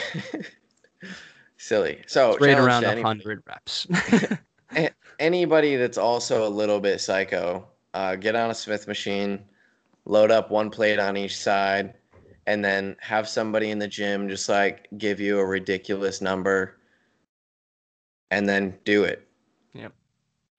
[1.61, 2.01] silly.
[2.07, 3.87] So It's right around hundred reps.
[5.19, 9.39] anybody that's also a little bit psycho, uh, get on a Smith machine,
[10.05, 11.93] load up one plate on each side,
[12.47, 16.77] and then have somebody in the gym just like give you a ridiculous number
[18.31, 19.27] and then do it.
[19.73, 19.93] Yep.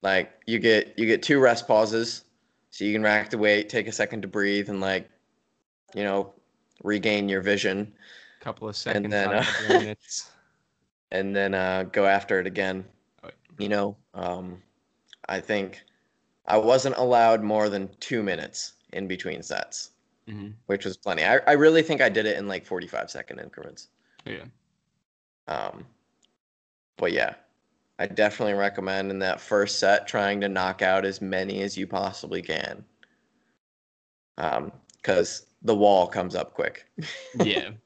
[0.01, 2.23] Like you get you get two rest pauses
[2.69, 5.09] so you can rack the weight, take a second to breathe and like
[5.93, 6.33] you know,
[6.83, 7.93] regain your vision
[8.41, 10.31] A couple of seconds then, out uh, minutes.
[11.13, 12.83] And then uh, go after it again.
[13.59, 14.61] You know, um,
[15.29, 15.83] I think
[16.47, 19.91] I wasn't allowed more than two minutes in between sets,
[20.27, 21.23] hmm which was plenty.
[21.23, 23.89] I, I really think I did it in like 45 second increments.
[24.25, 24.45] Yeah.
[25.47, 25.85] Um,
[26.97, 27.35] but yeah,
[27.99, 31.85] I definitely recommend in that first set trying to knock out as many as you
[31.85, 32.83] possibly can.
[34.39, 36.85] Um, because the wall comes up quick.
[37.43, 37.69] Yeah.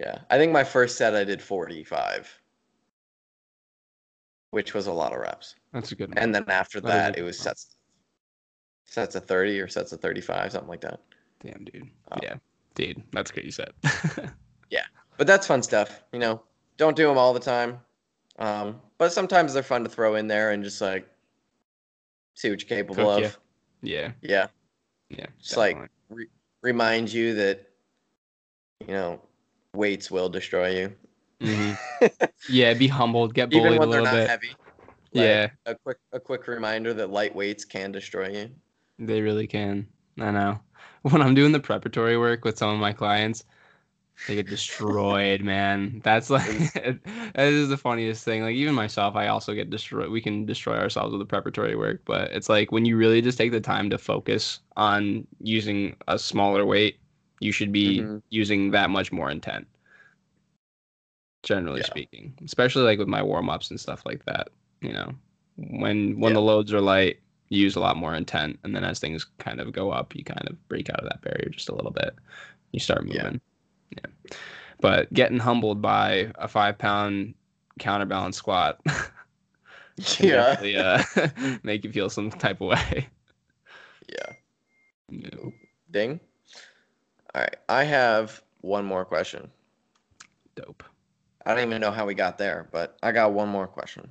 [0.00, 2.40] Yeah, I think my first set I did 45,
[4.50, 5.54] which was a lot of reps.
[5.72, 6.18] That's a good one.
[6.18, 7.44] And then after That that, it was one.
[7.44, 7.76] sets
[8.86, 11.00] sets of 30 or sets of 35, something like that.
[11.44, 11.88] Damn, dude.
[12.10, 12.16] Oh.
[12.22, 12.34] Yeah.
[12.74, 13.72] Dude, that's you said.
[14.70, 14.84] Yeah.
[15.18, 16.42] But that's fun stuff, you know.
[16.76, 17.78] Don't do them all the time.
[18.38, 21.06] Um, but sometimes they're fun to throw in there and just like
[22.34, 23.38] see what you're capable Cook of.
[23.82, 23.90] ya.
[24.00, 24.12] yeah.
[24.22, 24.46] Yeah.
[25.10, 25.26] Yeah.
[25.40, 25.76] Just like
[26.08, 26.28] re-
[26.62, 27.68] remind you that
[28.86, 29.20] you know
[29.74, 30.96] weights will destroy you.
[31.40, 31.78] Mhm.
[32.48, 34.26] Yeah, be humbled, get bullied Even when they're not bit.
[34.26, 34.56] heavy.
[35.14, 38.56] Like, yeah, A quick a quick reminder that light weights can destroy you.
[38.98, 39.88] they really can.
[40.18, 40.60] I know.
[41.02, 43.42] When I'm doing the preparatory work with some of my clients,
[44.26, 46.00] they get destroyed, man.
[46.04, 48.42] That's like that is the funniest thing.
[48.44, 50.10] Like even myself, I also get destroyed.
[50.10, 53.38] We can destroy ourselves with the preparatory work, but it's like when you really just
[53.38, 56.99] take the time to focus on using a smaller weight,
[57.40, 58.22] you should be Mhm.
[58.30, 59.66] using that much more intent.
[61.42, 61.86] Generally Yeah.
[61.86, 64.48] speaking, especially like with my warm ups and stuff like that.
[64.82, 65.14] You know,
[65.56, 66.34] when when Yeah.
[66.34, 67.18] the loads are light,
[67.48, 70.22] you use a lot more intent, and then as things kind of go up, you
[70.22, 72.14] kind of break out of that barrier just a little bit.
[72.72, 73.40] You start moving.
[73.90, 74.34] Yeah.
[74.80, 77.34] But getting humbled by a five pound
[77.78, 78.80] counterbalance squat
[80.20, 80.56] Yeah.
[80.56, 81.02] definitely uh,
[81.62, 83.08] make you feel some type of way.
[84.08, 84.32] Yeah.
[85.10, 85.50] Yeah.
[85.90, 86.20] Ding.
[87.34, 87.56] All right.
[87.68, 89.50] I have one more question.
[90.54, 90.82] Dope.
[91.46, 94.10] I don't even know how we got there, but I got one more question.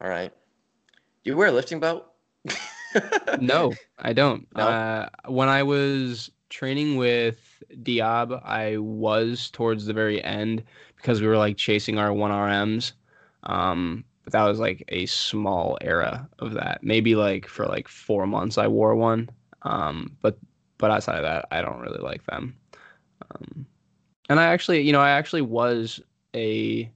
[0.00, 0.32] All right.
[1.22, 2.06] Do you wear a lifting belt?
[3.40, 4.46] No, I don't.
[4.56, 4.68] No?
[4.68, 10.62] Uh, when I was training with Diab, I was towards the very end
[10.96, 12.92] because we were like chasing our one RMs.
[13.42, 16.82] Um, but that was like a small era of that.
[16.82, 19.28] Maybe like for like four months I wore one.
[19.62, 20.38] Um, but
[20.84, 22.54] but outside of that, I don't really like them.
[23.30, 23.64] Um,
[24.28, 25.98] and I actually, you know, I actually was
[26.36, 26.90] a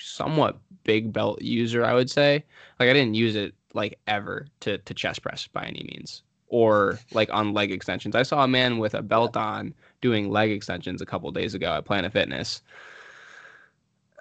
[0.00, 2.44] somewhat big belt user, I would say.
[2.80, 6.98] Like I didn't use it like ever to to chest press by any means or
[7.12, 8.16] like on leg extensions.
[8.16, 11.74] I saw a man with a belt on doing leg extensions a couple days ago
[11.74, 12.60] at Planet Fitness.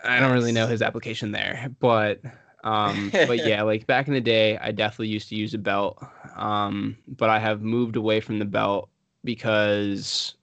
[0.04, 2.22] I don't really know his application there, but
[2.64, 6.04] um but yeah, like back in the day, I definitely used to use a belt.
[6.36, 8.90] Um but I have moved away from the belt
[9.24, 10.36] because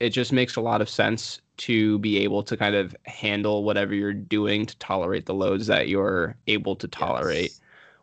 [0.00, 3.94] it just makes a lot of sense to be able to kind of handle whatever
[3.94, 7.60] you're doing to tolerate the loads that you're able to tolerate Yes.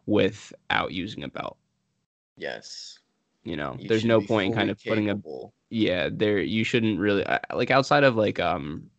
[0.07, 1.57] without using a belt.
[2.37, 2.99] Yes.
[3.43, 5.53] You know, You there's no point in kind of putting a capable.
[5.69, 8.89] yeah there you shouldn't really like outside of like um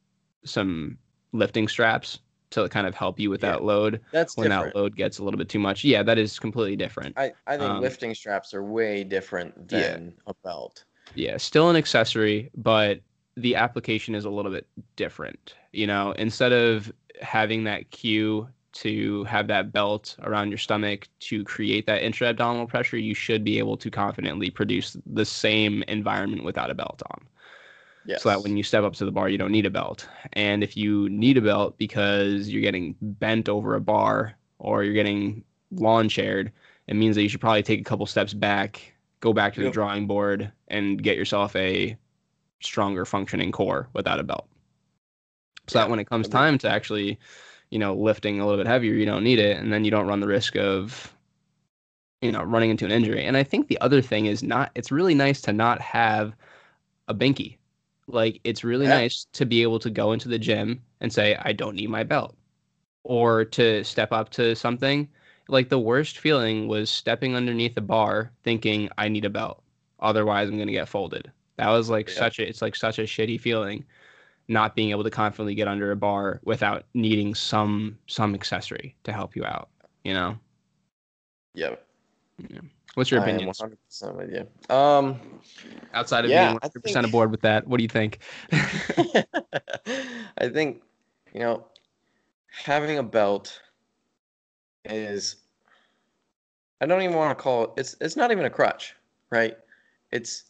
[0.45, 0.99] some
[1.33, 2.21] lifting straps
[2.55, 3.53] to kind of help you with Yeah.
[3.53, 4.75] that load That's when different.
[4.75, 5.85] that load gets a little bit too much.
[5.85, 7.19] Yeah, that is completely different.
[7.19, 9.93] I, I think um, lifting straps are way different Yeah.
[9.93, 10.85] than a belt.
[11.15, 13.01] Yeah, still an accessory, but
[13.37, 14.67] the application is a little bit
[14.97, 15.55] different.
[15.73, 21.45] You know, instead of having that cue to have that belt around your stomach to
[21.45, 26.43] create that intra abdominal pressure, you should be able to confidently produce the same environment
[26.45, 27.21] without a belt on.
[28.07, 28.23] Yes.
[28.23, 30.07] So that when you step up to the bar, you don't need a belt.
[30.35, 34.95] And if you need a belt because you're getting bent over a bar or you're
[34.95, 36.53] getting lawn chaired,
[36.87, 39.71] it means that you should probably take a couple steps back, go back to the
[39.71, 41.97] drawing board, and get yourself a
[42.61, 44.49] stronger functioning core without a belt.
[45.69, 47.19] So Yeah, that when it comes time to actually,
[47.71, 50.07] you know, lifting a little bit heavier, you don't need it, and then you don't
[50.07, 51.15] run the risk of,
[52.21, 53.25] you know, running into an injury.
[53.25, 54.71] And I think the other thing is not.
[54.75, 56.35] It's really nice to not have
[57.09, 57.57] a binky.
[58.07, 58.95] Like it's really Yeah.
[59.01, 62.03] nice to be able to go into the gym and say, I don't need my
[62.05, 62.37] belt.
[63.05, 65.09] Or to step up to something.
[65.49, 69.63] Like the worst feeling was stepping underneath a bar thinking I need a belt.
[70.01, 71.31] Otherwise I'm gonna get folded.
[71.57, 72.15] That was like Yeah.
[72.15, 73.85] such a it's like such a shitty feeling
[74.49, 79.13] not being able to confidently get under a bar without needing some some accessory to
[79.13, 79.71] help you out,
[80.05, 80.39] you know?
[81.55, 81.87] Yep.
[82.51, 82.61] Yeah.
[82.95, 83.51] What's your I am opinion?
[83.55, 84.75] 100% with you.
[84.75, 85.21] Um,
[85.93, 88.21] Outside of Yeah, being 100% think- aboard with that, what do you think?
[90.39, 90.83] I think,
[91.33, 91.65] you know,
[92.51, 93.61] having a belt
[94.85, 95.37] is
[96.81, 98.95] I don't even want to call it it's it's not even a crutch,
[99.31, 99.57] right?
[100.13, 100.45] It's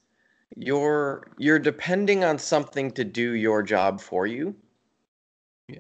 [0.57, 4.55] you're you're depending on something to do your job for you.
[5.69, 5.79] Yeah.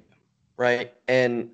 [0.56, 0.94] Right?
[1.08, 1.50] And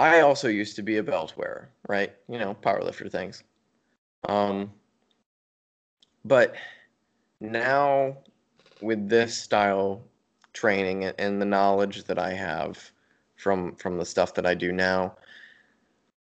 [0.00, 2.12] I also used to be a belt wearer, right?
[2.28, 3.44] You know, powerlifter things.
[4.28, 4.72] Um
[6.24, 6.54] but
[7.40, 8.18] now
[8.82, 10.02] with this style
[10.52, 12.92] training and- the knowledge that I have
[13.36, 15.16] from from the stuff that I do now,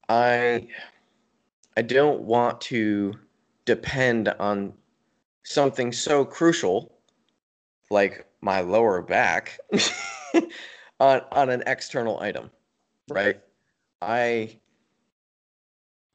[0.09, 0.67] I
[1.77, 3.13] I don't want to
[3.65, 4.73] depend on
[5.43, 6.93] something so crucial
[7.91, 9.59] like my lower back
[10.99, 12.51] on on an external item,
[13.09, 13.41] right?
[14.01, 14.59] I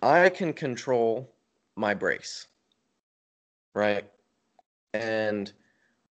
[0.02, 1.34] I can control
[1.76, 2.46] my brace,
[3.74, 4.10] right?
[4.94, 5.52] And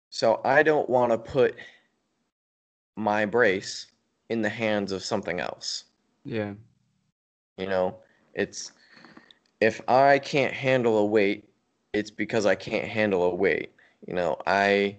[0.09, 1.55] so I don't want to put
[2.95, 3.87] my brace
[4.29, 5.85] in the hands of something else.
[6.23, 6.53] yeah.
[7.57, 7.99] You know,
[8.33, 8.71] it's
[9.61, 11.49] if I can't handle a weight,
[11.93, 13.73] it's because I can't handle a weight.
[14.07, 14.97] You know, I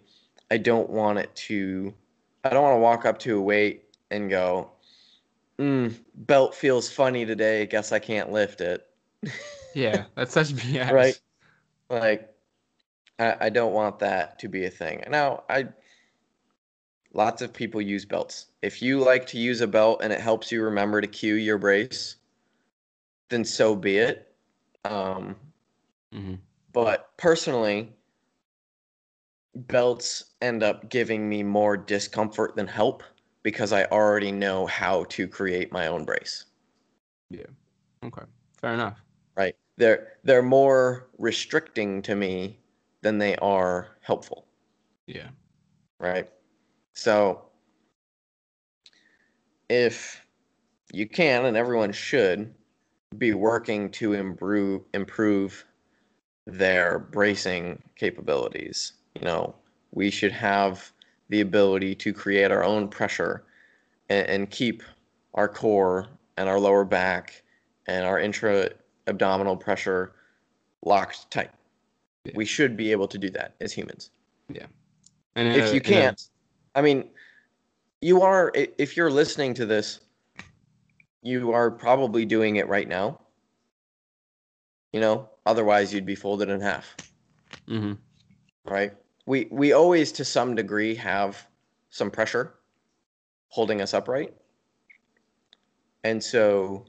[0.51, 1.94] I don't want it to
[2.44, 4.70] I don't want to walk up to a weight and go,
[5.62, 8.86] mm, belt feels funny today, guess I can't lift it.
[9.74, 10.06] Yeah.
[10.14, 10.90] That's such BS.
[10.93, 11.18] Right.
[11.90, 12.34] Like,
[13.18, 15.05] I, I don't want that to be a thing.
[15.09, 15.68] Now, I
[17.14, 18.47] lots of people use belts.
[18.62, 21.59] If you like to use a belt and it helps you remember to cue your
[21.59, 22.16] brace,
[23.30, 24.34] then so be it.
[24.84, 25.36] Um,
[26.12, 26.43] Mhm.
[26.72, 27.93] but personally,
[29.55, 33.02] belts end up giving me more discomfort than help
[33.43, 36.47] because I already know how to create my own brace.
[37.31, 37.47] Yeah.
[38.05, 38.23] Okay.
[38.60, 39.02] Fair enough.
[39.36, 39.56] Right?
[39.77, 42.59] They're they're more restricting to me
[43.02, 44.47] than they are helpful.
[45.06, 45.28] Yeah.
[45.98, 46.28] right?
[46.94, 47.43] So
[49.69, 50.24] if
[50.93, 52.55] you can, and everyone should,
[53.19, 55.64] be working to improve improve
[56.47, 58.94] their bracing capabilities.
[59.14, 59.55] You know,
[59.93, 60.93] we should have
[61.32, 63.42] the ability to create our own pressure
[64.10, 64.82] and, and keep
[65.32, 66.06] our core
[66.36, 67.42] and our lower back
[67.86, 68.68] and our intra
[69.06, 70.12] abdominal pressure
[70.84, 71.50] locked tight.
[72.26, 72.32] Yeah.
[72.36, 74.10] We should be able to do that as humans
[74.50, 74.66] Yeah.
[75.34, 76.22] And if a- you can't
[76.74, 77.09] i mean
[78.02, 80.00] you are if you're listening to this
[81.22, 83.18] you are probably doing it right now
[84.92, 86.94] you know otherwise you'd be folded in half
[87.68, 87.92] Mm-hmm.
[88.70, 88.92] right
[89.27, 91.47] we we always to some degree have
[91.90, 92.55] some pressure
[93.49, 94.35] holding us upright
[96.05, 96.85] and so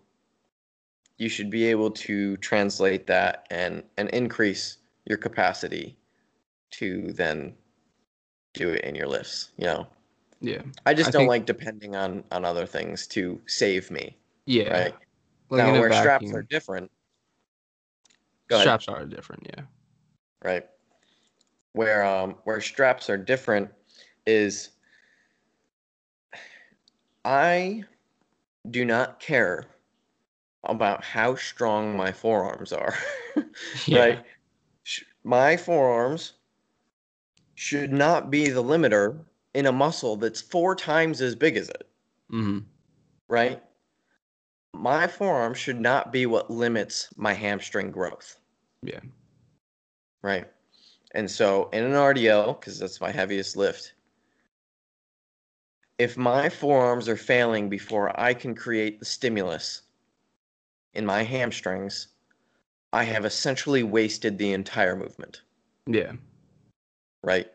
[1.17, 5.97] you should be able to translate that and and increase your capacity
[6.71, 7.53] to then
[8.53, 9.85] do it in your lifts you know
[10.41, 10.61] Yeah.
[10.85, 14.69] I just I don't think- like depending on on other things to save me, Yeah.
[14.71, 14.95] right?
[15.49, 16.89] Like now, where straps are different.
[18.47, 18.63] Go ahead.
[18.65, 19.45] straps are different.
[19.55, 19.63] Yeah.
[20.43, 20.67] Right.
[21.73, 23.71] Where um where straps are different
[24.25, 24.69] is
[27.25, 27.83] I
[28.69, 29.65] do not care
[30.63, 32.95] about how strong my forearms are.
[33.87, 33.99] Yeah.
[33.99, 34.25] Right?
[35.23, 36.33] My forearms
[37.55, 39.25] should not be the limiter
[39.55, 41.89] in a muscle that's four times as big as it.
[42.29, 42.59] hmm
[43.27, 43.63] right?
[44.75, 48.37] My forearm should not be what limits my hamstring growth,
[48.83, 48.99] Yeah.
[50.21, 50.52] right?
[51.13, 53.93] And so in an RDL, because that's my heaviest lift,
[55.99, 59.83] if my forearms are failing before I can create the stimulus
[60.93, 62.07] in my hamstrings,
[62.91, 65.41] I have essentially wasted the entire movement,
[65.85, 66.13] Yeah.
[67.23, 67.51] right?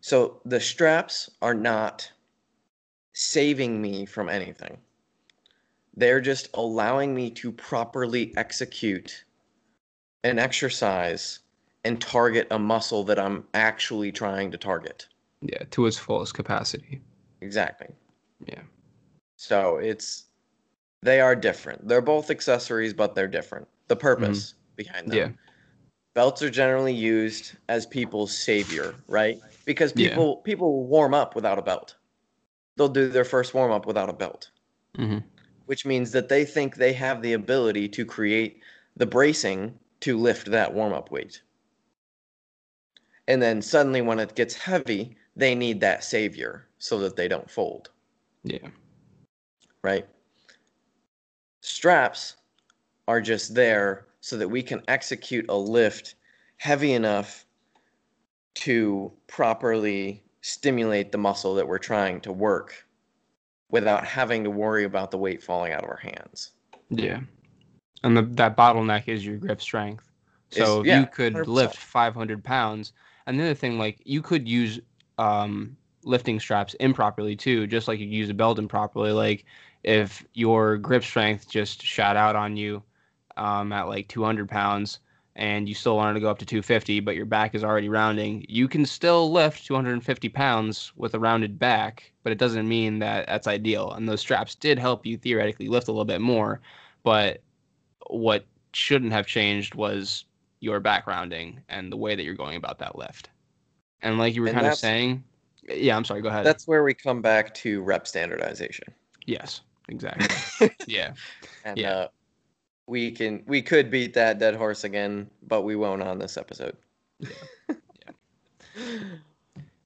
[0.00, 2.10] So the straps are not
[3.14, 4.78] saving me from anything.
[5.96, 9.24] They're just allowing me to properly execute
[10.24, 11.40] an exercise
[11.84, 15.06] and target a muscle that I'm actually trying to target.
[15.42, 15.64] Yeah.
[15.72, 17.00] To its fullest capacity.
[17.40, 17.88] Exactly.
[18.46, 18.62] Yeah.
[19.36, 20.24] So it's
[21.02, 21.86] they are different.
[21.86, 23.68] They're both accessories, but they're different.
[23.88, 25.18] The purpose behind them.
[25.18, 25.28] Yeah.
[26.14, 29.38] Belts are generally used as people's savior, right?
[29.66, 30.10] Because Yeah.
[30.10, 31.96] people people will warm up without a belt.
[32.76, 34.50] They'll do their first warm up without a belt.
[34.96, 35.18] hmm
[35.66, 38.60] which means that they think they have the ability to create
[38.96, 41.40] the bracing to lift that warm up weight.
[43.28, 47.50] And then suddenly, when it gets heavy, they need that savior so that they don't
[47.50, 47.90] fold,
[48.42, 48.68] Yeah.
[49.82, 50.06] right?
[51.62, 52.36] Straps
[53.08, 56.14] are just there so that we can execute a lift
[56.58, 57.46] heavy enough
[58.54, 62.86] to properly stimulate the muscle that we're trying to work
[63.70, 66.52] without having to worry about the weight falling out of our hands.
[66.90, 67.20] Yeah.
[68.02, 70.10] And the, that bottleneck is your grip strength.
[70.50, 71.46] So yeah, you could 100%.
[71.46, 72.92] lift 500 pounds.
[73.26, 74.80] And the thing, like you could use
[75.18, 79.12] um, lifting straps improperly too, just like you use a belt improperly.
[79.12, 79.44] Like
[79.82, 82.82] if your grip strength just shot out on you
[83.36, 85.00] um, at like 200 pounds
[85.36, 88.46] and you still wanted to go up to 250, but your back is already rounding,
[88.48, 93.26] you can still lift 250 pounds with a rounded back, but it doesn't mean that
[93.26, 93.92] that's ideal.
[93.92, 96.60] And those straps did help you theoretically lift a little bit more,
[97.02, 97.42] but
[98.08, 100.24] what shouldn't have changed was
[100.64, 103.28] your backgrounding and the way that you're going about that lift.
[104.02, 105.22] And like you were And kind of saying,
[105.68, 106.44] yeah, I'm sorry, go ahead.
[106.44, 108.88] That's where we come back to rep standardization.
[109.26, 110.70] yes, exactly.
[110.86, 111.12] yeah.
[111.64, 111.90] And Yeah.
[111.92, 112.08] uh,
[112.86, 116.76] we can we could beat that dead horse again, but we won't on this episode.
[117.20, 117.28] Yeah.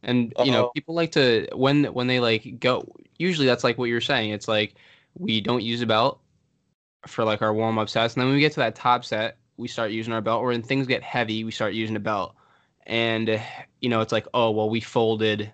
[0.02, 2.86] And you know, people like to when when they like go.
[3.18, 4.30] Usually, that's like what you're saying.
[4.30, 4.74] It's like
[5.18, 6.20] we don't use a belt
[7.06, 9.36] for like our warm up sets, and then when we get to that top set,
[9.58, 10.40] we start using our belt.
[10.40, 12.34] Or when things get heavy, we start using a belt.
[12.86, 13.40] And
[13.80, 15.52] you know, it's like, oh well, we folded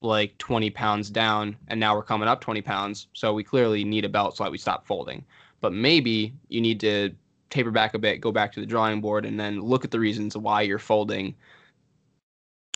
[0.00, 4.04] like 20 pounds down, and now we're coming up 20 pounds, so we clearly need
[4.04, 5.24] a belt so that we stop folding.
[5.60, 7.14] But maybe you need to
[7.50, 10.00] taper back a bit, go back to the drawing board, and then look at the
[10.00, 11.36] reasons why you're folding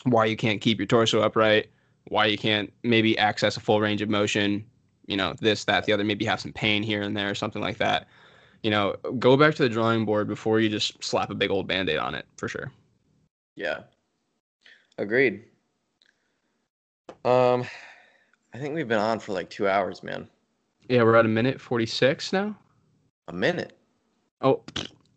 [0.07, 1.69] why you can't keep your torso upright,
[2.09, 4.65] why you can't maybe access a full range of motion,
[5.07, 7.63] you know, this, that, the other, maybe have some pain here and there or something
[7.63, 8.09] like that.
[8.67, 11.69] You know, go back to the drawing board before you just slap a big old
[11.69, 12.73] band aid on it for sure.
[13.55, 13.83] Yeah.
[14.99, 15.45] Agreed.
[17.25, 17.65] Um
[18.53, 20.29] I think we've been on for like two hours, man.
[20.89, 22.57] Yeah, we're at a minute 46 now.
[23.29, 23.79] A minute.
[24.41, 24.65] Oh,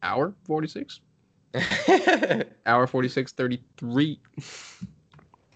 [0.03, 0.99] hour 46?
[2.67, 4.19] Hour 46, 33.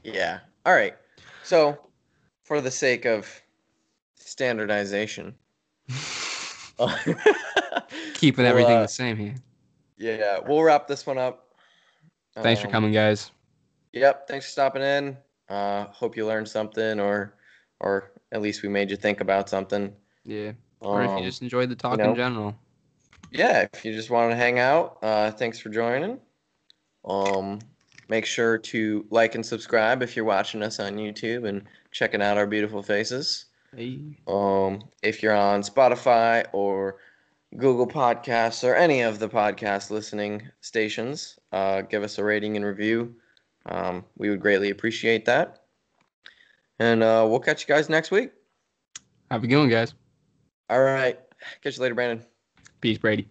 [0.03, 0.39] yeah.
[0.65, 0.95] All right.
[1.43, 1.77] So,
[2.43, 3.29] for the sake of
[4.15, 5.35] standardization,
[8.15, 9.35] Keeping Well, everything uh, the same here.
[9.97, 11.53] yeah, we'll wrap this one up.
[12.41, 13.31] Thanks for Um, coming, guys.
[13.93, 14.27] Yep.
[14.27, 15.17] Thanks for stopping in.
[15.49, 17.35] Uh, hope you learned something, or
[17.79, 19.93] or at least we made you think about something.
[20.23, 20.53] Yeah.
[20.79, 22.55] Or if Um, you just enjoyed the talk know, in general.
[23.31, 26.19] yeah, if you just want to hang out, uh, thanks for joining.
[27.05, 27.59] Um,
[28.09, 32.37] make sure to like and subscribe if you're watching us on YouTube and checking out
[32.37, 33.45] our beautiful faces.
[33.75, 34.17] Hey.
[34.27, 36.97] Um, if you're on Spotify or
[37.57, 42.65] Google Podcasts or any of the podcast listening stations, uh, give us a rating and
[42.65, 43.15] review.
[43.65, 45.63] Um, we would greatly appreciate that.
[46.79, 48.31] And uh, we'll catch you guys next week.
[49.31, 49.93] Have a good one, guys.
[50.69, 51.19] All right.
[51.61, 52.25] Catch you later, Brandon.
[52.81, 53.27] Peace, Brady.